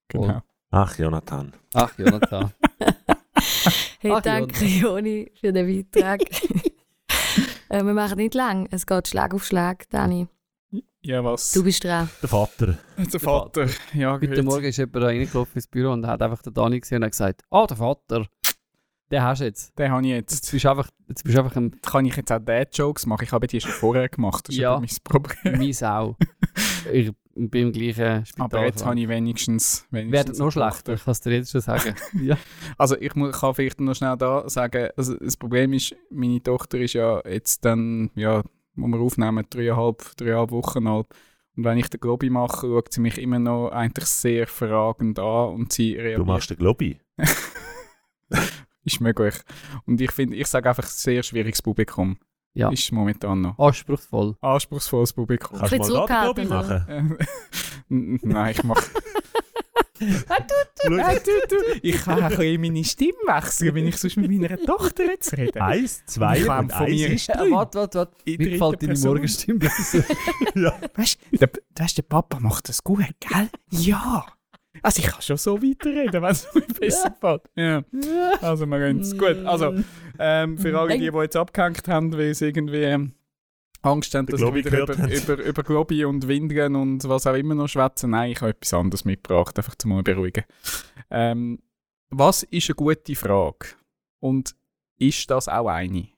Genau. 0.09 0.41
Ach, 0.75 0.97
Jonathan. 0.97 1.53
Ach, 1.75 1.91
Jonathan. 1.97 2.51
Hey, 3.99 4.11
Ach, 4.11 4.21
danke 4.21 4.65
Joni 4.65 5.31
für 5.39 5.53
den 5.53 5.65
Beitrag. 5.91 6.21
äh, 7.69 7.83
wir 7.83 7.93
machen 7.93 8.17
nicht 8.17 8.33
lang. 8.33 8.67
Es 8.71 8.85
geht 8.85 9.07
Schlag 9.07 9.33
auf 9.33 9.45
Schlag, 9.45 9.89
Dani. 9.89 10.27
Ja, 11.01 11.23
was? 11.23 11.51
Du 11.51 11.63
bist 11.63 11.83
dran. 11.85 12.09
Der 12.21 12.27
Vater. 12.29 12.77
der 12.97 13.19
Vater. 13.19 13.67
Ja, 13.93 14.13
Heute 14.13 14.27
gehört. 14.27 14.45
Morgen 14.45 14.65
ist 14.65 14.77
jemand 14.77 15.05
reingelaufen 15.05 15.55
ins 15.55 15.67
Büro 15.67 15.91
und 15.93 16.05
hat 16.05 16.21
einfach 16.21 16.41
den 16.41 16.53
Dani 16.53 16.79
gesehen 16.81 16.97
und 16.97 17.03
hat 17.05 17.11
gesagt, 17.11 17.43
ah, 17.49 17.65
der 17.65 17.77
Vater, 17.77 18.25
den 19.11 19.21
hast 19.21 19.39
du 19.41 19.45
jetzt. 19.45 19.77
Den 19.79 19.91
habe 19.91 20.01
ich 20.05 20.09
Jetzt 20.09 20.33
jetzt. 20.33 20.51
bist 20.51 20.65
du 20.65 20.69
einfach, 20.69 20.89
jetzt 21.07 21.23
bist 21.23 21.37
du 21.37 21.41
einfach 21.41 21.55
ein 21.55 21.79
Kann 21.81 22.05
ich 22.05 22.15
jetzt 22.17 22.31
auch 22.31 22.39
Dad-Jokes 22.39 23.05
machen? 23.05 23.23
Ich 23.23 23.31
habe 23.31 23.47
die 23.47 23.61
schon 23.61 23.71
vorher 23.71 24.09
gemacht. 24.09 24.47
Das 24.49 24.55
ist 24.55 24.61
Ja. 24.61 24.77
mein 24.79 24.89
Problem. 25.03 25.59
Mies 25.59 25.81
auch. 25.83 26.17
ich 26.91 27.11
bin 27.35 27.67
im 27.67 27.71
gleichen 27.71 28.25
Spital. 28.25 28.45
Aber 28.45 28.65
jetzt 28.65 28.85
habe 28.85 28.99
ich 28.99 29.07
wenigstens. 29.07 29.87
wenigstens 29.91 30.11
Werden 30.27 30.37
noch 30.37 30.51
schlechter, 30.51 30.93
ich 30.93 31.03
kann 31.03 31.11
es 31.11 31.21
dir 31.21 31.31
jetzt 31.33 31.51
schon 31.51 31.61
sagen. 31.61 31.95
ja. 32.21 32.37
Also 32.77 32.95
ich 32.99 33.15
mu- 33.15 33.31
kann 33.31 33.55
vielleicht 33.55 33.79
noch 33.81 33.95
schnell 33.95 34.17
da 34.17 34.47
sagen, 34.49 34.89
also 34.95 35.15
das 35.17 35.37
Problem 35.37 35.73
ist, 35.73 35.95
meine 36.09 36.41
Tochter 36.41 36.79
ist 36.79 36.93
ja 36.93 37.21
jetzt 37.27 37.65
dann, 37.65 38.11
ja, 38.15 38.43
wo 38.75 38.87
wir 38.87 38.99
aufnehmen, 38.99 39.45
dreieinhalb, 39.49 40.15
dreieinhalb 40.17 40.51
Wochen 40.51 40.87
alt. 40.87 41.07
Und 41.55 41.65
wenn 41.65 41.77
ich 41.77 41.87
den 41.89 41.99
Globi 41.99 42.29
mache, 42.31 42.67
schaut 42.67 42.91
sie 42.91 43.01
mich 43.01 43.19
immer 43.19 43.37
noch 43.37 43.69
eigentlich 43.69 44.05
sehr 44.05 44.47
fragend 44.47 45.19
an 45.19 45.53
und 45.53 45.71
sie 45.73 45.93
reagiert. 45.93 46.19
Du 46.19 46.25
machst 46.25 46.49
den 46.49 46.57
Globi. 46.57 46.99
Ist 48.85 48.99
möglich. 48.99 49.35
Und 49.85 50.01
ich 50.01 50.11
finde, 50.11 50.35
ich 50.35 50.47
sage 50.47 50.67
einfach, 50.67 50.85
sehr 50.85 51.23
schwieriges 51.23 51.61
Publikum. 51.61 52.17
Ja. 52.55 52.69
Ist 52.69 52.91
momentan 52.91 53.41
noch. 53.41 53.57
Anspruchsvoll. 53.57 54.35
Anspruchsvolles 54.41 55.13
Publikum. 55.13 55.57
Kannst 55.57 55.73
du 55.73 55.77
bisschen 55.77 55.93
mal 55.93 56.07
zurückhaltend, 56.07 56.49
machen? 56.49 56.85
Ähm, 57.89 58.19
Nein, 58.23 58.51
ich 58.51 58.63
mache. 58.63 58.83
Ich 61.81 61.95
kann 62.03 62.19
auch 62.19 62.23
ein 62.23 62.29
bisschen 62.37 62.61
meine 62.61 62.83
Stimme 62.83 63.13
wechseln, 63.25 63.75
wenn 63.75 63.87
ich 63.87 63.97
sonst 63.97 64.17
mit 64.17 64.29
meiner 64.31 64.57
Tochter 64.57 65.05
jetzt 65.05 65.35
rede. 65.37 65.61
Eins, 65.61 66.05
zwei 66.05 66.37
Ich 66.39 66.49
und 66.49 66.71
von 66.71 66.81
eins 66.81 66.89
mir- 66.91 67.13
ist 67.13 67.29
Äh, 67.29 67.37
drei. 67.37 67.51
warte, 67.51 67.77
warte, 67.79 67.97
warte. 67.99 68.13
Wie 68.25 68.37
gefällt 68.37 68.83
deine. 68.83 68.99
Morgenstimme? 68.99 69.59
Weißt 70.95 71.17
du, 71.31 71.37
der, 71.37 71.49
der 71.77 72.01
Papa 72.03 72.39
macht 72.39 72.69
das 72.69 72.83
gut, 72.83 73.05
gell? 73.19 73.49
Ja. 73.71 74.25
Also 74.83 75.01
ich 75.01 75.07
kann 75.07 75.21
schon 75.21 75.37
so 75.37 75.61
weiterreden, 75.61 76.21
wenn 76.21 76.31
es 76.31 76.47
mir 76.53 76.61
besser 76.61 77.09
gefällt. 77.09 77.43
Ja. 77.55 77.83
Also 78.41 78.65
wir 78.65 78.79
gehen 78.79 79.17
Gut, 79.17 79.45
also 79.45 79.73
ähm, 80.19 80.57
für 80.57 80.77
alle, 80.77 80.97
die, 80.99 81.09
die 81.09 81.17
jetzt 81.17 81.37
abgehängt 81.37 81.87
haben, 81.87 82.11
weil 82.13 82.35
sie 82.35 82.47
irgendwie 82.47 82.83
ähm, 82.83 83.13
Angst 83.81 84.13
haben, 84.13 84.27
dass 84.27 84.41
wir 84.41 84.53
wieder 84.53 84.77
über, 84.81 84.93
über, 84.93 85.43
über 85.43 85.63
Globi 85.63 86.03
und 86.03 86.27
Windigen 86.27 86.75
und 86.75 87.07
was 87.07 87.25
auch 87.25 87.33
immer 87.33 87.55
noch 87.55 87.69
schwätzen. 87.69 88.11
Nein, 88.11 88.31
ich 88.31 88.41
habe 88.41 88.51
etwas 88.51 88.73
anderes 88.73 89.05
mitgebracht, 89.05 89.57
einfach 89.57 89.75
zum 89.75 89.91
mal 89.91 90.03
beruhigen. 90.03 90.43
Ähm, 91.09 91.59
was 92.09 92.43
ist 92.43 92.69
eine 92.69 92.75
gute 92.75 93.15
Frage? 93.15 93.67
Und 94.19 94.53
ist 94.99 95.29
das 95.31 95.47
auch 95.47 95.67
eine? 95.67 96.09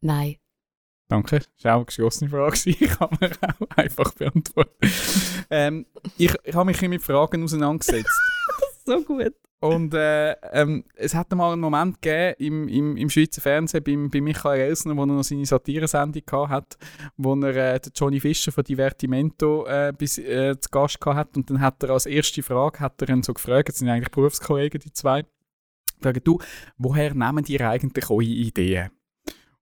Nein. 0.00 0.39
Danke, 1.10 1.40
das 1.40 1.64
war 1.64 1.72
auch 1.72 1.76
eine 1.78 1.86
geschlossene 1.86 2.30
Frage. 2.30 2.56
Ich 2.66 2.78
kann 2.78 3.08
mir 3.20 3.32
auch 3.42 3.76
einfach 3.76 4.14
beantworten. 4.14 4.70
ähm, 5.50 5.86
ich 6.16 6.32
ich 6.44 6.54
habe 6.54 6.66
mich 6.66 6.80
mit 6.82 7.02
Fragen 7.02 7.42
auseinandergesetzt. 7.42 8.08
So 8.86 9.02
gut. 9.02 9.34
Und 9.60 9.92
äh, 9.92 10.32
ähm, 10.52 10.84
es 10.94 11.14
hat 11.14 11.30
mal 11.32 11.52
einen 11.52 11.60
Moment 11.60 12.00
gegeben 12.00 12.34
im, 12.38 12.68
im, 12.68 12.96
im 12.96 13.10
Schweizer 13.10 13.42
Fernsehen 13.42 13.84
bei, 13.84 13.94
bei 14.08 14.20
Michael 14.22 14.58
Elsner, 14.58 14.96
wo 14.96 15.02
er 15.02 15.06
noch 15.06 15.22
seine 15.22 15.44
Satiresendung 15.44 16.22
hat, 16.48 16.78
wo 17.18 17.34
er 17.34 17.74
äh, 17.74 17.78
den 17.78 17.92
Johnny 17.94 18.20
Fischer 18.20 18.52
von 18.52 18.64
Divertimento 18.64 19.66
äh, 19.66 19.92
bis, 19.96 20.16
äh, 20.16 20.58
zu 20.58 20.70
Gast 20.70 20.98
hat. 21.04 21.36
Und 21.36 21.50
dann 21.50 21.60
hat 21.60 21.82
er 21.82 21.90
als 21.90 22.06
erste 22.06 22.42
Frage 22.42 22.80
hat 22.80 23.02
er 23.02 23.10
ihn 23.10 23.22
so 23.22 23.34
gefragt, 23.34 23.68
das 23.68 23.78
sind 23.78 23.90
eigentlich 23.90 24.10
Berufskollegen, 24.10 24.80
die 24.80 24.92
zwei, 24.92 25.24
fragen, 26.00 26.22
du, 26.24 26.38
woher 26.78 27.14
nehmen 27.14 27.44
die 27.44 27.60
eigentlich 27.60 28.08
eure 28.08 28.24
Ideen? 28.24 28.90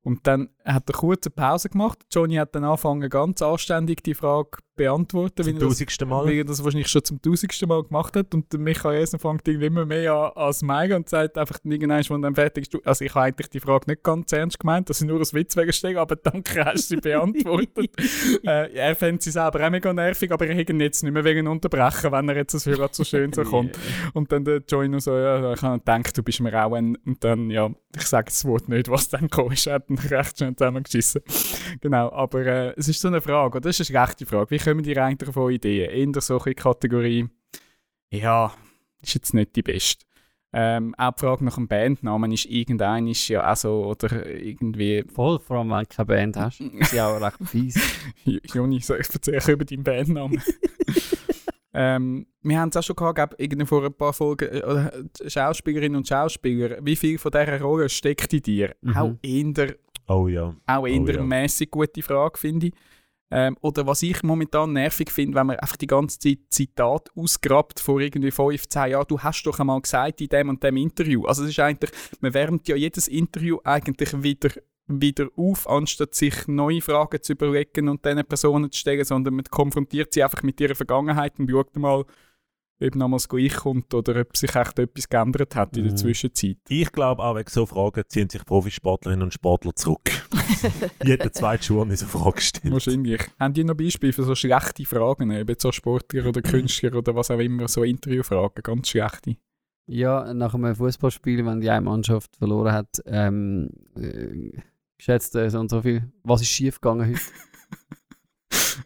Und 0.08 0.26
dann 0.26 0.48
er 0.68 0.80
kurz 0.92 1.26
eine 1.26 1.34
Pause 1.34 1.70
gemacht. 1.70 1.98
Johnny 2.12 2.34
hat 2.34 2.54
dann 2.54 2.64
angefangen, 2.64 3.08
ganz 3.08 3.40
anständig 3.40 4.02
die 4.02 4.14
Frage 4.14 4.58
beantworten, 4.76 5.42
Zum 5.42 5.54
das- 5.58 5.62
tausendsten 5.68 6.08
Mal. 6.08 6.24
weil 6.26 6.34
er 6.34 6.44
das 6.44 6.62
wahrscheinlich 6.62 6.88
schon 6.88 7.02
zum 7.04 7.20
tausendsten 7.20 7.68
Mal 7.68 7.82
gemacht 7.82 8.14
hat. 8.16 8.32
Und 8.34 8.52
Michael 8.54 9.02
Essen 9.02 9.18
fängt 9.18 9.46
irgendwie 9.48 9.66
immer 9.66 9.84
mehr 9.84 10.14
an 10.14 10.32
als 10.36 10.62
Meigen 10.62 10.94
und 10.94 11.08
sagt 11.08 11.36
einfach 11.36 11.58
dann 11.58 11.72
irgendwann, 11.72 12.04
wenn 12.08 12.22
dann 12.22 12.34
fertig 12.34 12.72
ist, 12.72 12.86
also 12.86 13.04
ich 13.04 13.14
habe 13.14 13.26
eigentlich 13.26 13.50
die 13.50 13.60
Frage 13.60 13.90
nicht 13.90 14.02
ganz 14.02 14.30
ernst 14.32 14.60
gemeint, 14.60 14.88
dass 14.88 15.00
ich 15.00 15.06
nur 15.06 15.18
als 15.18 15.34
Witz 15.34 15.56
wegstelle, 15.56 16.00
aber 16.00 16.16
danke, 16.16 16.64
hast 16.64 16.90
du 16.90 16.94
sie 16.94 17.00
beantwortet. 17.00 17.90
äh, 18.46 18.72
er 18.72 18.94
fände 18.94 19.22
sie 19.22 19.30
selber 19.30 19.66
auch 19.66 19.70
mega 19.70 19.92
nervig, 19.92 20.30
aber 20.30 20.46
er 20.46 20.54
hätte 20.54 20.72
ihn 20.72 20.80
jetzt 20.80 21.02
nicht 21.02 21.12
mehr 21.12 21.24
wegen 21.24 21.48
unterbrechen, 21.48 22.12
wenn 22.12 22.28
er 22.28 22.36
jetzt 22.36 22.52
so 22.52 22.70
gerade 22.70 22.94
so 22.94 23.04
schön 23.04 23.32
so 23.32 23.42
kommt. 23.44 23.76
Und 24.14 24.30
dann 24.30 24.44
der 24.44 24.62
noch 24.88 25.00
so, 25.00 25.16
ja, 25.16 25.52
ich 25.54 25.62
habe 25.62 25.78
gedacht, 25.78 26.16
du 26.16 26.22
bist 26.22 26.40
mir 26.40 26.64
auch 26.64 26.74
ein, 26.74 26.96
und 27.04 27.24
dann, 27.24 27.50
ja, 27.50 27.68
ich 27.96 28.06
sage 28.06 28.26
das 28.26 28.44
Wort 28.44 28.68
nicht, 28.68 28.88
was 28.88 29.08
dann 29.08 29.22
gekommen 29.22 29.52
ist, 29.52 29.66
er 29.66 29.76
hat 29.76 29.84
recht 30.10 30.38
schön 30.38 30.54
zusammengeschissen. 30.58 31.22
genau, 31.80 32.10
aber 32.12 32.44
äh, 32.46 32.74
es 32.76 32.88
ist 32.88 33.00
so 33.00 33.08
eine 33.08 33.20
Frage, 33.20 33.56
oder? 33.56 33.68
Das 33.68 33.80
ist 33.80 33.94
eine 33.94 34.06
rechte 34.06 34.26
Frage. 34.26 34.50
Wie 34.50 34.58
kommen 34.58 34.82
die 34.82 34.98
eigentlich 34.98 35.32
von 35.32 35.52
Ideen? 35.52 35.90
In 35.90 36.12
der 36.12 36.22
solche 36.22 36.54
Kategorie, 36.54 37.28
ja, 38.10 38.52
ist 39.02 39.14
jetzt 39.14 39.34
nicht 39.34 39.56
die 39.56 39.62
beste. 39.62 40.08
Ähm, 40.50 40.94
auch 40.96 41.12
die 41.12 41.20
Frage 41.20 41.44
nach 41.44 41.56
dem 41.56 41.68
Bandnamen 41.68 42.32
ist 42.32 42.46
irgendein 42.46 43.06
ist 43.06 43.28
ja 43.28 43.52
auch 43.52 43.56
so, 43.56 43.84
oder 43.84 44.26
irgendwie, 44.26 45.04
Voll, 45.14 45.38
vor 45.40 45.58
allem 45.58 45.70
wenn 45.70 45.80
du 45.80 45.86
keine 45.86 46.06
Band 46.06 46.36
hast. 46.38 46.60
Ist 46.78 46.94
ja 46.94 47.08
auch 47.08 47.20
recht 47.20 47.36
fies. 47.44 47.78
Joni, 48.54 48.80
so, 48.80 48.94
ich 48.94 49.12
erzähle 49.12 49.52
über 49.52 49.66
deinen 49.66 49.84
Bandnamen. 49.84 50.42
ähm, 51.74 52.26
wir 52.42 52.58
haben 52.58 52.70
es 52.70 52.76
auch 52.78 52.82
schon 52.82 52.96
gehabt, 52.96 53.34
irgendwie 53.36 53.66
vor 53.66 53.84
ein 53.84 53.92
paar 53.92 54.14
Folgen, 54.14 54.48
äh, 54.48 54.58
äh, 54.58 55.30
Schauspielerinnen 55.30 55.96
und 55.96 56.08
Schauspieler, 56.08 56.78
wie 56.80 56.96
viel 56.96 57.18
von 57.18 57.30
dieser 57.30 57.60
Rolle 57.60 57.90
steckt 57.90 58.32
in 58.32 58.42
dir? 58.42 58.74
Mhm. 58.80 58.96
Auch 58.96 59.14
eher 59.22 59.74
Oh 60.08 60.28
ja. 60.28 60.54
auch 60.66 60.86
eher 60.86 61.00
Oh 61.00 61.06
ja. 61.06 61.22
mäßig 61.22 61.70
gute 61.70 62.02
Frage, 62.02 62.38
finde 62.38 62.68
ich. 62.68 62.72
Ähm, 63.30 63.56
oder 63.60 63.86
was 63.86 64.02
ich 64.02 64.22
momentan 64.22 64.72
nervig 64.72 65.10
finde, 65.10 65.36
wenn 65.36 65.48
man 65.48 65.58
einfach 65.58 65.76
die 65.76 65.86
ganze 65.86 66.18
Zeit 66.18 66.38
Zitat 66.48 67.10
ausgrabt 67.14 67.78
vor 67.78 68.00
irgendwie 68.00 68.30
15 68.30 68.90
Jahren. 68.90 69.04
Du 69.06 69.20
hast 69.20 69.42
doch 69.42 69.58
einmal 69.58 69.82
gesagt 69.82 70.20
in 70.22 70.28
dem 70.28 70.48
und 70.48 70.62
dem 70.62 70.78
Interview. 70.78 71.26
Also 71.26 71.44
es 71.44 71.50
ist 71.50 71.60
eigentlich, 71.60 71.90
man 72.20 72.32
wärmt 72.32 72.66
ja 72.68 72.76
jedes 72.76 73.06
Interview 73.06 73.58
eigentlich 73.64 74.22
wieder, 74.22 74.48
wieder 74.86 75.28
auf, 75.36 75.68
anstatt 75.68 76.14
sich 76.14 76.48
neue 76.48 76.80
Fragen 76.80 77.22
zu 77.22 77.34
überlegen 77.34 77.90
und 77.90 78.02
diesen 78.02 78.24
Personen 78.24 78.72
zu 78.72 78.78
stellen, 78.78 79.04
sondern 79.04 79.34
man 79.34 79.44
konfrontiert 79.44 80.14
sie 80.14 80.22
einfach 80.22 80.42
mit 80.42 80.58
ihrer 80.58 80.74
Vergangenheit 80.74 81.38
und 81.38 81.50
schaut 81.50 81.76
mal, 81.76 82.06
ob 82.80 82.94
nochmal 82.94 83.18
das 83.18 83.28
Gleiche 83.28 83.56
kommt 83.56 83.92
oder 83.94 84.20
ob 84.20 84.36
sich 84.36 84.54
echt 84.54 84.78
etwas 84.78 85.08
geändert 85.08 85.56
hat 85.56 85.76
in 85.76 85.84
der 85.84 85.92
Mhm. 85.92 85.96
Zwischenzeit. 85.96 86.58
Ich 86.68 86.92
glaube 86.92 87.22
auch, 87.22 87.36
wegen 87.36 87.50
so 87.50 87.66
Fragen 87.66 88.02
ziehen 88.08 88.28
sich 88.30 88.44
Profisportlerinnen 88.44 89.24
und 89.24 89.34
Sportler 89.34 89.74
zurück. 89.74 90.10
Jeder 91.04 91.32
zweite 91.32 91.64
Schuh 91.64 91.80
hat 91.80 91.88
eine 91.88 91.96
Frage 91.96 92.36
gestellt. 92.36 92.72
Wahrscheinlich. 92.72 93.20
Haben 93.38 93.54
die 93.54 93.64
noch 93.64 93.74
Beispiele 93.76 94.12
für 94.12 94.22
so 94.22 94.34
schlechte 94.34 94.84
Fragen, 94.84 95.30
eben 95.30 95.56
so 95.58 95.72
Sportler 95.72 96.26
oder 96.26 96.40
Künstler 96.42 96.94
oder 96.94 97.14
was 97.14 97.30
auch 97.30 97.38
immer, 97.40 97.66
so 97.68 97.82
Interviewfragen, 97.82 98.62
ganz 98.62 98.88
schlechte? 98.88 99.36
Ja, 99.86 100.32
nach 100.34 100.54
einem 100.54 100.74
Fußballspiel, 100.76 101.44
wenn 101.46 101.60
die 101.60 101.70
eine 101.70 101.80
Mannschaft 101.80 102.36
verloren 102.36 102.72
hat, 102.72 103.02
ähm, 103.06 103.70
äh, 103.96 104.52
geschätzt 104.98 105.34
äh, 105.34 105.48
so 105.48 105.58
und 105.60 105.70
so 105.70 105.80
viel. 105.82 106.12
Was 106.24 106.42
ist 106.42 106.48
schief 106.48 106.80
gegangen 106.80 107.08
heute? 107.08 107.20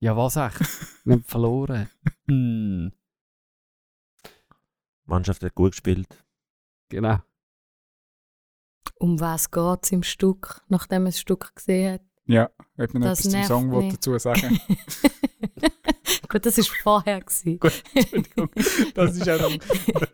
ja, 0.00 0.16
was 0.16 0.36
echt? 0.36 0.60
Wir 1.04 1.14
haben 1.14 1.24
verloren. 1.24 1.88
Hm, 2.28 2.90
Die 2.90 3.03
Mannschaft 5.06 5.42
hat 5.42 5.54
gut 5.54 5.72
gespielt. 5.72 6.24
genau. 6.88 7.18
Um 8.96 9.18
was 9.20 9.50
geht 9.50 9.78
es 9.82 9.92
im 9.92 10.02
Stück, 10.02 10.62
nachdem 10.68 11.02
man 11.02 11.10
das 11.10 11.20
Stück 11.20 11.54
gesehen 11.54 11.94
hat? 11.94 12.02
Ja, 12.26 12.50
ob 12.78 12.94
man 12.94 13.02
Das 13.02 13.20
etwas 13.20 13.32
zum 13.32 13.44
Song 13.44 13.90
dazu 13.90 14.18
sagen 14.18 14.58
Gut, 16.34 16.46
das 16.46 16.58
war 16.58 16.64
vorher. 16.82 17.20
Gewesen. 17.20 17.60
Entschuldigung. 17.94 18.50
Das 18.94 19.16
ist 19.16 19.24
ja 19.24 19.38
dann. 19.38 19.56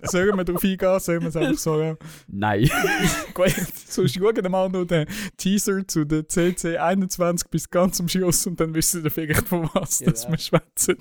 Sollen 0.02 0.36
wir 0.36 0.44
darauf 0.44 0.62
eingehen? 0.62 1.00
Sollen 1.00 1.22
wir 1.22 1.28
es 1.28 1.36
einfach. 1.36 1.78
Ja. 1.78 1.96
Nein. 2.28 2.70
Gut, 3.34 3.54
so 3.88 4.06
schauen 4.06 4.36
wir 4.36 4.48
mal 4.50 4.68
noch 4.68 4.84
den 4.84 5.06
Teaser 5.38 5.86
zu 5.88 6.04
der 6.04 6.28
CC 6.28 6.76
21 6.76 7.48
bis 7.48 7.70
ganz 7.70 8.00
am 8.00 8.08
Schluss 8.08 8.46
und 8.46 8.60
dann 8.60 8.74
wissen 8.74 9.02
wir 9.02 9.10
vielleicht, 9.10 9.48
von 9.48 9.70
was 9.72 10.00
dass 10.00 10.26
Genau. 10.26 10.32
wir 10.32 10.38
schwätzen. 10.38 10.96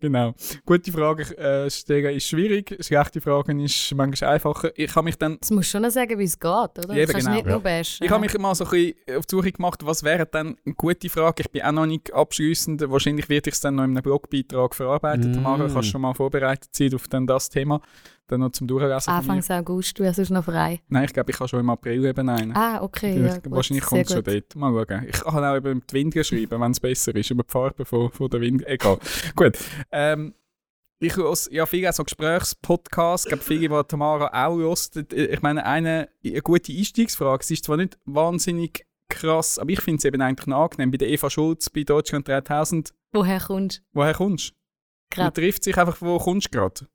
genau. 0.00 0.34
Gute 0.64 0.92
Frage 0.92 1.36
äh, 1.36 1.68
stellen 1.68 2.14
ist 2.16 2.28
schwierig, 2.28 2.76
schlechte 2.84 3.20
Fragen 3.20 3.58
ist 3.58 3.92
manchmal 3.96 4.34
einfacher. 4.34 4.70
Ich 4.76 4.94
habe 4.94 5.06
mich 5.06 5.16
dann 5.18 5.32
Jetzt 5.34 5.50
musst 5.50 5.68
du 5.68 5.70
schon 5.72 5.82
noch 5.82 5.90
sagen, 5.90 6.16
wie 6.20 6.24
es 6.24 6.38
geht, 6.38 6.48
oder? 6.50 6.72
Kannst 6.86 7.14
genau. 7.14 7.30
nicht 7.32 7.46
Ja. 7.46 7.52
nur 7.52 7.60
bashen. 7.60 8.04
Ich 8.04 8.10
habe 8.12 8.20
mich 8.20 8.38
mal 8.38 8.54
so 8.54 8.64
ein 8.64 8.70
bisschen 8.70 9.18
auf 9.18 9.26
die 9.26 9.34
Suche 9.34 9.50
gemacht, 9.52 9.84
was 9.84 10.04
wäre 10.04 10.24
dann 10.26 10.56
eine 10.64 10.74
gute 10.76 11.08
Frage. 11.08 11.42
Ich 11.42 11.50
bin 11.50 11.62
auch 11.62 11.72
noch 11.72 11.86
nicht 11.86 12.12
abschliessend. 12.12 12.88
Wahrscheinlich 12.88 13.28
werde 13.28 13.50
ich 13.50 13.54
es 13.54 13.60
dann 13.60 13.74
noch 13.74 13.84
in 13.84 13.90
einem 13.96 14.02
Blogbeitrag 14.42 14.74
verarbeiten. 14.74 15.30
Mm. 15.32 15.34
Tamara, 15.34 15.58
kannst 15.68 15.76
du 15.76 15.82
schon 15.82 16.00
mal 16.00 16.14
vorbereitet 16.14 16.74
sein 16.74 16.94
auf 16.94 17.08
dann 17.08 17.26
das 17.26 17.48
Thema. 17.48 17.80
Dann 18.28 18.40
noch 18.40 18.50
zum 18.50 18.66
Durchlesen. 18.66 19.12
Anfangs 19.12 19.50
August, 19.50 19.98
du 19.98 20.02
wärst 20.02 20.16
sonst 20.16 20.30
noch 20.30 20.44
frei. 20.44 20.80
Nein, 20.88 21.04
ich 21.04 21.12
glaube, 21.12 21.30
ich 21.30 21.38
habe 21.38 21.48
schon 21.48 21.60
im 21.60 21.70
April 21.70 22.04
eben 22.04 22.28
einen. 22.28 22.56
Ah, 22.56 22.82
okay. 22.82 23.14
Ich- 23.16 23.24
Ja, 23.24 23.38
gut, 23.38 23.52
Wahrscheinlich 23.52 23.84
kommt 23.84 24.02
es 24.06 24.12
schon 24.12 24.24
gut. 24.24 24.34
dort. 24.34 24.56
Mal 24.56 24.86
schauen. 24.88 25.06
Ich 25.08 25.20
kann 25.20 25.44
auch 25.44 25.56
über 25.56 25.74
die 25.74 25.92
Winde 25.92 26.24
schreiben, 26.24 26.60
wenn 26.60 26.72
es 26.72 26.80
besser 26.80 27.14
ist. 27.14 27.30
Über 27.30 27.44
die 27.44 27.50
Farbe 27.52 27.84
von, 27.84 28.10
von 28.10 28.28
der 28.28 28.40
Winde. 28.40 28.66
Egal. 28.66 28.98
Gut. 29.36 29.56
Ähm, 29.92 30.34
ich 30.98 31.14
höre 31.14 31.34
ja 31.50 31.66
viele 31.66 31.92
so 31.92 32.02
Gesprächspodcasts. 32.02 33.26
Ich 33.26 33.28
glaube, 33.28 33.44
viele, 33.44 33.68
die 33.68 33.88
Tamara 33.88 34.46
auch 34.46 34.56
hört. 34.56 35.12
Ich 35.12 35.42
meine, 35.42 35.64
eine, 35.66 36.08
eine 36.24 36.40
gute 36.42 36.72
Einstiegsfrage. 36.72 37.44
Sie 37.44 37.54
ist 37.54 37.64
zwar 37.66 37.76
nicht 37.76 37.98
wahnsinnig 38.06 38.85
krass, 39.08 39.58
aber 39.58 39.70
ich 39.70 39.80
finde 39.80 39.98
es 39.98 40.04
eben 40.04 40.20
eigentlich 40.20 40.46
noch 40.46 40.64
angenehm. 40.64 40.90
Bei 40.90 40.98
der 40.98 41.08
Eva 41.08 41.30
Schulz, 41.30 41.70
bei 41.70 41.82
Deutschland 41.82 42.26
3000. 42.28 42.92
Woher 43.12 43.40
kommst 43.40 43.82
Woher 43.92 44.14
kommst 44.14 44.50
du? 45.14 45.20
Man 45.20 45.32
du? 45.32 45.40
trifft 45.40 45.64
sich 45.64 45.76
einfach, 45.76 45.96
wo 46.00 46.18
kommst 46.18 46.48
du 46.48 46.58
gerade? 46.58 46.86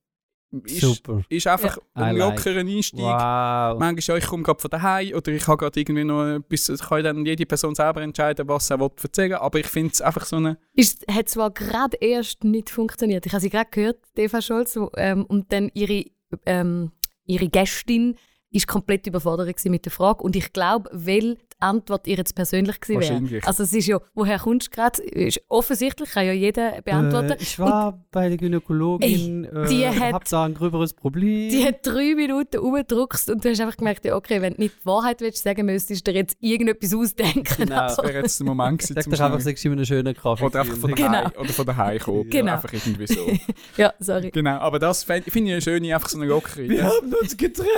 Ist, 0.66 0.82
Super. 0.82 1.22
ist 1.30 1.48
einfach 1.48 1.78
I 1.78 1.82
ein 1.94 2.18
like. 2.18 2.36
lockerer 2.36 2.60
Einstieg. 2.60 3.00
Wow. 3.00 3.80
Manchmal, 3.80 4.18
ja, 4.18 4.18
ich 4.18 4.28
komme 4.28 4.44
gerade 4.44 4.60
von 4.60 4.70
daheim 4.70 5.14
oder 5.16 5.32
ich 5.32 5.48
habe 5.48 5.58
gerade 5.58 5.80
irgendwie 5.80 6.04
noch 6.04 6.26
etwas, 6.26 6.80
kann 6.82 7.04
dann 7.04 7.26
jede 7.26 7.46
Person 7.46 7.74
selber 7.74 8.02
entscheiden, 8.02 8.46
was 8.50 8.68
sie 8.68 8.78
will 8.78 8.90
erzählen 9.02 9.36
aber 9.36 9.60
ich 9.60 9.68
finde 9.68 9.94
es 9.94 10.02
einfach 10.02 10.26
so 10.26 10.36
eine... 10.36 10.58
Ist, 10.74 11.06
hat 11.10 11.30
zwar 11.30 11.52
gerade 11.52 11.96
erst 12.02 12.44
nicht 12.44 12.70
funktioniert. 12.70 13.26
Ich 13.26 13.32
habe 13.32 13.40
sie 13.40 13.50
gerade 13.50 13.70
gehört, 13.72 14.00
die 14.18 14.24
Eva 14.24 14.42
Scholz, 14.42 14.76
wo, 14.76 14.92
ähm, 14.98 15.26
und 15.26 15.54
dann 15.54 15.72
ihre, 15.74 16.04
ähm, 16.46 16.92
ihre 17.26 17.48
Gästin 17.48 18.18
ist 18.50 18.68
komplett 18.68 19.08
überfordert 19.08 19.48
gewesen 19.48 19.72
mit 19.72 19.86
der 19.86 19.94
Frage. 19.94 20.22
Und 20.22 20.36
ich 20.36 20.52
glaube, 20.52 20.90
weil 20.92 21.38
Antwort 21.62 22.08
ihr 22.08 22.18
jetzt 22.18 22.36
persönlich 22.36 22.80
gewesen 22.80 23.00
wäre. 23.02 23.12
Wahrscheinlich. 23.12 23.48
Also 23.48 23.64
es 23.64 23.74
ist 23.74 23.88
ja, 23.88 24.00
woher 24.14 24.40
kommst 24.40 24.68
du 24.68 24.72
gerade? 24.72 25.02
Ist 25.04 25.42
Offensichtlich 25.48 26.10
kann 26.12 26.26
ja 26.26 26.34
jeder 26.34 26.82
beantworten. 26.82 27.32
Äh, 27.32 27.38
ich 27.40 27.58
war 27.60 28.04
bei 28.12 28.30
der 28.30 28.38
Gynäkologin, 28.38 29.46
Ey, 29.46 29.68
die 29.70 29.84
äh, 29.84 29.88
hat- 29.90 30.14
hab 30.14 30.26
da 30.30 30.46
ein 30.46 30.54
gröberes 30.54 30.94
Problem. 30.94 31.50
Die 31.50 31.66
hat 31.66 31.86
drei 31.86 32.16
Minuten 32.16 32.58
rumgedruckst 32.58 33.30
und 33.30 33.44
du 33.46 33.50
hast 33.50 33.60
einfach 33.62 33.78
gemerkt, 33.78 34.06
okay, 34.06 34.42
wenn 34.42 34.54
du 34.56 34.62
nicht 34.62 34.76
die 34.82 34.86
Wahrheit 34.86 35.22
willst 35.22 35.44
sagen 35.44 35.66
müsstest, 35.66 36.08
du 36.08 36.12
dir 36.12 36.20
jetzt 36.20 36.38
irgendetwas 36.40 36.94
ausdenken. 36.94 37.46
Genau. 37.58 37.76
Also, 37.82 38.02
Das 38.02 38.12
wäre 38.12 38.22
jetzt 38.24 38.40
der 38.40 38.48
Moment 38.48 38.80
gewesen, 38.80 38.94
Sag 38.96 39.10
doch 39.12 39.20
einfach, 39.26 39.40
sagst 39.42 39.64
du 39.64 39.68
ihm 39.70 39.72
einen 39.74 39.86
schönen 39.86 40.16
Kaffee. 40.16 40.44
Oder 40.46 40.62
einfach 40.62 40.78
von 40.78 40.94
Genau. 40.96 41.12
daheim, 41.12 41.32
oder 41.40 41.50
von 41.50 41.66
daheim 41.66 42.00
kommen. 42.00 42.30
Genau. 42.30 42.52
Einfach 42.54 42.74
irgendwie 42.74 43.08
so. 43.08 43.32
ja, 43.78 43.94
sorry. 44.00 44.32
genau, 44.32 44.58
aber 44.58 44.80
das 44.80 45.04
finde 45.04 45.24
ich 45.30 45.36
eine 45.36 45.62
schöne, 45.62 45.94
einfach 45.94 46.10
so 46.10 46.18
eine 46.18 46.28
lockere. 46.28 46.68
Wir 46.68 46.84
haben 46.86 47.14
uns 47.22 47.38
getrennt. 47.38 47.70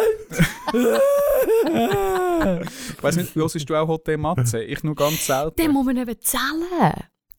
Ich 2.43 3.03
weiss 3.03 3.15
nicht, 3.15 3.36
hörst 3.36 3.55
du 3.69 3.72
auch 3.76 3.88
Hotel 3.88 4.17
Matze? 4.17 4.63
Ich 4.63 4.84
nur 4.84 4.95
ganz 4.95 5.26
selten. 5.26 5.55
Den 5.55 5.71
muss 5.71 5.86
man 5.86 5.97
eben 5.97 6.15
zahlen. 6.21 6.93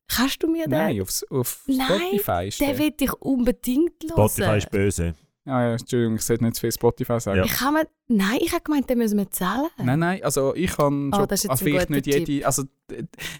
Kannst 0.06 0.42
du 0.42 0.48
mir 0.48 0.64
den? 0.64 0.70
Nein, 0.72 1.00
aufs, 1.00 1.24
auf 1.30 1.64
Nein, 1.66 1.86
Spotify 1.86 2.50
Den 2.50 2.68
der. 2.76 2.78
will 2.78 2.92
ich 3.00 3.12
unbedingt 3.14 3.92
hören. 4.04 4.28
Spotify 4.28 4.58
ist 4.58 4.70
böse. 4.70 5.14
Ah, 5.46 5.60
ja, 5.62 5.72
Entschuldigung, 5.72 6.14
ich 6.14 6.22
sollte 6.22 6.42
nicht 6.44 6.56
zu 6.56 6.60
viel 6.62 6.72
Spotify 6.72 7.20
sagen. 7.20 7.38
Ja. 7.40 7.44
Ich 7.44 7.60
habe 7.60 7.74
mir, 7.74 7.86
nein, 8.08 8.38
ich 8.40 8.50
habe 8.52 8.62
gemeint, 8.62 8.88
den 8.88 8.96
müssen 8.96 9.18
wir 9.18 9.30
zahlen. 9.30 9.68
Nein, 9.76 9.98
nein, 9.98 10.24
also 10.24 10.54
ich 10.54 10.74
kann 10.74 11.10
Oh, 11.12 11.16
schon, 11.18 11.28
das 11.28 11.40
ist 11.40 11.44
jetzt 11.44 11.50
also 11.50 11.64
vielleicht 11.66 11.90
nicht 11.90 12.06
jede, 12.06 12.46
also 12.46 12.62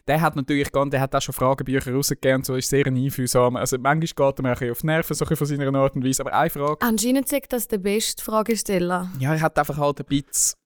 der 0.07 0.20
hat 0.20 0.36
natürlich 0.36 0.70
gar, 0.70 0.84
der 0.90 1.01
hat 1.01 1.14
auch 1.14 1.22
schon 1.22 1.32
Fragebücher 1.32 1.95
rausgegeben 1.95 2.36
und 2.40 2.45
so, 2.47 2.57
ist 2.57 2.68
sehr 2.68 2.86
ein 2.86 2.97
einfühlsam. 2.97 3.57
Also 3.57 3.78
manchmal 3.78 4.30
geht 4.32 4.38
er 4.38 4.42
mir 4.42 4.49
ein 4.51 4.55
bisschen 4.55 4.70
auf 4.72 4.80
die 4.80 4.86
Nerven, 4.86 5.14
so 5.14 5.24
ein 5.24 5.36
von 5.36 5.47
seiner 5.47 5.74
Art 5.78 5.97
und 5.97 6.05
Weise, 6.05 6.20
aber 6.22 6.34
eine 6.34 6.51
Frage, 6.51 6.76
Anscheinend 6.82 7.26
sagt 7.26 7.55
das 7.55 7.68
der 7.68 7.78
beste 7.78 8.22
Fragesteller. 8.22 9.11
ja, 9.18 9.32
er 9.34 9.40
hat 9.40 9.59
einfach 9.59 9.78
halt 9.78 10.01
ein 10.01 10.05
bisschen, 10.07 10.57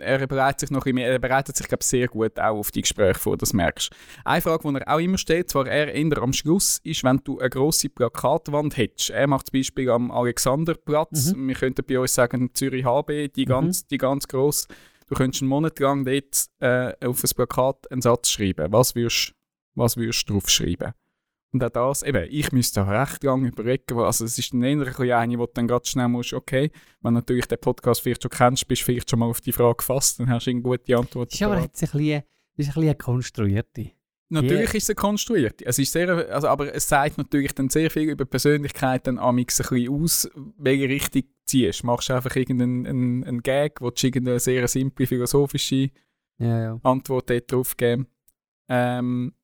er 0.00 0.26
bereitet 0.26 0.60
sich 0.60 0.70
noch 0.70 0.84
mehr, 0.84 1.10
er 1.10 1.18
bereitet 1.18 1.56
sich, 1.56 1.68
glaube 1.68 1.82
ich, 1.82 1.88
sehr 1.88 2.08
gut 2.08 2.38
auch 2.38 2.58
auf 2.58 2.70
die 2.70 2.82
Gespräche 2.82 3.18
vor, 3.18 3.36
das 3.36 3.52
merkst 3.52 3.90
du. 3.90 3.96
Eine 4.24 4.40
Frage, 4.40 4.68
die 4.68 4.78
er 4.78 4.94
auch 4.94 4.98
immer 4.98 5.18
stellt, 5.18 5.50
zwar 5.50 5.66
eher 5.66 5.92
eher 5.94 6.18
am 6.18 6.32
Schluss, 6.32 6.80
ist, 6.84 7.04
wenn 7.04 7.20
du 7.24 7.38
eine 7.38 7.50
grosse 7.50 7.88
Plakatwand 7.88 8.76
hättest. 8.76 9.10
Er 9.10 9.26
macht 9.26 9.48
zum 9.48 9.58
Beispiel 9.58 9.90
am 9.90 10.10
Alexanderplatz, 10.10 11.34
wir 11.36 11.54
könnten 11.54 11.84
bei 11.86 11.98
uns 11.98 12.14
sagen 12.14 12.50
Zürich 12.54 12.84
HB, 12.84 13.32
die 13.34 13.44
ganz, 13.44 13.86
die 13.86 13.98
ganz 13.98 14.28
gross. 14.28 14.66
Du 15.06 15.14
könntest 15.14 15.42
einen 15.42 15.50
Monat 15.50 15.78
lang 15.80 16.04
dort 16.04 16.46
äh, 16.60 17.06
auf 17.06 17.22
ein 17.22 17.30
Plakat 17.36 17.90
einen 17.90 18.00
Satz 18.00 18.30
schreiben. 18.30 18.72
Was 18.72 18.94
würdest 18.94 19.34
was 19.74 19.96
würdest 19.96 20.28
du 20.28 20.34
drauf 20.34 20.48
schreiben? 20.48 20.92
Und 21.54 21.62
auch 21.62 21.70
das, 21.70 22.02
eben, 22.02 22.26
ich 22.30 22.50
müsste 22.50 22.80
da 22.80 23.02
recht 23.02 23.22
lange 23.22 23.46
überlegen, 23.46 23.96
also 24.00 24.24
es 24.24 24.36
ist 24.36 24.52
dann 24.52 24.62
eher 24.64 24.72
ein 24.72 24.84
bisschen 24.84 25.12
eine, 25.12 25.38
wo 25.38 25.46
du 25.46 25.52
dann 25.54 25.68
ganz 25.68 25.86
schnell 25.88 26.08
musst, 26.08 26.32
okay, 26.32 26.72
wenn 27.00 27.14
natürlich 27.14 27.46
den 27.46 27.60
Podcast 27.60 28.02
vielleicht 28.02 28.24
schon 28.24 28.30
kennst, 28.32 28.66
bist 28.66 28.82
du 28.82 28.86
vielleicht 28.86 29.08
schon 29.08 29.20
mal 29.20 29.26
auf 29.26 29.40
die 29.40 29.52
Frage 29.52 29.76
gefasst, 29.76 30.18
dann 30.18 30.28
hast 30.28 30.46
du 30.46 30.50
eine 30.50 30.62
gute 30.62 30.96
Antwort. 30.98 31.32
Ist 31.32 31.42
aber 31.42 31.60
jetzt 31.60 31.80
ein 31.80 31.90
bisschen, 31.90 32.00
ist 32.00 32.22
ein 32.22 32.24
bisschen 32.56 32.82
eine 32.82 32.94
konstruierte. 32.96 33.92
Natürlich 34.30 34.68
Yeah. 34.70 34.74
ist 34.74 34.90
es 34.90 34.96
konstruiert. 34.96 35.62
Es 35.62 35.78
ist 35.78 35.92
sehr, 35.92 36.08
also, 36.08 36.48
aber 36.48 36.74
es 36.74 36.88
sagt 36.88 37.18
natürlich 37.18 37.54
dann 37.54 37.68
sehr 37.68 37.88
viel 37.88 38.10
über 38.10 38.24
Persönlichkeit 38.24 39.06
dann 39.06 39.18
amix 39.20 39.60
ein 39.60 39.68
bisschen 39.68 40.02
aus, 40.02 40.30
welche 40.58 40.88
Richtung 40.88 41.22
ziehst. 41.44 41.84
Machst 41.84 42.08
du 42.08 42.14
einfach 42.14 42.34
irgendeinen 42.34 42.84
einen, 42.84 43.24
einen 43.24 43.42
Gag, 43.42 43.80
wo 43.80 43.90
du 43.90 44.06
irgendeine 44.06 44.40
sehr 44.40 44.66
simple 44.66 45.06
philosophische 45.06 45.90
Ja, 46.38 46.60
ja. 46.62 46.80
Antwort 46.82 47.30
dort 47.30 47.52
drauf 47.52 47.76
geben. 47.76 48.08
Ähm, 48.68 49.34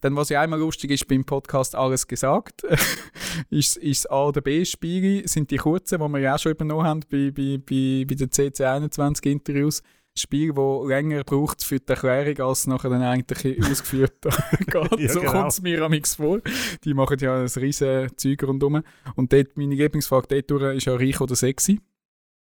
dann, 0.00 0.16
was 0.16 0.28
ja 0.28 0.40
einmal 0.40 0.58
lustig 0.58 0.90
ist 0.90 1.08
beim 1.08 1.24
Podcast 1.24 1.74
«Alles 1.74 2.06
gesagt», 2.06 2.62
ist, 3.50 3.76
ist 3.76 4.04
das 4.04 4.10
A- 4.10 4.26
oder 4.26 4.40
B-Spiele, 4.40 5.26
sind 5.28 5.50
die 5.50 5.56
kurzen, 5.56 6.00
die 6.00 6.08
wir 6.08 6.18
ja 6.20 6.34
auch 6.34 6.38
schon 6.38 6.52
übernommen 6.52 6.86
haben 6.86 7.00
bei, 7.10 7.30
bei, 7.30 7.58
bei, 7.58 8.04
bei 8.08 8.14
den 8.14 8.30
CC21-Interviews. 8.30 9.82
Spiel, 10.18 10.52
das 10.52 10.88
länger 10.88 11.22
braucht 11.22 11.62
für 11.62 11.78
die 11.78 11.88
Erklärung, 11.88 12.48
als 12.48 12.66
nachher 12.66 12.90
dann 12.90 13.02
eigentlich 13.02 13.62
ausgeführt 13.70 14.20
geht. 14.66 15.00
Ja, 15.00 15.08
so 15.08 15.20
genau. 15.20 15.32
kommt 15.32 15.52
es 15.52 15.62
mir 15.62 15.82
amix 15.82 16.16
vor. 16.16 16.40
Die 16.84 16.94
machen 16.94 17.18
ja 17.20 17.40
ein 17.40 17.46
riesen 17.46 18.10
Zeug 18.16 18.42
rundherum. 18.42 18.82
Und 19.14 19.32
dort, 19.32 19.56
meine 19.56 19.74
Lieblingsfrage 19.74 20.42
dort 20.42 20.76
ist 20.76 20.86
ja 20.86 20.96
«Reich 20.96 21.20
oder 21.20 21.36
sexy?» 21.36 21.80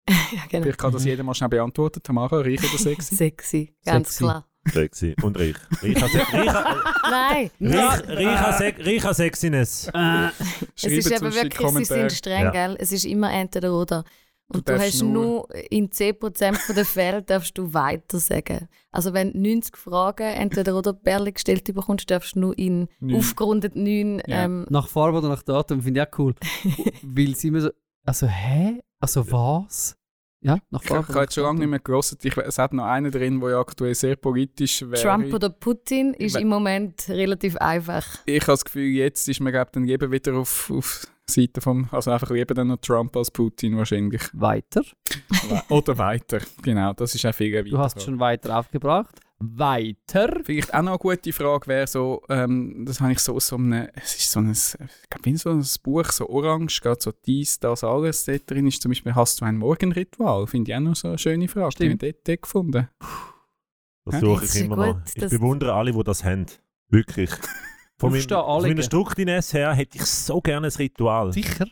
ja, 0.08 0.14
genau. 0.48 0.62
Vielleicht 0.62 0.78
kann 0.78 0.92
das 0.92 1.04
jeder 1.04 1.22
mal 1.22 1.34
schnell 1.34 1.48
beantworten. 1.48 2.02
Tamara, 2.02 2.40
«Reich 2.40 2.60
oder 2.60 2.78
sexy?» 2.78 3.14
Sexy, 3.14 3.74
ganz 3.84 4.08
Sexy. 4.08 4.24
klar. 4.24 4.46
Sexy 4.72 5.14
und 5.22 5.38
reich. 5.38 5.54
Reicher, 5.82 6.08
Se 6.08 6.18
reicher, 6.18 6.76
Nein, 7.10 7.50
reich, 7.60 8.08
reicher, 8.08 8.52
Se 8.58 8.74
reicher 8.78 9.14
Sexiness. 9.14 9.90
es 10.76 10.84
ist 10.84 11.10
eben 11.10 11.34
wirklich, 11.34 11.68
sie 11.70 11.84
sind 11.84 12.12
streng, 12.12 12.42
Ja. 12.44 12.50
gell? 12.50 12.76
Es 12.78 12.92
ist 12.92 13.04
immer 13.04 13.32
entweder 13.32 13.72
oder. 13.72 14.04
Und 14.48 14.68
Du 14.68 14.74
du, 14.74 14.80
hast 14.80 15.02
nur- 15.02 15.12
nur, 15.12 15.48
in 15.70 15.90
10% 15.90 16.72
der 16.76 16.84
Fälle 16.84 17.20
darfst 17.20 17.58
du 17.58 17.74
weiter 17.74 18.20
sagen. 18.20 18.68
Also 18.92 19.12
wenn 19.12 19.32
du 19.32 19.40
90 19.40 19.76
Fragen 19.76 20.22
entweder 20.22 20.76
oder 20.78 20.92
Perle 20.92 21.32
gestellt 21.32 21.64
bekommst, 21.74 22.08
darfst 22.08 22.36
du 22.36 22.40
nur 22.40 22.56
in 22.58 22.86
Neun. 23.00 23.16
aufgerundet 23.18 23.74
9 23.74 24.22
Ja. 24.24 24.44
ähm, 24.44 24.64
Nach 24.70 24.86
Farbe 24.86 25.18
oder 25.18 25.30
nach 25.30 25.42
Datum 25.42 25.82
finde 25.82 26.00
ich 26.00 26.06
auch 26.06 26.18
cool. 26.20 26.34
Weil 27.02 27.34
sie 27.34 27.48
immer 27.48 27.60
so, 27.60 27.70
also 28.04 28.28
hä? 28.28 28.80
Also 29.00 29.30
was? 29.32 29.96
Ja, 30.43 30.59
nach 30.70 30.82
Ich, 30.82 30.89
Farbe. 30.89 31.07
ich 31.09 31.14
habe 31.14 31.24
jetzt 31.24 31.34
schon 31.34 31.45
lange 31.45 31.59
nicht 31.61 31.68
mehr 31.68 31.78
gelesen. 31.78 32.18
Ich, 32.22 32.37
es 32.37 32.59
hat 32.59 32.72
noch 32.72 32.84
einen 32.84 33.11
drin, 33.11 33.41
der 33.41 33.51
ja 33.51 33.61
aktuell 33.61 33.95
sehr 33.95 34.16
politisch 34.16 34.82
wäre. 34.82 35.03
Trump 35.03 35.32
oder 35.32 35.49
Putin 35.51 36.14
ist 36.14 36.37
im 36.37 36.49
Moment 36.49 37.09
relativ 37.09 37.57
einfach. 37.57 38.05
ich 38.26 38.43
habe 38.43 38.53
das 38.53 38.64
Gefühl, 38.64 38.89
jetzt 38.95 39.28
ist 39.28 39.41
man 39.41 39.53
glaub, 39.53 39.72
dann 39.72 39.89
eben 39.89 40.12
wieder 40.12 40.34
auf, 40.34 40.70
auf 40.70 41.07
Seite 41.28 41.61
vom, 41.61 41.89
also 41.91 42.12
einfach 42.12 42.30
lieber 42.30 42.55
dann 42.55 42.68
noch 42.68 42.76
Trump 42.76 43.16
als 43.16 43.30
Putin 43.30 43.76
wahrscheinlich. 43.76 44.22
Weiter. 44.32 44.82
Oder 45.68 45.99
weiter. 45.99 46.39
Genau, 46.62 46.93
das 46.93 47.14
ist 47.14 47.26
auch 47.26 47.34
viel 47.34 47.53
weiter. 47.53 47.68
Du 47.68 47.78
hast 47.78 48.01
schon 48.01 48.20
weiter 48.20 48.57
aufgebracht. 48.57 49.16
Weiter. 49.39 50.41
Vielleicht 50.45 50.72
auch 50.72 50.82
noch 50.82 50.93
eine 50.93 50.99
gute 50.99 51.32
Frage 51.32 51.66
wäre 51.66 51.87
so, 51.87 52.22
ähm, 52.28 52.84
das 52.87 53.01
habe 53.01 53.12
ich 53.12 53.18
so 53.18 53.39
so 53.39 53.57
einem, 53.57 53.89
es 53.95 54.16
ist 54.16 54.30
so 54.30 54.41
ein, 54.41 54.51
ich 54.51 55.09
glaube, 55.11 55.28
in 55.28 55.37
so 55.37 55.51
ein 55.51 55.64
Buch, 55.82 56.11
so 56.11 56.28
orange, 56.28 56.80
geht 56.80 57.03
so 57.03 57.12
dies, 57.12 57.59
das, 57.61 57.84
alles 57.84 58.24
dort 58.24 58.51
drin 58.51 58.66
ist 58.66 58.80
zum 58.80 58.91
Beispiel, 58.91 59.14
hast 59.14 59.41
du 59.41 59.45
ein 59.45 59.59
Morgenritual? 59.59 60.47
Finde 60.47 60.70
ich 60.70 60.76
auch 60.76 60.80
noch 60.80 60.97
so 60.97 61.09
eine 61.09 61.18
schöne 61.18 61.49
Frage. 61.49 61.74
Die 61.78 61.91
habe 61.91 62.07
ich 62.07 62.16
dort, 62.24 62.43
gefunden. 62.43 62.89
Das 64.07 64.20
suche 64.20 64.45
ich 64.45 64.57
immer 64.57 64.76
gut, 64.76 64.87
noch. 64.87 65.03
Ich 65.16 65.30
bewundere 65.30 65.74
alle, 65.74 65.93
die 65.93 66.05
das 66.05 66.24
haben. 66.24 66.47
Wirklich. 66.89 67.30
Von, 67.99 68.12
meiner 68.12 68.82
Struktiness 68.82 69.55
her 69.55 69.72
hätte 69.72 69.97
ich 69.97 70.05
so 70.05 70.41
gerne 70.43 70.66
ein 70.66 70.72
Ritual. 70.72 71.32
Sicher? 71.32 71.66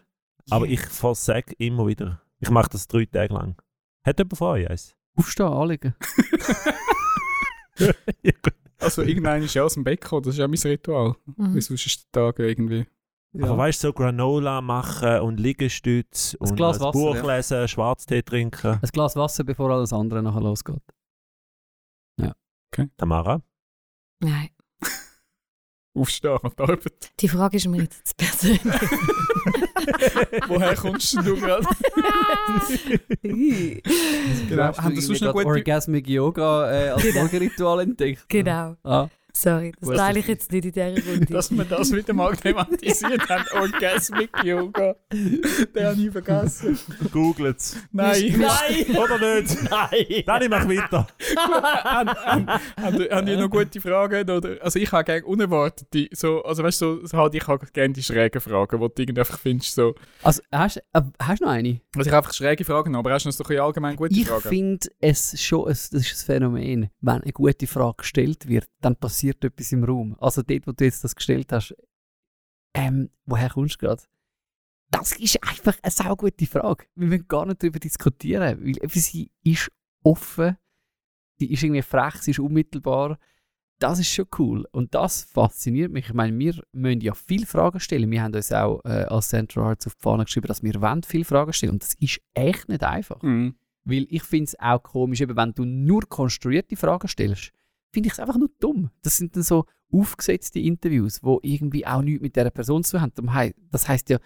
Aber 0.49 0.67
ich 0.67 0.81
versage 0.81 1.55
immer 1.59 1.87
wieder. 1.87 2.23
Ich 2.41 2.51
mache 2.51 2.71
das 2.71 2.89
drei 2.89 3.05
Tage 3.05 3.33
lang. 3.35 3.61
Hat 4.05 4.19
jemand 4.19 4.39
von 4.39 4.49
euch 4.49 4.69
eins? 4.69 4.97
Aufstehen, 5.17 5.47
anlegen. 5.47 5.95
Also 8.81 9.03
irgendein 9.03 9.43
ist 9.43 9.55
ja 9.55 9.63
aus 9.63 9.75
dem 9.75 9.85
Bett 9.85 10.03
gekommen, 10.03 10.25
das 10.25 10.35
ist 10.35 10.41
auch 10.41 10.49
mein 10.49 10.59
Ritual. 10.59 11.15
Mhm. 11.37 11.55
Wie 11.55 11.61
sonst 11.61 11.87
ist 11.87 12.15
der 12.15 12.23
Tag 12.25 12.39
irgendwie. 12.41 12.87
Aber 13.41 13.57
weißt 13.57 13.83
du, 13.83 13.89
so 13.89 13.93
Granola 13.95 14.61
machen 14.61 15.21
und 15.21 15.41
Liegestütz 15.41 16.37
und 16.39 16.55
Glas 16.55 16.77
ein 16.77 16.83
Wasser, 16.83 16.93
Buch 16.93 17.15
ja. 17.15 17.37
lesen, 17.37 17.67
Schwarztee 17.67 18.23
trinken. 18.23 18.81
Ein 18.83 18.89
Glas 18.93 19.17
Wasser, 19.17 19.43
bevor 19.43 19.71
alles 19.71 19.93
andere 19.93 20.23
nachher 20.23 20.43
losgeht. 20.43 20.83
Tamara? 22.97 23.41
Nein. 24.21 24.51
Aufstehen 25.95 26.39
und 26.43 26.61
arbeiten. 26.61 26.91
Die 27.21 27.29
Frage 27.29 27.57
ist 27.57 27.69
mir 27.69 27.83
jetzt 27.83 28.09
zu 28.09 28.15
persönlich. 28.17 28.61
Woher 30.49 30.75
kommst 30.75 31.15
du 31.15 31.37
gerade? 31.37 31.67
genau. 34.49 34.77
Haben 34.77 34.95
das 34.97 35.07
sonst 35.07 35.21
noch 35.21 35.33
gerade 35.33 35.45
gute... 35.45 35.59
Orgasmic 35.59 36.09
Yoga 36.09 36.73
äh, 36.73 36.89
als. 36.91 37.15
Morgenritual 37.15 37.81
entdeckt? 37.81 38.29
genau. 38.29 38.77
Ah, 38.83 39.09
Sorry, 39.37 39.73
das 39.81 39.89
Gut, 39.89 39.99
teile 39.99 40.21
ich 40.21 40.29
jetzt 40.29 40.53
nicht 40.53 40.65
in 40.65 40.73
dieser 40.73 41.11
Runde. 41.11 41.27
Dass 41.27 41.51
wir 41.51 41.65
das 41.65 41.93
wieder 41.93 42.15
mal 42.15 42.37
thematisiert 42.37 43.29
haben. 43.29 43.45
Orgasmic 43.61 44.31
Yoga. 44.45 44.95
Den 45.13 45.85
habe 45.87 46.01
ich 46.01 46.11
vergessen. 46.13 46.79
Googlet's. 47.13 47.77
Nein. 47.91 48.37
Nein! 48.39 48.97
Oder 48.97 49.19
nicht? 49.41 49.59
Nein! 49.69 50.23
Dann 50.25 50.43
ich 50.43 50.49
mach 50.49 50.69
weiter. 50.69 51.07
Haben 53.11 53.27
die 53.27 53.37
noch 53.37 53.51
gute 53.51 53.81
Fragen? 53.81 54.31
Oder? 54.31 54.57
Also 54.63 54.79
ich 54.79 54.91
habe 54.93 55.05
gerne 55.05 55.25
unerwartete, 55.27 56.09
so, 56.13 56.43
also 56.45 56.63
weißt 56.63 56.81
du, 56.83 57.05
so, 57.07 57.19
halt, 57.19 57.35
ich 57.35 57.47
habe 57.47 57.67
gerne 57.73 57.93
die 57.93 58.03
schrägen 58.05 58.41
Fragen, 58.41 58.79
wo 58.79 58.87
du 58.87 59.03
irgendwie 59.03 59.21
einfach 59.21 59.39
findest, 59.39 59.75
so. 59.75 59.95
also, 60.23 60.43
hast, 60.53 60.77
äh, 60.77 61.03
hast 61.21 61.41
du 61.41 61.45
noch 61.47 61.53
eine? 61.53 61.81
Also 61.97 62.09
ich 62.09 62.15
habe 62.15 62.19
einfach 62.19 62.33
schräge 62.35 62.65
Fragen, 62.65 62.95
aber 62.95 63.11
hast 63.13 63.25
du 63.25 63.29
noch 63.31 63.35
so 63.35 63.45
ein 63.45 63.59
allgemein 63.59 63.97
gute 63.97 64.15
Ich 64.15 64.27
Fragen? 64.29 64.49
finde 64.49 64.87
es 65.01 65.43
schon, 65.43 65.63
ein, 65.67 65.73
das 65.73 65.93
ist 65.93 66.23
ein 66.23 66.27
Phänomen, 66.27 66.91
wenn 67.01 67.23
eine 67.23 67.33
gute 67.33 67.67
Frage 67.67 67.97
gestellt 67.99 68.49
wird, 68.49 68.67
dann 68.81 68.95
passiert 68.95 69.24
etwas 69.29 69.73
im 69.73 69.85
Raum. 69.85 70.17
Also 70.21 70.43
dort, 70.43 70.67
wo 70.67 70.73
du 70.73 70.85
jetzt 70.85 71.05
das 71.05 71.15
gestellt 71.15 71.53
hast, 71.53 71.75
ähm, 72.75 73.11
woher 73.27 73.51
kommst 73.51 73.75
du 73.75 73.87
gerade? 73.87 74.03
Das 74.91 75.13
ist 75.13 75.43
einfach 75.43 75.77
eine 75.83 75.91
saugute 75.91 76.47
Frage. 76.47 76.87
Wir 76.95 77.09
müssen 77.09 77.29
gar 77.29 77.47
nicht 77.47 77.63
darüber 77.63 77.79
diskutieren, 77.79 78.61
weil 78.63 78.89
sie 78.91 79.31
ist 79.43 79.71
offen, 80.03 80.57
sie 81.39 81.53
ist 81.53 81.63
irgendwie 81.63 81.83
frech, 81.83 82.15
sie 82.17 82.31
ist 82.33 82.39
unmittelbar. 82.39 83.19
Das 83.81 83.99
ist 83.99 84.09
schon 84.13 84.27
cool 84.39 84.67
und 84.71 84.95
das 84.95 85.25
fasziniert 85.25 85.91
mich. 85.91 86.07
Ich 86.07 86.15
meine, 86.15 86.39
wir 86.39 86.63
müssen 86.73 87.01
ja 87.01 87.13
viele 87.13 87.45
Fragen 87.45 87.81
stellen. 87.81 88.11
Wir 88.11 88.23
haben 88.23 88.35
uns 88.35 88.53
auch 88.53 88.81
äh, 88.85 89.05
als 89.05 89.29
Central 89.29 89.65
Arts 89.65 89.87
auf 89.89 89.97
die 89.97 90.03
Fahne 90.03 90.25
geschrieben, 90.25 90.47
dass 90.47 90.63
wir 90.63 90.81
wollen 90.81 91.03
viele 91.03 91.25
Fragen 91.25 91.53
stellen 91.53 91.73
und 91.73 91.83
das 91.83 91.95
ist 91.95 92.21
echt 92.35 92.69
nicht 92.69 92.85
einfach. 92.85 93.21
Mhm. 93.23 93.57
Weil 93.85 94.07
ich 94.09 94.23
finde 94.23 94.45
es 94.45 94.61
auch 94.61 94.83
komisch, 94.83 95.21
eben, 95.21 95.37
wenn 95.37 95.53
du 95.53 95.65
nur 95.65 96.03
konstruierte 96.09 96.77
Fragen 96.77 97.09
stellst, 97.09 97.53
finde 97.95 98.09
ich 98.09 98.15
es 98.15 98.21
einfach 98.21 98.37
nur 98.37 98.51
dumm. 98.61 98.91
Das 99.03 99.17
sind 99.17 99.37
dann 99.37 99.43
so 99.43 99.65
aufgesetzte 99.93 100.59
Interviews, 100.59 101.23
wo 101.23 101.39
irgendwie 101.43 101.87
auch 101.87 102.03
nichts 102.03 102.21
mit 102.21 102.37
dieser 102.37 102.51
Person 102.51 102.85
zu 102.85 103.01
haben. 103.01 103.13
Das 103.71 103.89
heißt 103.89 104.11
ja, 104.11 104.19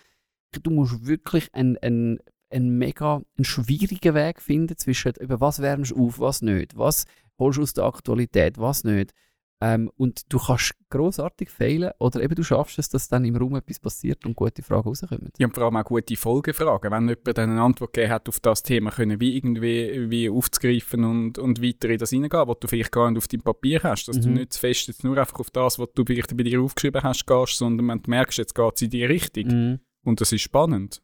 du 0.50 0.70
musst 0.70 1.06
wirklich 1.06 1.52
einen, 1.52 1.76
einen, 1.78 2.18
einen 2.50 2.78
mega 2.78 3.22
einen 3.36 3.44
schwierigen 3.44 4.14
Weg 4.14 4.40
finden 4.40 4.76
zwischen 4.76 5.12
über 5.20 5.40
was 5.40 5.60
wärmst 5.60 5.92
du 5.92 6.06
auf, 6.06 6.18
was 6.18 6.42
nicht, 6.42 6.76
was 6.76 7.04
holst 7.38 7.58
du 7.58 7.62
aus 7.62 7.72
der 7.74 7.84
Aktualität, 7.84 8.58
was 8.58 8.84
nicht. 8.84 9.12
Ähm, 9.61 9.90
und 9.96 10.32
du 10.32 10.38
kannst 10.38 10.74
großartig 10.88 11.50
fehlen 11.50 11.90
oder 11.98 12.22
eben 12.22 12.36
du 12.36 12.44
schaffst 12.44 12.78
es, 12.78 12.88
dass 12.90 13.09
dann 13.09 13.24
im 13.24 13.34
Raum 13.34 13.56
etwas 13.56 13.80
passiert 13.80 14.24
und 14.24 14.36
gute 14.36 14.62
Fragen 14.62 14.86
rauskommen. 14.88 15.32
Ja, 15.36 15.48
und 15.48 15.54
vor 15.54 15.64
allem 15.64 15.76
auch 15.76 15.84
gute 15.84 16.14
Folgefragen. 16.14 16.92
Wenn 16.92 17.09
jemand 17.09 17.36
dann 17.38 17.50
eine 17.50 17.61
Antwort 17.62 17.92
gegeben 17.92 18.12
hat 18.12 18.28
auf 18.28 18.38
das 18.38 18.62
Thema, 18.62 18.92
können 18.92 19.20
wie 19.20 19.36
irgendwie 19.36 20.09
wie 20.11 20.30
aufzugreifen 20.30 21.02
und, 21.04 21.38
und 21.38 21.61
weiter 21.61 21.88
in 21.90 21.98
das 21.98 22.11
hineingehen, 22.11 22.46
was 22.46 22.56
du 22.61 22.68
vielleicht 22.68 22.92
gar 22.92 23.11
nicht 23.11 23.18
auf 23.18 23.26
deinem 23.26 23.42
Papier 23.42 23.82
hast. 23.82 24.06
Dass 24.06 24.20
du 24.20 24.28
Mhm. 24.28 24.34
nicht 24.34 24.52
zu 24.52 24.61
fest 24.61 24.86
jetzt 24.86 25.02
nur 25.02 25.18
einfach 25.18 25.40
auf 25.40 25.50
das, 25.50 25.78
was 25.80 25.88
du 25.92 26.04
vielleicht 26.04 26.36
bei 26.36 26.44
dir 26.44 26.61
aufgeschrieben 26.62 27.02
hast, 27.02 27.26
gehst, 27.26 27.59
sondern 27.59 27.88
wenn 27.88 28.02
du 28.02 28.11
merkst, 28.11 28.38
jetzt 28.38 28.54
geht 28.54 28.72
es 28.76 28.82
in 28.82 28.90
die 28.90 29.04
Richtung. 29.04 29.46
Mhm. 29.48 29.80
Und 30.04 30.20
das 30.20 30.30
ist 30.32 30.42
spannend. 30.42 31.02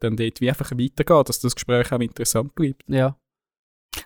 dann 0.00 0.16
dort 0.16 0.40
wie 0.40 0.48
einfach 0.48 0.70
weitergehen, 0.70 1.24
dass 1.24 1.40
das 1.40 1.56
Gespräch 1.56 1.90
auch 1.90 1.98
interessant 1.98 2.54
bleibt. 2.54 2.84
Ja. 2.86 3.18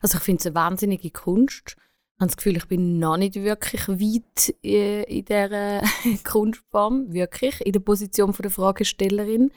Also 0.01 0.17
ich 0.17 0.25
finde 0.25 0.41
es 0.41 0.47
eine 0.47 0.55
wahnsinnige 0.55 1.11
Kunst. 1.11 1.77
Ich 2.23 2.25
habe 2.25 2.31
das 2.31 2.37
Gefühl, 2.37 2.57
ich 2.57 2.67
bin 2.69 3.01
noch 3.01 3.17
nicht 3.17 3.35
wirklich 3.35 3.89
weit 3.89 4.55
äh, 4.65 5.03
in 5.19 5.25
dieser 5.25 5.83
Kunstform, 6.25 7.13
wirklich, 7.13 7.61
in 7.67 7.73
der 7.73 7.81
Position 7.81 8.33
von 8.33 8.45
der 8.45 8.53
Fragestellerin. 8.53 9.51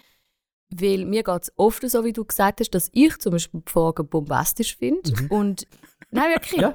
Weil 0.73 1.05
mir 1.05 1.21
geht 1.21 1.43
es 1.43 1.53
oft 1.57 1.87
so, 1.87 2.03
wie 2.03 2.11
du 2.11 2.25
gesagt 2.25 2.59
hast, 2.59 2.71
dass 2.71 2.89
ich 2.91 3.15
zum 3.19 3.33
Beispiel 3.33 3.61
die 3.67 3.71
Fragen 3.71 4.07
bombastisch 4.07 4.77
finde. 4.77 5.13
Und 5.29 5.67
nein, 6.09 6.31
wirklich. 6.31 6.59
Ja. 6.59 6.73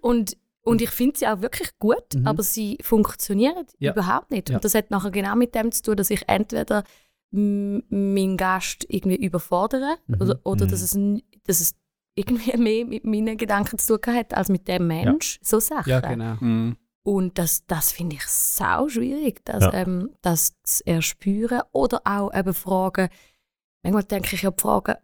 Und, 0.00 0.36
und 0.62 0.80
ich 0.80 0.90
finde 0.90 1.18
sie 1.18 1.26
auch 1.26 1.40
wirklich 1.42 1.76
gut, 1.80 2.14
Mhm. 2.14 2.28
aber 2.28 2.44
sie 2.44 2.78
funktionieren 2.80 3.66
Ja. 3.80 3.90
überhaupt 3.90 4.30
nicht. 4.30 4.50
Ja. 4.50 4.54
Und 4.58 4.64
das 4.64 4.76
hat 4.76 4.92
nachher 4.92 5.10
genau 5.10 5.34
mit 5.34 5.56
dem 5.56 5.72
zu 5.72 5.82
tun, 5.82 5.96
dass 5.96 6.10
ich 6.10 6.28
entweder 6.28 6.84
meinen 7.32 8.36
Gast 8.36 8.86
irgendwie 8.88 9.16
überfordere 9.16 9.96
Mhm. 10.06 10.20
oder, 10.20 10.40
oder 10.44 10.66
Mhm. 10.66 10.70
dass, 10.70 10.80
es, 10.82 10.94
n- 10.94 11.22
dass 11.48 11.60
es 11.60 11.74
irgendwie 12.14 12.56
mehr 12.56 12.84
mit 12.84 13.04
meinen 13.04 13.36
Gedanken 13.36 13.78
zu 13.78 13.98
tun 13.98 14.14
hat 14.14 14.34
als 14.34 14.48
mit 14.48 14.68
dem 14.68 14.86
Mensch. 14.86 15.38
So 15.42 15.60
Sachen. 15.60 15.90
Ja, 15.90 16.00
genau. 16.00 16.36
Mhm. 16.40 16.76
Und 17.02 17.38
das, 17.38 17.66
das 17.66 17.92
finde 17.92 18.16
ich 18.16 18.26
sau 18.26 18.88
schwierig, 18.88 19.44
das, 19.44 19.64
Ja. 19.64 19.74
ähm, 19.74 20.10
das 20.22 20.54
zu 20.62 20.86
erspüren. 20.86 21.60
Oder 21.72 22.00
auch 22.04 22.32
eben 22.34 22.54
Fragen, 22.54 23.08
manchmal 23.82 24.04
denke 24.04 24.34
ich 24.34 24.42
ja, 24.42 24.50
die 24.50 24.60
Fragen 24.62 24.94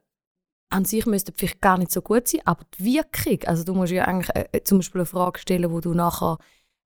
an 0.72 0.84
sich 0.84 1.04
müssten 1.04 1.32
vielleicht 1.36 1.60
gar 1.60 1.78
nicht 1.78 1.90
so 1.90 2.00
gut 2.00 2.28
sein, 2.28 2.40
aber 2.44 2.64
die 2.78 2.84
Wirkung, 2.84 3.42
also 3.48 3.64
du 3.64 3.74
musst 3.74 3.92
ja 3.92 4.04
eigentlich 4.04 4.34
äh, 4.36 4.48
äh, 4.52 4.62
zum 4.62 4.78
Beispiel 4.78 5.00
eine 5.00 5.06
Frage 5.06 5.40
stellen, 5.40 5.70
wo 5.72 5.80
du 5.80 5.92
nachher 5.94 6.38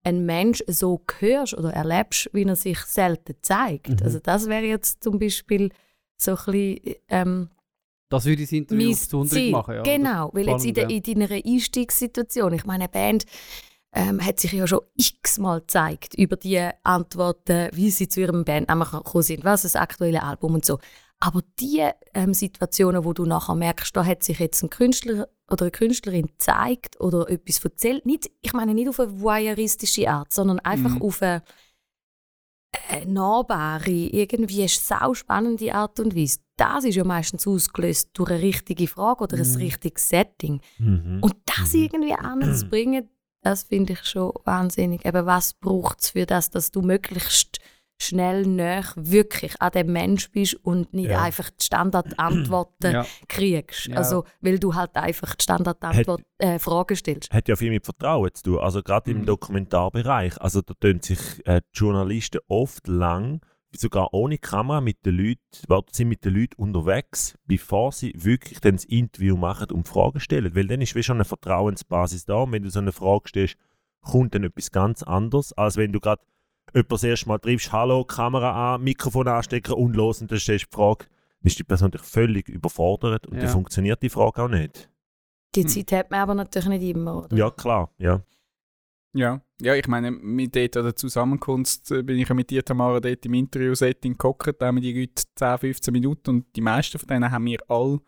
einen 0.05 0.27
Mensch 0.27 0.63
so 0.67 1.01
hörst 1.21 1.55
oder 1.57 1.73
erlebst, 1.73 2.29
wie 2.33 2.43
er 2.45 2.57
sich 2.57 2.81
selten 2.81 3.37
zeigt. 3.41 3.89
Mhm. 4.01 4.03
Also 4.03 4.19
das 4.19 4.49
wäre 4.49 4.65
jetzt 4.65 5.03
zum 5.03 5.19
Beispiel 5.19 5.71
so 6.17 6.33
ein 6.33 6.37
bisschen 6.45 6.95
ähm, 7.09 7.51
Das 8.09 8.25
würde 8.25 8.43
das 8.43 8.53
Interview 8.53 8.91
besonders 8.91 9.51
machen. 9.51 9.75
Ja. 9.75 9.83
Genau, 9.83 10.31
weil 10.33 10.49
jetzt 10.49 10.65
in, 10.65 10.75
Spannend, 10.75 11.09
in 11.09 11.21
deiner 11.21 11.35
Einstiegssituation, 11.45 12.53
ich 12.55 12.65
meine, 12.65 12.85
eine 12.85 12.89
Band 12.89 13.25
ähm, 13.93 14.25
hat 14.25 14.39
sich 14.41 14.53
ja 14.53 14.67
schon 14.67 14.81
x-mal 14.97 15.61
gezeigt 15.61 16.15
über 16.15 16.37
die 16.37 16.61
Antworten, 16.85 17.69
wie 17.73 17.91
sie 17.91 18.09
zu 18.09 18.21
ihrem 18.21 18.45
Bandnamen 18.45 18.89
gekommen 18.91 19.23
sind, 19.23 19.45
was 19.45 19.65
ist 19.65 19.75
das 19.75 19.83
aktuelle 19.83 20.23
Album 20.23 20.55
und 20.55 20.65
so. 20.65 20.79
Aber 21.21 21.43
die 21.59 21.85
ähm, 22.15 22.33
Situationen, 22.33 23.05
wo 23.05 23.13
du 23.13 23.25
nachher 23.25 23.55
merkst, 23.57 23.97
da 23.97 24.05
hat 24.05 24.23
sich 24.23 24.39
jetzt 24.39 24.63
ein 24.63 24.71
Künstler 24.71 25.29
oder 25.51 25.63
eine 25.63 25.71
Künstlerin 25.71 26.27
gezeigt 26.27 27.01
oder 27.01 27.29
etwas 27.29 27.65
erzählt, 27.65 28.07
nicht, 28.07 28.31
ich 28.41 28.53
meine 28.53 28.73
nicht 28.75 28.89
auf 28.89 29.01
eine 29.01 29.21
voyeuristische 29.21 30.09
Art, 30.09 30.33
sondern 30.33 30.61
einfach 30.61 30.95
Mhm. 30.95 31.03
auf 31.03 31.21
eine, 31.23 31.43
eine 32.91 33.11
nahbare, 33.11 33.91
irgendwie 33.91 34.69
sau 34.69 35.15
spannende 35.15 35.75
Art 35.75 35.99
und 35.99 36.15
Weise. 36.15 36.39
Das 36.59 36.85
ist 36.85 36.97
ja 36.97 37.05
meistens 37.05 37.47
ausgelöst 37.47 38.11
durch 38.15 38.31
eine 38.31 38.43
richtige 38.43 38.87
Frage 38.89 39.23
oder 39.25 39.37
ein 39.39 39.49
Mhm. 39.51 39.57
richtiges 39.57 40.09
Setting. 40.09 40.61
Mhm. 40.79 41.19
Und 41.23 41.35
das 41.47 41.73
Mhm. 41.73 41.81
irgendwie 41.83 42.15
anzubringen, 42.15 43.09
das 43.43 43.63
finde 43.63 43.95
ich 43.95 44.05
schon 44.05 44.33
wahnsinnig. 44.45 45.07
Eben, 45.07 45.25
was 45.25 45.55
braucht 45.55 46.01
es 46.01 46.11
für 46.11 46.27
das, 46.27 46.51
dass 46.51 46.71
du 46.71 46.83
möglichst 46.83 47.59
schnell 48.01 48.47
näher 48.47 48.85
wirklich 48.97 49.61
an 49.61 49.73
dem 49.73 49.93
Mensch 49.93 50.31
bist 50.31 50.55
und 50.65 50.93
nicht 50.95 51.11
Ja. 51.11 51.23
einfach 51.23 51.51
die 51.51 51.65
Standardantworten 51.65 52.93
Ja. 52.93 53.07
kriegst. 53.29 53.87
Ja. 53.87 53.97
Also, 53.97 54.25
weil 54.41 54.59
du 54.59 54.75
halt 54.75 54.95
einfach 54.97 55.35
die 55.35 55.43
Standardantwort 55.43 56.23
äh, 56.39 56.59
Fragen 56.61 56.95
stellst. 56.97 57.33
hat 57.33 57.49
ja 57.49 57.57
viel 57.57 57.71
mit 57.71 57.85
Vertrauen 57.85 58.31
zu 58.35 58.43
tun. 58.43 58.59
Also 58.59 58.83
gerade 58.83 59.11
im 59.11 59.19
Mhm. 59.23 59.27
Dokumentarbereich. 59.27 60.41
Also 60.41 60.61
da 60.63 60.75
tun 60.75 61.01
sich 61.03 61.19
äh, 61.47 61.61
die 61.75 61.79
Journalisten 61.79 62.39
oft 62.49 62.87
lang, 62.87 63.41
sogar 63.73 64.13
ohne 64.15 64.39
Kamera, 64.39 64.81
mit 64.81 65.05
den 65.05 65.17
Leuten, 65.17 65.85
sie 65.93 66.05
mit 66.05 66.25
den 66.25 66.35
Leuten 66.35 66.55
unterwegs, 66.63 67.37
bevor 67.45 67.93
sie 67.93 68.13
wirklich 68.17 68.61
dann 68.61 68.77
das 68.77 68.85
Interview 68.85 69.37
machen 69.37 69.71
und 69.71 69.87
Fragen 69.89 70.21
stellen. 70.21 70.55
Weil 70.55 70.67
dann 70.67 70.81
ist 70.81 70.95
wie 70.95 71.03
schon 71.03 71.19
eine 71.19 71.25
Vertrauensbasis 71.25 72.25
da. 72.25 72.37
Und 72.43 72.53
wenn 72.53 72.63
du 72.63 72.71
so 72.71 72.79
eine 72.79 72.93
Frage 72.93 73.29
stellst, 73.29 73.57
kommt 74.01 74.35
dann 74.35 74.45
etwas 74.45 74.71
ganz 74.71 75.03
anderes, 75.03 75.53
als 75.53 75.77
wenn 75.77 75.93
du 75.93 76.01
gerade 76.01 76.23
jemanden 76.73 76.89
das 76.91 77.03
erste 77.05 77.29
Mal 77.29 77.39
triffst, 77.39 77.73
hallo, 77.73 78.05
Kamera 78.05 78.75
an, 78.75 78.83
Mikrofon 78.83 79.29
anstecken 79.29 79.75
und 79.75 79.95
los 79.97 80.21
und 80.21 80.31
dann 80.31 80.39
stellst 80.39 80.67
du 80.67 80.69
die 80.71 80.77
Frage, 80.77 81.05
dann 81.41 81.47
ist 81.47 81.59
die 81.59 81.65
Person 81.65 81.91
dich 81.91 82.03
völlig 82.03 82.49
überfordert 82.49 83.27
und 83.27 83.37
Ja. 83.37 83.43
dann 83.43 83.51
funktioniert 83.51 84.03
die 84.03 84.11
Frage 84.11 84.43
auch 84.43 84.49
nicht. 84.49 84.91
Die 85.55 85.63
Hm. 85.63 85.69
Zeit 85.69 85.93
hat 85.93 86.11
man 86.11 86.21
aber 86.21 86.35
natürlich 86.35 86.69
nicht 86.69 86.83
immer, 86.83 87.25
oder? 87.25 87.37
Ja, 87.37 87.51
klar, 87.51 87.91
ja. 87.99 88.23
Ja. 89.15 89.41
ja, 89.61 89.75
ich 89.75 89.89
meine, 89.89 90.11
mit 90.11 90.55
dort 90.55 90.75
der 90.75 90.95
Zusammenkunft 90.95 91.91
äh, 91.91 92.03
bin 92.03 92.19
ich 92.19 92.29
ja 92.29 92.35
mit 92.35 92.51
dir, 92.51 92.65
Tamara, 92.65 93.01
dort 93.01 93.25
im 93.25 93.35
Interview-Setting 93.35 94.19
gehockt, 94.19 94.61
da 94.61 94.67
haben 94.67 94.77
wir 94.77 94.83
die 94.83 95.01
Leute 95.01 95.25
10, 95.35 95.59
15 95.59 95.93
Minuten 95.93 96.31
und 96.31 96.57
die 96.57 96.61
meisten 96.61 96.99
von 96.99 97.09
denen 97.09 97.31
haben 97.31 97.47
wir 97.47 97.59
alle 97.69 98.01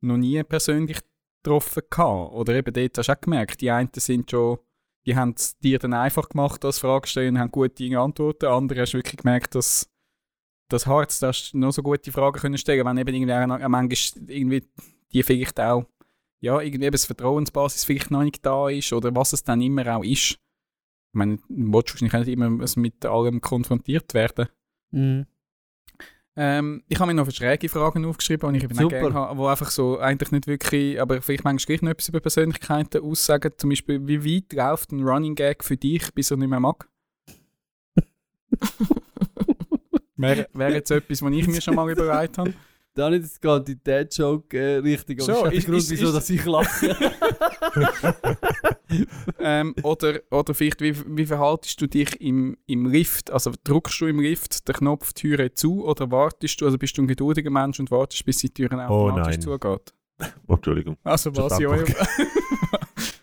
noch 0.00 0.16
nie 0.16 0.42
persönlich 0.42 0.98
getroffen 1.42 1.82
gehabt. 1.88 2.32
Oder 2.32 2.54
eben 2.54 2.72
dort 2.72 2.98
hast 2.98 3.08
du 3.08 3.12
auch 3.12 3.20
gemerkt, 3.20 3.60
die 3.60 3.70
einen 3.70 3.90
sind 3.94 4.30
schon, 4.30 4.58
die 5.06 5.16
haben 5.16 5.34
es 5.36 5.58
dir 5.58 5.78
dann 5.78 5.94
einfach 5.94 6.28
gemacht 6.28 6.64
als 6.64 6.80
Frage 6.80 7.06
stellen 7.06 7.36
und 7.36 7.40
haben 7.40 7.50
gute 7.50 7.98
Antworten. 7.98 8.46
Andere 8.46 8.80
hast 8.82 8.92
du 8.92 8.98
wirklich 8.98 9.18
gemerkt, 9.18 9.54
dass 9.54 9.88
das 10.68 10.86
Harz, 10.86 11.18
da 11.20 11.28
hast 11.28 11.52
du 11.52 11.58
noch 11.58 11.72
so 11.72 11.82
gute 11.82 12.12
Fragen 12.12 12.40
können 12.40 12.58
stellen, 12.58 12.84
wenn 12.84 12.98
eben 12.98 13.14
irgendwie 13.14 13.68
manchmal 13.68 14.30
irgendwie 14.30 14.68
die 15.12 15.22
vielleicht 15.22 15.58
auch 15.60 15.86
ja, 16.40 16.60
irgendwie 16.60 16.86
eben 16.86 16.92
das 16.92 17.06
Vertrauensbasis 17.06 17.84
vielleicht 17.84 18.10
noch 18.10 18.22
nicht 18.22 18.44
da 18.44 18.68
ist 18.68 18.92
oder 18.92 19.14
was 19.14 19.32
es 19.32 19.44
dann 19.44 19.60
immer 19.60 19.96
auch 19.96 20.04
ist. 20.04 20.38
Ich 21.10 21.14
meine, 21.14 21.38
du 21.48 21.72
wahrscheinlich 21.72 22.14
auch 22.14 22.18
nicht 22.18 22.28
immer 22.28 22.50
mit 22.76 23.04
allem 23.04 23.40
konfrontiert 23.40 24.14
werden. 24.14 24.48
Mhm. 24.90 25.26
Ähm, 26.40 26.84
ich 26.86 27.00
habe 27.00 27.08
mir 27.08 27.14
noch 27.14 27.24
eine 27.24 27.32
schräge 27.32 27.68
Fragen 27.68 28.04
aufgeschrieben, 28.04 28.52
die 28.52 28.58
ich 28.58 28.64
eben 28.64 28.78
auch 28.78 28.82
Super. 28.82 29.00
gerne 29.00 29.14
habe, 29.14 29.42
die 29.42 29.48
einfach 29.48 29.70
so 29.70 29.98
eigentlich 29.98 30.30
nicht 30.30 30.46
wirklich, 30.46 31.00
aber 31.00 31.20
vielleicht 31.20 31.42
manchmal 31.42 31.66
gleich 31.66 31.82
noch 31.82 31.90
etwas 31.90 32.08
über 32.10 32.20
Persönlichkeiten 32.20 33.02
aussagen. 33.02 33.50
Zum 33.56 33.70
Beispiel, 33.70 34.06
wie 34.06 34.24
weit 34.24 34.52
läuft 34.52 34.92
ein 34.92 35.02
Running 35.02 35.34
Gag 35.34 35.64
für 35.64 35.76
dich, 35.76 36.14
bis 36.14 36.30
er 36.30 36.36
nicht 36.36 36.48
mehr 36.48 36.60
mag? 36.60 36.88
Wäre 40.16 40.48
wär 40.52 40.70
jetzt 40.70 40.92
etwas, 40.92 41.22
was 41.22 41.32
ich 41.32 41.48
mir 41.48 41.60
schon 41.60 41.74
mal 41.74 41.90
überlegt 41.90 42.38
habe. 42.38 42.54
Da 42.98 43.10
nicht 43.10 43.22
das 43.24 43.40
ganze 43.40 43.76
Dad-Joke 43.76 44.58
äh, 44.58 44.76
richtig, 44.78 45.22
So, 45.22 45.32
aber 45.32 45.44
das 45.50 45.58
ist 45.58 45.66
Grund, 45.66 45.78
ist- 45.78 45.90
wieso 45.90 46.08
ist- 46.08 46.14
dass 46.16 46.30
ich 46.30 46.44
lache. 46.44 46.96
ähm, 49.38 49.72
oder, 49.84 50.18
oder 50.32 50.52
vielleicht, 50.52 50.80
wie, 50.80 50.96
wie 51.16 51.24
verhaltest 51.26 51.80
du 51.80 51.86
dich 51.86 52.20
im, 52.20 52.56
im 52.66 52.86
Lift? 52.86 53.30
Also 53.30 53.52
drückst 53.62 54.00
du 54.00 54.06
im 54.06 54.18
Lift 54.18 54.66
den 54.66 54.74
Knopf 54.74 55.12
Türe 55.12 55.54
zu 55.54 55.84
oder 55.84 56.10
wartest 56.10 56.60
du, 56.60 56.64
also 56.66 56.76
bist 56.76 56.98
du 56.98 57.02
ein 57.02 57.06
geduldiger 57.06 57.50
Mensch 57.50 57.78
und 57.78 57.92
wartest, 57.92 58.24
bis 58.24 58.38
die 58.38 58.50
Türe 58.52 58.74
Oh 58.88 59.10
automatisch 59.10 59.36
nein. 59.36 59.42
zugeht? 59.42 59.94
Oh, 60.48 60.54
Entschuldigung. 60.54 60.96
Also 61.04 61.36
was 61.36 61.56
ja. 61.60 61.68
Verdammt. 61.68 61.94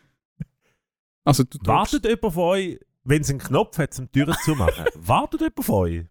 also 1.26 1.44
du 1.44 1.58
Wartet 1.66 2.06
jemand 2.06 2.34
von 2.34 2.44
euch, 2.44 2.80
wenn 3.04 3.22
es 3.22 3.30
einen 3.30 3.40
Knopf 3.40 3.78
hat, 3.78 3.94
zum 3.94 4.10
Türen 4.10 4.34
zu 4.46 4.56
machen? 4.56 4.86
Wartet 4.96 5.42
jemand 5.42 5.66
von 5.66 5.76
euch, 5.76 6.06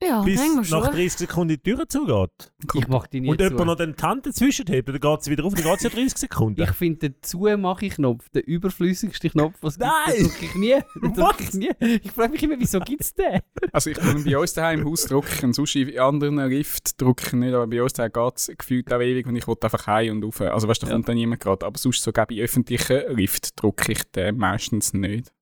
Ja, 0.00 0.22
bis 0.22 0.40
nach 0.54 0.64
schon. 0.64 0.82
30 0.82 1.12
Sekunden 1.14 1.48
die 1.48 1.58
Tür 1.58 1.88
zugeht? 1.88 2.52
Ich 2.74 2.86
mache 2.86 3.08
die 3.12 3.20
nie 3.20 3.30
Und 3.30 3.38
zu. 3.38 3.44
jemand 3.44 3.66
noch 3.66 3.74
den 3.74 3.96
die 3.96 4.02
Hand 4.02 4.26
dazwischen 4.26 4.66
hebt, 4.68 4.88
dann 4.88 5.00
geht 5.00 5.22
sie 5.24 5.30
wieder 5.32 5.44
auf, 5.44 5.54
dann 5.54 5.64
geht 5.64 5.74
es 5.76 5.82
ja 5.82 5.90
30 5.90 6.18
Sekunden. 6.18 6.62
Ich 6.62 6.70
finde 6.70 7.08
den 7.10 7.14
Zumache-Knopf, 7.20 8.28
der 8.28 8.46
überflüssigste 8.46 9.30
Knopf, 9.30 9.56
was 9.60 9.74
es 9.76 9.78
gibt, 9.80 9.90
Nein! 9.90 10.14
den 10.16 10.24
drücke 10.28 10.44
ich 10.44 10.54
nie. 10.54 10.74
What? 11.20 11.40
ich 11.40 11.52
nie. 11.54 11.70
Ich 12.02 12.12
frage 12.12 12.32
mich 12.32 12.42
immer, 12.44 12.54
wieso 12.58 12.78
gibt 12.80 13.02
es 13.02 13.14
den? 13.14 13.40
also 13.72 13.90
ich 13.90 13.98
bin 13.98 14.24
bei 14.24 14.38
uns 14.38 14.54
daheim 14.54 14.80
im 14.82 14.86
Haus 14.88 15.04
drücke 15.06 15.28
ich 15.34 15.42
ihn, 15.42 15.52
sonst 15.52 15.74
in 15.74 15.98
anderen 15.98 16.38
Lift 16.48 17.00
drücke 17.00 17.24
ich 17.26 17.32
ihn 17.32 17.40
nicht, 17.40 17.54
aber 17.54 17.66
bei 17.66 17.82
uns 17.82 17.92
daheim 17.92 18.12
geht 18.12 18.36
es 18.36 18.52
gefühlt 18.56 18.92
auch 18.92 19.00
ewig 19.00 19.26
und 19.26 19.34
ich 19.34 19.48
will 19.48 19.56
einfach 19.60 19.86
heim 19.88 20.16
und 20.16 20.24
rauf. 20.24 20.40
Also 20.42 20.68
weißt 20.68 20.82
du, 20.82 20.86
da 20.86 20.90
Ja. 20.90 20.96
kommt 20.96 21.08
dann 21.08 21.16
niemand 21.16 21.40
gerade, 21.40 21.66
aber 21.66 21.76
sonst 21.76 22.02
sogar 22.04 22.26
bei 22.26 22.36
öffentlichen 22.40 23.16
Lift 23.16 23.60
drücke 23.60 23.90
ich 23.92 24.02
den 24.12 24.38
meistens 24.38 24.92
nicht. 24.94 25.32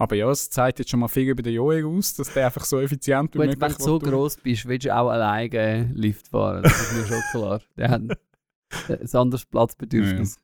Aber 0.00 0.14
ja, 0.14 0.30
es 0.30 0.48
zeigt 0.48 0.78
jetzt 0.78 0.90
schon 0.90 1.00
mal 1.00 1.08
viel 1.08 1.28
über 1.28 1.42
den 1.42 1.54
Joel 1.54 1.84
aus, 1.84 2.14
dass 2.14 2.32
der 2.32 2.46
einfach 2.46 2.64
so 2.64 2.80
effizient 2.80 3.34
wie 3.34 3.38
möglich 3.38 3.60
wenn 3.60 3.72
du 3.72 3.82
so 3.82 3.98
gross 3.98 4.36
bist, 4.36 4.66
willst 4.66 4.86
du 4.86 4.96
auch 4.96 5.10
alleine 5.10 5.90
Lift 5.92 6.28
fahren. 6.28 6.62
Das 6.62 6.80
ist 6.80 6.92
mir 6.96 7.06
schon 7.06 7.22
klar. 7.32 7.60
Der 7.76 7.90
hat 7.90 8.02
ein 8.88 9.08
anderes 9.12 9.44
Platzbedürfnis. 9.44 10.38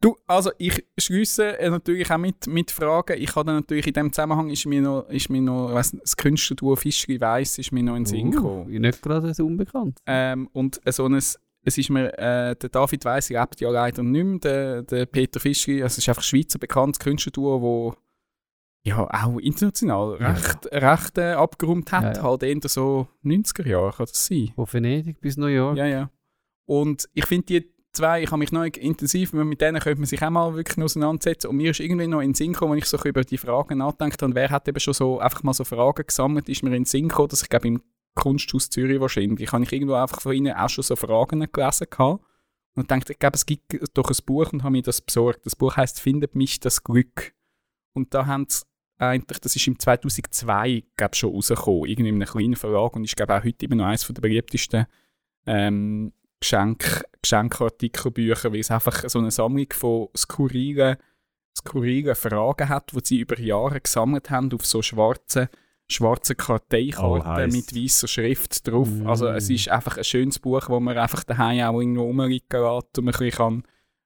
Du, 0.00 0.14
also 0.26 0.50
ich 0.58 0.84
schließe 0.98 1.58
äh, 1.58 1.70
natürlich 1.70 2.10
auch 2.10 2.18
mit, 2.18 2.46
mit 2.46 2.70
Fragen. 2.70 3.16
Ich 3.18 3.34
habe 3.34 3.50
natürlich 3.50 3.86
in 3.86 3.94
dem 3.94 4.12
Zusammenhang 4.12 4.50
ist 4.50 4.66
mir 4.66 4.82
noch, 4.82 5.08
ist 5.08 5.30
mir 5.30 5.40
noch 5.40 5.72
weiss, 5.72 5.96
das 5.98 6.16
Künstlerduo 6.16 6.76
Fischli 6.76 7.20
Weiss 7.20 7.58
ist 7.58 7.72
mir 7.72 7.82
noch 7.82 7.96
in 7.96 8.04
den 8.04 8.06
Sinn 8.06 8.30
gekommen. 8.30 8.66
Uh, 8.66 8.78
nicht 8.78 9.02
gerade 9.02 9.32
so 9.32 9.46
unbekannt. 9.46 10.00
Ähm, 10.06 10.48
und 10.52 10.80
so 10.86 11.06
ein, 11.06 11.14
es 11.14 11.38
ist 11.64 11.88
mir, 11.88 12.16
äh, 12.18 12.54
der 12.54 12.68
David 12.68 13.04
Weiss 13.06 13.30
lebt 13.30 13.60
ja 13.60 13.70
leider 13.70 14.02
nicht 14.02 14.24
mehr, 14.24 14.38
der, 14.38 14.82
der 14.82 15.06
Peter 15.06 15.40
Fischli, 15.40 15.82
also 15.82 15.94
es 15.94 15.98
ist 15.98 16.08
einfach 16.10 16.22
ein 16.22 16.26
Schweizer 16.26 16.58
bekanntes 16.58 17.00
Künstlerduo, 17.00 17.62
wo 17.62 17.94
ja 18.86 19.08
auch 19.24 19.38
international 19.38 20.16
Ja. 20.20 20.32
recht, 20.32 20.66
recht 20.72 21.18
äh, 21.18 21.32
abgeräumt 21.32 21.92
hat, 21.92 22.02
Ja, 22.02 22.12
ja. 22.14 22.22
halt 22.22 22.42
eher 22.42 22.58
so 22.68 23.08
90er 23.24 23.66
Jahre 23.66 23.92
kann 23.92 24.06
das 24.06 24.26
sein. 24.26 24.52
Von 24.54 24.66
Venedig 24.72 25.20
bis 25.20 25.36
New 25.36 25.46
York. 25.46 25.76
Ja, 25.76 25.86
ja. 25.86 26.10
Und 26.66 27.08
ich 27.12 27.26
finde 27.26 27.46
die 27.46 27.74
zwei, 27.92 28.22
ich 28.22 28.30
habe 28.30 28.38
mich 28.38 28.52
noch 28.52 28.64
intensiv, 28.64 29.32
mit 29.32 29.60
denen 29.60 29.80
könnte 29.80 30.00
man 30.00 30.06
sich 30.06 30.22
auch 30.22 30.30
mal 30.30 30.54
wirklich 30.54 30.82
auseinandersetzen. 30.84 31.48
Und 31.48 31.56
mir 31.56 31.70
ist 31.70 31.80
irgendwie 31.80 32.06
noch 32.06 32.20
in 32.20 32.30
den 32.30 32.34
Sinn 32.34 32.52
gekommen, 32.52 32.72
wenn 32.72 32.78
ich 32.78 32.84
so 32.86 32.98
über 33.04 33.24
die 33.24 33.38
Fragen 33.38 33.78
nachgedacht 33.78 34.22
habe, 34.22 34.34
wer 34.34 34.50
hat 34.50 34.68
eben 34.68 34.80
schon 34.80 34.94
so 34.94 35.18
einfach 35.18 35.42
mal 35.42 35.54
so 35.54 35.64
Fragen 35.64 36.06
gesammelt, 36.06 36.48
ist 36.48 36.62
mir 36.62 36.68
in 36.70 36.82
den 36.82 36.84
Sinn 36.84 37.08
gekommen, 37.08 37.28
dass 37.28 37.42
ich 37.42 37.48
glaube 37.48 37.68
im 37.68 37.82
Kunsthaus 38.14 38.70
Zürich 38.70 39.00
wahrscheinlich, 39.00 39.52
habe 39.52 39.62
ich 39.64 39.72
irgendwo 39.72 39.94
einfach 39.94 40.20
von 40.20 40.32
ihnen 40.34 40.54
auch 40.54 40.68
schon 40.68 40.84
so 40.84 40.96
Fragen 40.96 41.46
gelesen 41.52 41.86
gehabt 41.90 42.24
und 42.74 42.90
dachte, 42.90 43.12
ich 43.12 43.18
glaube, 43.18 43.36
es 43.36 43.46
gibt 43.46 43.62
doch 43.94 44.10
ein 44.10 44.16
Buch 44.26 44.52
und 44.52 44.62
habe 44.62 44.72
mir 44.72 44.82
das 44.82 45.00
besorgt. 45.00 45.44
Das 45.46 45.56
Buch 45.56 45.76
heißt 45.76 46.00
«Findet 46.00 46.34
mich 46.34 46.60
das 46.60 46.82
Glück». 46.84 47.32
Und 47.94 48.12
da 48.12 48.26
haben 48.26 48.46
sie 48.48 48.64
eigentlich, 48.98 49.38
das 49.40 49.56
ist 49.56 49.66
im 49.66 49.78
2002 49.78 50.84
glaub, 50.96 51.14
schon 51.14 51.34
rausgekommen, 51.34 51.86
irgendwie 51.86 52.08
in 52.10 52.16
einem 52.16 52.28
kleinen 52.28 52.56
Verlag 52.56 52.96
und 52.96 53.04
ist 53.04 53.16
glaube 53.16 53.36
auch 53.36 53.44
heute 53.44 53.66
immer 53.66 53.76
noch 53.76 53.86
eines 53.86 54.06
der 54.06 54.20
beliebtesten 54.20 54.86
ähm, 55.46 56.12
Geschenk, 56.40 57.04
Geschenkartikelbücher, 57.22 58.52
weil 58.52 58.60
es 58.60 58.70
einfach 58.70 59.08
so 59.08 59.18
eine 59.18 59.30
Sammlung 59.30 59.68
von 59.72 60.08
skurrilen, 60.16 60.96
skurrilen 61.56 62.14
Fragen 62.14 62.68
hat, 62.68 62.92
die 62.92 63.00
sie 63.02 63.20
über 63.20 63.38
Jahre 63.38 63.80
gesammelt 63.80 64.30
haben 64.30 64.52
auf 64.52 64.64
so 64.64 64.82
schwarzen 64.82 65.48
schwarze 65.88 66.34
Karteikarten 66.34 67.50
Oh, 67.50 67.54
mit 67.54 67.74
weißer 67.74 68.08
Schrift 68.08 68.66
drauf. 68.66 68.88
Mm. 68.88 69.06
Also 69.06 69.28
es 69.28 69.48
ist 69.48 69.68
einfach 69.68 69.96
ein 69.96 70.04
schönes 70.04 70.38
Buch, 70.38 70.68
wo 70.68 70.80
man 70.80 70.98
einfach 70.98 71.22
daheim 71.24 71.60
auch 71.60 71.80
irgendwo 71.80 72.02
rumliegen 72.02 72.44
lässt 72.50 72.98
und 72.98 73.04
man 73.04 73.14
ein 73.14 73.18
bisschen 73.18 73.30
kann, 73.30 73.62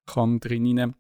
kann 0.07 0.41
drinnen 0.41 0.95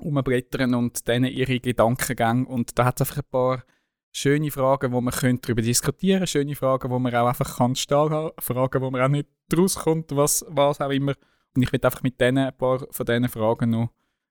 umblättern 0.00 0.74
und 0.74 1.08
dann 1.08 1.24
ihre 1.24 1.60
Gedankengänge. 1.60 2.46
Und 2.46 2.78
da 2.78 2.86
hat 2.86 3.00
es 3.00 3.08
einfach 3.08 3.22
ein 3.22 3.30
paar 3.30 3.64
schöne 4.12 4.50
Fragen, 4.50 4.92
wo 4.92 5.00
man 5.00 5.14
könnte 5.14 5.42
darüber 5.42 5.62
diskutieren 5.62 6.20
könnte, 6.20 6.30
schöne 6.32 6.56
Fragen, 6.56 6.90
wo 6.90 6.98
man 6.98 7.14
auch 7.14 7.28
einfach 7.28 7.58
kann 7.58 7.76
stehen 7.76 8.10
haben, 8.10 8.32
Fragen, 8.38 8.82
wo 8.82 8.90
man 8.90 9.02
auch 9.02 9.08
nicht 9.08 9.28
rauskommt, 9.56 10.14
was, 10.16 10.44
was 10.48 10.80
auch 10.80 10.90
immer. 10.90 11.14
Und 11.54 11.62
ich 11.62 11.72
will 11.72 11.80
einfach 11.82 12.02
mit 12.02 12.20
denen, 12.20 12.46
ein 12.46 12.56
paar 12.56 12.86
von 12.90 13.06
diesen 13.06 13.28
Fragen 13.28 13.70
noch, 13.70 13.90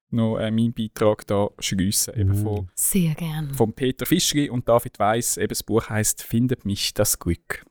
noch 0.10 0.38
äh, 0.38 0.52
meinen 0.52 0.74
Beitrag 0.74 1.26
da 1.28 1.50
schliessen. 1.60 2.14
Eben 2.16 2.32
Mm. 2.42 2.44
von, 2.44 2.72
Sehr 2.76 3.14
gern. 3.16 3.54
von 3.54 3.74
Peter 3.74 4.06
Fischli 4.06 4.50
und 4.50 4.68
David 4.68 4.98
Weiss. 5.00 5.38
Eben 5.38 5.50
das 5.50 5.64
Buch 5.64 5.90
heißt 5.90 6.24
Findet 6.24 6.66
mich 6.66 6.94
das 6.94 7.20
Glück. 7.20 7.66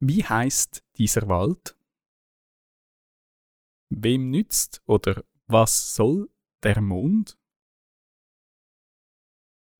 Wie 0.00 0.24
heißt 0.24 0.82
dieser 0.96 1.28
Wald? 1.28 1.76
Wem 3.90 4.30
nützt 4.30 4.82
oder 4.86 5.22
was 5.52 5.94
soll 5.94 6.30
der 6.62 6.80
Mond? 6.80 7.38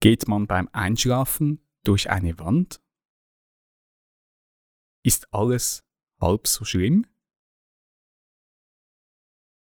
Geht 0.01 0.29
man 0.29 0.47
beim 0.47 0.69
Einschlafen 0.73 1.67
durch 1.85 2.11
eine 2.11 2.39
Wand? 2.39 2.83
Ist 5.05 5.33
alles 5.33 5.85
halb 6.21 6.47
so 6.47 6.65
schlimm? 6.65 7.07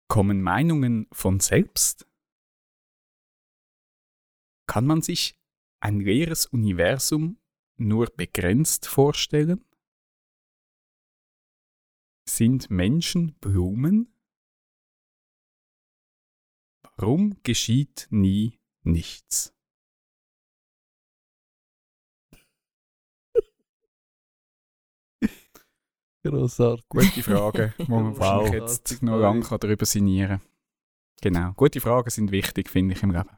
Kommen 0.09 0.43
Meinungen 0.43 1.07
von 1.13 1.41
selbst? 1.41 2.07
Kann 4.67 4.87
man 4.87 5.03
sich 5.03 5.39
ein 5.81 6.01
leeres 6.01 6.47
Universum 6.47 7.39
nur 7.77 8.07
begrenzt 8.07 8.87
vorstellen? 8.87 9.65
Sind 12.29 12.71
Menschen 12.71 13.35
Blumen? 13.41 14.20
Warum 17.01 17.35
geschieht 17.45 18.09
nie 18.11 18.59
nichts? 18.83 19.55
Grossartig. 26.23 26.85
Gute 26.91 27.23
Fragen, 27.23 27.73
wo 27.79 28.01
man 28.01 28.19
wahrscheinlich 28.19 28.53
jetzt 28.53 29.03
noch 29.03 29.17
lange 29.17 29.41
darüber 29.59 29.87
sinnieren 29.87 30.41
kann. 30.41 30.49
Genau, 31.23 31.53
gute 31.55 31.81
Fragen 31.81 32.11
sind 32.11 32.33
wichtig, 32.33 32.69
finde 32.69 32.95
ich, 32.95 33.03
im 33.03 33.13
Leben. 33.13 33.31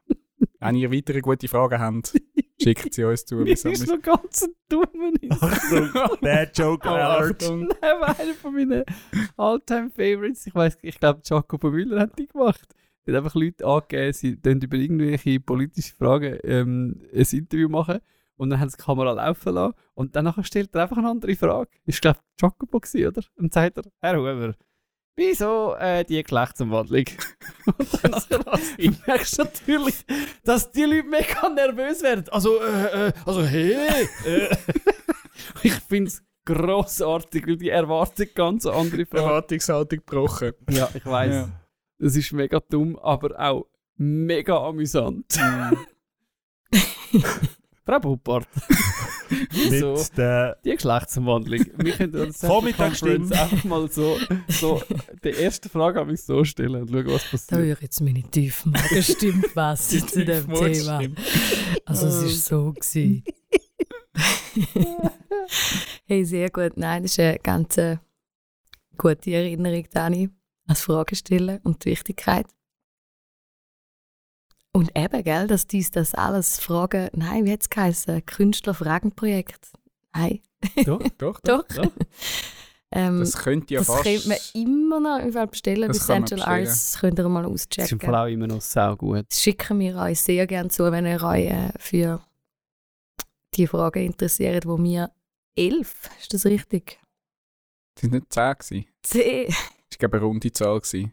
Wenn 0.58 0.74
ihr 0.74 0.90
weitere 0.90 1.20
gute 1.20 1.46
Fragen 1.46 1.78
habt, 1.78 2.20
schickt 2.60 2.92
sie 2.92 3.04
uns 3.04 3.24
zu. 3.24 3.44
Das 3.44 3.64
ist 3.64 3.86
so 3.86 4.00
ganz 4.00 4.42
ein 4.42 4.54
dummer 4.68 5.12
Bad 6.20 6.58
Joke 6.58 6.90
Alert. 6.90 7.44
Achtung. 7.44 7.68
Nein, 7.68 7.76
aber 7.80 8.18
einer 8.18 8.34
von 8.34 8.54
meinen 8.54 8.84
Alltime 9.36 9.90
Favorites. 9.90 10.48
Ich 10.48 10.54
weiß, 10.54 10.78
ich 10.82 10.98
glaube, 10.98 11.20
Jacopo 11.24 11.70
Müller 11.70 12.00
hat 12.00 12.18
die 12.18 12.26
gemacht. 12.26 12.74
Er 13.05 13.14
hat 13.14 13.24
einfach 13.24 13.34
Leute 13.34 13.66
angegeben, 13.66 14.12
sie 14.12 14.32
über 14.32 14.76
irgendwelche 14.76 15.40
politische 15.40 15.94
Fragen 15.94 16.38
ähm, 16.44 17.03
ein 17.12 17.26
Interview 17.30 17.68
machen. 17.68 18.00
Und 18.36 18.50
dann 18.50 18.61
haben 18.61 18.68
sie 18.68 18.76
die 18.76 18.82
Kamera 18.82 19.12
laufen 19.12 19.55
lassen. 19.55 19.74
Und 19.94 20.16
dann 20.16 20.24
nachher 20.24 20.44
stellt 20.44 20.74
er 20.74 20.82
einfach 20.82 20.96
eine 20.96 21.09
andere 21.09 21.34
Frage. 21.36 21.70
Ist, 21.84 22.00
glaube 22.00 22.18
ich, 22.20 22.42
Jacopo 22.42 22.80
gewesen, 22.80 23.07
oder? 23.07 23.22
Und 23.36 23.53
sagt 23.53 23.78
er, 23.78 23.84
Herr 24.00 24.16
Huber, 24.16 24.55
wieso 25.16 25.74
äh, 25.76 26.05
die 26.05 26.22
Geschlechtsumwandlung? 26.22 27.05
Und 27.78 28.05
dann 28.05 28.96
merkst 29.07 29.38
natürlich, 29.38 30.05
dass 30.44 30.70
die 30.72 30.84
Leute 30.84 31.09
mega 31.09 31.48
nervös 31.48 32.03
werden. 32.03 32.24
Also, 32.30 32.61
äh, 32.61 33.09
äh, 33.09 33.12
also, 33.26 33.44
hey! 33.44 33.74
Äh. 34.26 34.57
ich 35.62 35.74
finde 35.74 36.09
es 36.09 36.22
grossartig, 36.44 37.46
weil 37.46 37.57
die 37.57 37.68
erwarten 37.68 38.28
ganz 38.34 38.66
andere 38.66 39.07
Fragen. 39.07 39.24
Erwartungshaltung 39.24 39.98
gebrochen. 39.98 40.53
Ja, 40.70 40.88
ich 40.92 41.07
weiß. 41.07 41.34
Ja. 41.34 41.61
Das 42.03 42.16
ist 42.16 42.32
mega 42.32 42.59
dumm, 42.59 42.98
aber 42.98 43.38
auch 43.38 43.66
mega 43.96 44.57
amüsant. 44.57 45.38
Frau 47.84 48.00
Buppart. 48.00 48.48
Wieso? 49.50 49.94
Mit 49.94 50.18
der 50.18 50.59
Die 50.64 50.72
Geschlechtsumwandlung. 50.74 51.64
Wir 51.76 51.92
können 51.92 52.16
uns 52.16 52.40
Vormittagsstimme. 52.40 53.30
Einfach 53.30 53.62
mal 53.62 53.88
so, 53.88 54.18
so 54.48 54.82
die 55.24 55.28
erste 55.28 55.68
Frage 55.68 56.00
an 56.00 56.09
mich 56.09 56.22
so 56.24 56.42
stellen 56.42 56.82
und 56.82 56.90
schauen, 56.90 57.07
was 57.07 57.22
Da 57.22 57.30
passiert. 57.30 57.61
höre 57.61 57.72
ich 57.74 57.80
jetzt 57.82 58.00
meine 58.00 58.22
Tiefmagen 58.22 59.03
stimmt 59.05 59.55
was 59.55 59.88
zu 59.90 60.24
dem 60.24 60.53
Thema. 60.53 61.03
Also 61.84 62.07
es 62.09 62.22
ist 62.24 62.46
so 62.46 62.72
gewesen. 62.72 63.22
hey, 66.07 66.24
sehr 66.24 66.50
gut. 66.50 66.76
Nein, 66.76 67.05
das 67.05 67.12
ist 67.12 67.20
eine 67.20 67.38
ganz 67.38 67.78
äh, 67.78 67.98
gute 68.98 69.30
Erinnerung, 69.30 69.86
Dani, 69.92 70.30
als 70.66 70.82
Frage 70.82 71.16
stellen 71.16 71.60
und 71.64 71.84
die 71.84 71.90
Wichtigkeit. 71.90 72.46
Und 74.74 74.90
eben, 74.96 75.22
gell, 75.22 75.46
dass 75.46 75.66
dies 75.66 75.90
das 75.90 76.14
alles 76.14 76.58
Fragen, 76.58 77.10
nein, 77.12 77.44
wie 77.44 77.52
hat 77.52 77.60
es 77.62 77.70
geheißen? 77.70 78.24
Künstler-Fragenprojekt. 78.24 79.70
Nein, 80.14 80.40
Doch, 80.86 81.02
doch. 81.18 81.40
doch. 81.44 81.64
Ja. 81.74 81.90
ähm, 82.92 83.20
Das 83.20 83.32
das 83.32 83.42
könnte 83.42 83.74
ja 83.74 83.82
fast... 83.82 84.02
könnte 84.04 84.28
man 84.28 84.38
immer 84.54 85.00
noch 85.00 85.18
im 85.18 85.32
Fall 85.32 85.46
bestellen. 85.48 85.82
Bei 85.82 85.88
Das 85.88 86.08
man 86.08 86.26
Central. 86.26 86.60
Arts 86.60 86.98
könnt 86.98 87.18
ihr 87.18 87.28
mal 87.28 87.42
Das 87.42 87.52
ist 87.52 87.76
im 87.76 87.82
auschecken. 87.82 88.00
Fall 88.00 88.14
auch 88.16 88.26
immer 88.32 88.46
noch 88.46 88.60
sau 88.62 88.96
gut. 88.96 89.26
Das 89.28 89.42
schicken 89.42 89.78
wir 89.78 89.96
euch 89.96 90.20
sehr 90.20 90.46
gerne 90.46 90.70
zu, 90.70 90.90
wenn 90.90 91.04
ihr 91.06 91.22
euch 91.22 91.46
äh, 91.50 91.72
für 91.78 92.24
die 93.54 93.66
Fragen 93.66 94.04
interessiert, 94.06 94.64
wo 94.66 94.82
wir 94.82 95.10
elf, 95.54 96.08
ist 96.18 96.32
das 96.32 96.46
richtig? 96.46 96.98
Das 97.94 98.00
sind 98.02 98.12
nicht 98.14 98.32
10 98.32 98.54
gewesen. 98.58 98.86
Zehn. 99.02 99.54
Das 99.93 100.03
war, 100.03 100.09
glaube 100.09 100.16
eine 100.18 100.26
runde 100.26 100.53
Zahl. 100.53 100.80
Gewesen. 100.80 101.12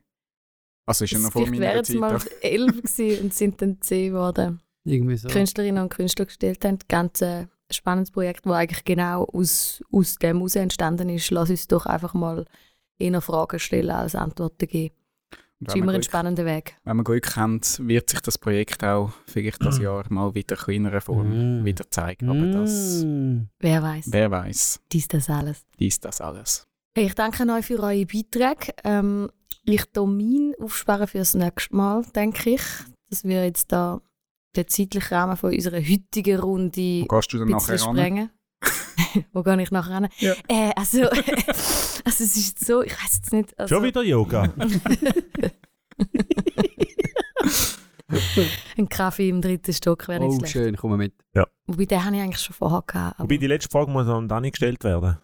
Also 0.86 1.06
ist 1.06 1.12
ja 1.12 1.20
noch 1.20 1.32
vor 1.32 1.48
meiner 1.48 1.84
Zeit. 1.84 1.96
mal 1.98 2.20
elf 2.42 2.82
gewesen 2.82 3.24
und 3.26 3.34
sind 3.34 3.62
dann 3.62 3.82
zehn 3.82 4.12
geworden. 4.12 4.62
Irgendwie 4.86 5.18
so. 5.18 5.28
Künstlerinnen 5.28 5.84
und 5.84 5.90
Künstler 5.90 6.26
gestellt 6.26 6.64
haben. 6.66 6.80
Ganz 6.88 7.22
äh, 7.22 7.46
spannendes 7.72 8.12
Projekt, 8.12 8.46
das 8.46 8.54
eigentlich 8.54 8.84
genau 8.86 9.26
aus, 9.26 9.84
aus 9.92 10.16
dem 10.16 10.38
heraus 10.38 10.56
entstanden 10.56 11.10
ist. 11.10 11.30
Lass 11.32 11.50
uns 11.50 11.68
doch 11.68 11.86
einfach 11.86 12.14
mal 12.14 12.46
eher 12.98 13.22
Fragen 13.22 13.60
stellen 13.60 13.92
als 13.92 14.16
Antworten 14.16 14.68
geben. 14.68 14.96
Das 15.62 15.76
ist 15.76 15.82
immer 15.82 15.92
ein 15.94 16.02
spannender 16.04 16.46
Weg. 16.46 16.78
wenn 16.86 16.96
wir 16.98 17.04
Glück 17.04 17.36
haben, 17.36 17.60
wird 17.80 18.10
sich 18.10 18.22
das 18.22 18.38
Projekt 18.38 18.82
auch 18.84 19.12
vielleicht 19.28 19.64
das 19.64 19.78
Jahr 19.82 20.06
mal 20.10 20.34
wieder 20.34 20.56
in 20.56 20.64
kleinerer 20.64 21.02
Form 21.02 21.62
Mm. 21.62 21.66
wieder 21.66 21.92
zeigen. 21.92 22.30
Aber 22.30 22.62
das, 22.62 23.04
Mm. 23.04 23.42
Wer 23.60 23.84
weiß, 23.84 24.06
wer 24.10 24.32
weiß, 24.32 24.80
dies, 24.90 25.10
das 25.10 25.30
alles. 25.30 25.66
dies, 25.78 26.00
das 26.00 26.22
alles. 26.22 26.66
Hey, 26.96 27.06
ich 27.06 27.14
danke 27.16 27.44
euch 27.52 27.66
für 27.66 27.80
eure 27.82 28.06
Beiträge. 28.06 28.74
Ähm, 28.84 29.30
ich 29.64 29.86
tue 29.94 30.08
meinen 30.08 30.56
aufsparen 30.60 31.08
für 31.08 31.20
das 31.20 31.34
nächste 31.36 31.76
Mal, 31.76 32.04
denke 32.16 32.52
ich. 32.52 32.62
Dass 33.10 33.24
wir 33.24 33.46
jetzt 33.46 33.72
da 33.72 34.02
den 34.56 34.68
zeitlichen 34.68 35.14
Rahmen 35.16 35.38
von 35.38 35.54
unserer 35.54 35.78
heutigen 35.80 36.40
Runde 36.40 37.06
Wo 37.08 37.16
gehst 37.16 37.32
du 37.34 37.38
dann 37.38 37.50
nachher 37.50 37.78
sprengen. 37.78 38.32
Wo 39.34 39.44
gehe 39.44 39.62
ich 39.62 39.70
nachher 39.72 40.00
hin? 40.00 40.08
Ja. 40.18 40.34
Äh, 40.48 40.72
also, 40.76 41.04
also, 41.10 42.04
es 42.06 42.20
ist 42.20 42.66
so, 42.66 42.82
ich 42.82 42.92
weiß 42.94 43.16
jetzt 43.18 43.34
nicht. 43.34 43.58
Also, 43.60 43.76
Schon 43.76 43.84
wieder 43.84 44.02
Yoga. 44.04 44.52
Ein 48.78 48.90
Kaffee 48.90 49.30
im 49.30 49.42
dritten 49.42 49.72
Stock 49.74 50.08
wäre 50.08 50.20
nicht 50.22 50.32
Oh, 50.32 50.40
schlecht. 50.40 50.54
schön, 50.54 50.76
komm 50.76 50.98
mit. 50.98 51.14
Wobei, 51.68 51.86
den 51.86 52.04
habe 52.04 52.16
ich 52.16 52.22
eigentlich 52.24 52.42
schon 52.42 52.56
vorher 52.56 52.84
gehabt. 52.88 53.20
Wobei 53.20 53.38
die 53.38 53.46
letzte 53.48 53.70
Frage 53.70 53.92
muss 53.92 54.08
an 54.08 54.28
Dani 54.28 54.50
gestellt 54.50 54.84
werden. 54.84 55.20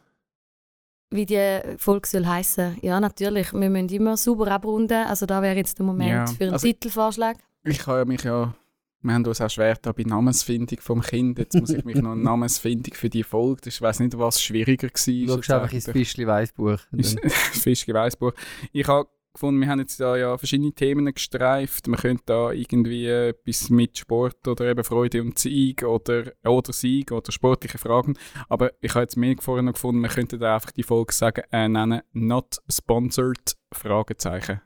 Wie 1.16 1.26
die 1.26 1.59
Folge 1.78 2.07
soll 2.07 2.26
heissen. 2.26 2.78
Ja, 2.82 2.99
natürlich. 2.99 3.53
Wir 3.53 3.70
müssen 3.70 3.89
immer 3.89 4.18
sauber 4.18 4.51
abrunden. 4.51 5.05
Also, 5.07 5.26
da 5.26 5.41
wäre 5.41 5.55
jetzt 5.55 5.80
der 5.80 5.86
Moment 5.86 6.09
Ja, 6.11 6.26
für 6.28 6.43
einen 6.45 6.53
also- 6.53 6.68
Titelvorschlag. 6.68 7.38
Ich 7.63 7.86
habe 7.88 8.05
mich 8.05 8.24
ja, 8.24 8.53
wir 9.01 9.13
haben 9.13 9.26
uns 9.26 9.41
auch 9.41 9.49
schwer 9.49 9.76
da 9.82 9.91
bei 9.91 10.03
Namensfindung 10.03 10.80
vom 10.80 11.01
Kind. 11.01 11.39
Jetzt 11.39 11.55
muss 11.59 11.70
ich 11.72 11.84
mich 11.86 11.95
noch 11.95 12.16
Namensfindung 12.16 12.93
für 12.93 13.09
die 13.09 13.24
Folge. 13.24 13.61
Das- 13.63 13.76
Ich 13.76 13.82
weiß 13.82 13.99
nicht, 14.01 14.18
was 14.18 14.41
schwieriger 14.41 14.88
war. 14.88 14.91
Du 15.38 15.41
schaust 15.41 15.51
einfach 15.51 15.74
ins 15.74 15.86
Fischli 15.89 16.28
Weißbuch. 16.28 16.78
Fischli 17.32 17.93
Weißbuch. 17.93 18.34
Ich 18.72 18.88
habe 18.88 19.07
gefunden, 19.36 19.61
wir 19.61 19.69
haben 19.69 19.79
jetzt 19.79 19.99
da 19.99 20.17
ja 20.17 20.38
verschiedene 20.38 20.73
Themen 20.73 21.13
gestreift. 21.13 21.88
Man 21.88 21.99
könnte 21.99 22.23
da 22.25 22.51
irgendwie 22.51 23.05
etwas 23.05 23.69
mit 23.69 23.97
Sport 23.97 24.47
oder 24.47 24.65
eben 24.65 24.83
Freude 24.83 25.21
und 25.21 25.38
Sieg 25.38 25.83
oder, 25.83 26.33
oder 26.43 26.73
Sieg 26.73 27.11
oder 27.11 27.31
sportliche 27.31 27.77
Fragen. 27.77 28.17
Aber 28.49 28.71
ich 28.81 28.93
habe 28.95 29.03
jetzt 29.03 29.15
mehr 29.15 29.36
vorher 29.39 29.63
noch 29.63 29.73
gefunden, 29.73 30.01
man 30.01 30.09
könnte 30.09 30.38
da 30.38 30.55
einfach 30.55 30.71
die 30.71 30.83
Folge 30.83 31.13
sagen, 31.13 31.43
äh, 31.51 31.69
nennen, 31.69 32.01
not 32.13 32.57
sponsored, 32.69 33.55
Fragezeichen. 33.71 34.61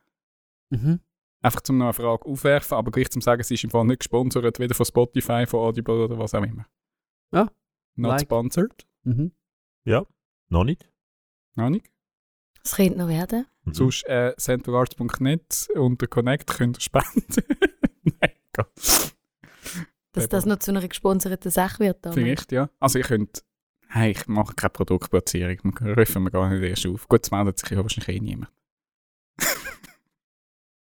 Mhm. 0.70 1.01
Einfach 1.41 1.61
zum 1.61 1.78
noch 1.78 1.86
eine 1.86 1.93
Frage 1.93 2.26
aufwerfen, 2.26 2.78
aber 2.78 2.91
gleich 2.91 3.09
zum 3.09 3.22
sagen, 3.22 3.43
sie 3.43 3.53
ist 3.55 3.63
im 3.63 3.70
Fall 3.70 3.86
nicht 3.86 3.99
gesponsert, 3.99 4.59
weder 4.59 4.76
von 4.76 4.86
Spotify, 4.86 5.45
von 5.45 5.61
Audible 5.61 6.05
oder 6.05 6.17
was 6.17 6.34
auch 6.34 6.43
immer. 6.43 6.65
Ja, 7.32 7.49
Not 7.95 8.11
like. 8.11 8.22
sponsored. 8.22 8.88
Mhm. 9.03 9.32
Noch 10.49 10.63
nicht? 10.63 10.89
Noch 11.55 11.70
nicht. 11.70 11.89
Es 12.64 12.76
könnte 12.76 12.97
noch 12.97 13.07
werden. 13.07 13.45
Mhm. 13.64 13.74
Sonst 13.74 14.03
äh, 14.07 14.34
centralarts.net 14.38 15.68
unter 15.76 16.07
Connect 16.07 16.47
könnt 16.47 16.78
ihr 16.78 16.82
spenden. 16.82 17.24
Nein, 18.03 18.32
Gott. 18.53 19.14
Dass 20.14 20.28
das 20.28 20.45
noch 20.45 20.60
zu 20.60 20.72
einer 20.72 20.88
gesponserten 20.88 21.51
Sache 21.51 21.80
wird. 21.80 22.05
Damit. 22.05 22.18
Vielleicht, 22.18 22.51
ja. 22.51 22.70
Also 22.80 22.99
ihr 22.99 23.05
könnt... 23.05 23.43
Hey, 23.88 24.12
ich 24.12 24.28
mache 24.28 24.53
keine 24.53 24.70
Produktplatzierung. 24.70 25.74
Wir 25.82 25.97
rufen 25.97 26.24
wir 26.24 26.30
gar 26.30 26.49
nicht 26.49 26.62
erst 26.62 26.86
auf. 26.86 27.07
Gut, 27.07 27.22
es 27.24 27.32
meldet 27.32 27.57
sich 27.57 27.72
ja 27.72 27.78
wahrscheinlich 27.78 28.18
eh 28.18 28.20
niemand. 28.20 28.51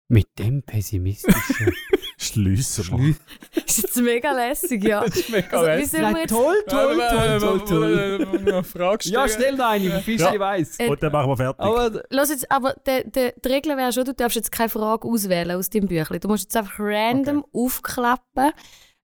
Mit 0.07 0.27
dem 0.39 0.63
pessimistischen 0.63 1.73
Schliessen 2.25 2.97
wir. 2.99 3.15
Ist 3.65 3.77
jetzt 3.83 3.97
mega 3.97 4.31
lässig, 4.31 4.83
ja. 4.83 5.03
Das 5.05 5.15
ist 5.15 5.29
mega 5.29 5.57
Also, 5.57 5.65
wie 5.65 5.75
lässig. 5.75 5.91
sollen 5.91 6.13
wir 6.13 6.21
jetzt, 6.21 6.29
toll, 6.31 6.63
Noch 8.19 8.33
eine 8.33 8.63
Frage 8.63 9.03
stellen. 9.03 9.13
Ja, 9.13 9.27
stell 9.29 9.57
da 9.57 9.69
eine, 9.69 10.01
Fisch, 10.01 10.21
Ja. 10.21 10.33
ich 10.33 10.39
weiss. 10.39 10.79
Äh, 10.79 10.87
Und 10.89 11.01
dann 11.03 11.11
machen 11.11 11.29
wir 11.29 11.37
fertig. 11.37 11.59
Aber 11.59 12.03
Lass 12.09 12.29
jetzt, 12.29 12.51
aber 12.51 12.73
de, 12.85 13.09
de, 13.09 13.33
die 13.43 13.47
Regel 13.47 13.77
wäre 13.77 13.91
schon, 13.93 14.05
du 14.05 14.13
darfst 14.13 14.35
jetzt 14.35 14.51
keine 14.51 14.69
Frage 14.69 15.07
auswählen 15.07 15.57
aus 15.57 15.69
deinem 15.69 15.87
Büchlein. 15.87 16.19
Du 16.19 16.27
musst 16.27 16.43
jetzt 16.43 16.57
einfach 16.57 16.75
random 16.79 17.45
aufklappen, 17.53 18.51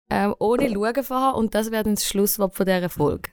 ähm, 0.10 0.36
ohne 0.40 0.70
schauen 0.70 1.04
vorher, 1.04 1.36
und 1.36 1.56
das 1.56 1.72
wäre 1.72 1.84
dann 1.84 1.96
das 1.96 2.06
Schlusswort 2.08 2.56
von 2.56 2.66
dieser 2.66 2.90
Folge. 2.90 3.32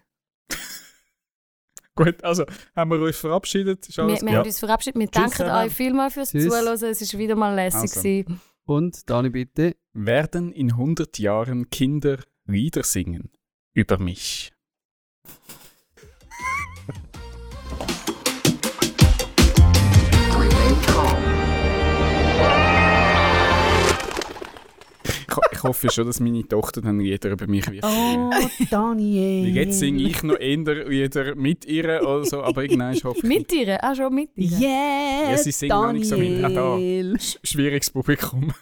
Gut, 1.96 2.22
also 2.22 2.44
haben 2.76 2.90
wir 2.92 3.00
uns 3.00 3.16
verabschiedet. 3.16 3.88
Wir, 3.96 4.06
wir 4.06 4.14
Ja. 4.30 4.38
haben 4.38 4.46
uns 4.46 4.60
verabschiedet. 4.60 5.00
Wir 5.00 5.06
Tschüss 5.10 5.20
danken 5.20 5.36
zusammen. 5.36 5.66
euch 5.66 5.72
vielmals 5.74 6.14
fürs 6.14 6.30
Tschüss. 6.30 6.44
Zuhören. 6.44 6.68
Es 6.74 7.12
war 7.12 7.18
wieder 7.18 7.34
mal 7.34 7.54
lässig. 7.56 7.90
Also. 7.96 8.38
Und, 8.68 9.08
Dani, 9.08 9.30
bitte. 9.30 9.76
Werden 9.94 10.52
in 10.52 10.72
100 10.72 11.18
Jahren 11.18 11.70
Kinder 11.70 12.18
Lieder 12.44 12.82
singen 12.82 13.30
über 13.72 13.98
mich? 13.98 14.52
Ich, 25.58 25.64
ho- 25.64 25.68
ich 25.68 25.70
hoffe 25.70 25.90
schon, 25.90 26.06
dass 26.06 26.20
meine 26.20 26.46
Tochter 26.46 26.80
dann 26.82 27.00
Lieder 27.00 27.30
über 27.30 27.46
mich 27.48 27.68
wird 27.70 27.84
singen. 27.84 28.30
Daniel. 28.70 29.54
Jetzt 29.56 29.78
singe 29.80 30.02
ich 30.02 30.22
noch 30.22 30.38
eher 30.38 30.56
Lieder 30.88 31.34
mit 31.34 31.64
ihr 31.64 32.00
oder 32.02 32.24
so, 32.24 32.42
aber 32.42 32.62
irgendwann 32.62 32.94
hoffe 32.94 33.18
ich 33.18 33.22
Mit 33.24 33.50
dir? 33.50 33.82
Ah, 33.82 33.94
schon 33.94 34.14
mit 34.14 34.36
dir? 34.36 34.48
Yeah, 34.60 35.30
Ja, 35.32 35.36
sie 35.38 35.50
singen 35.50 35.70
noch 35.76 35.92
nicht 35.92 36.06
so 36.06 36.16
mit. 36.16 36.44
Ah, 36.44 36.48
da. 36.48 36.54
Daniel. 36.72 37.14
Sch- 37.16 37.38
schwieriges 37.42 37.90
Publikum. 37.90 38.52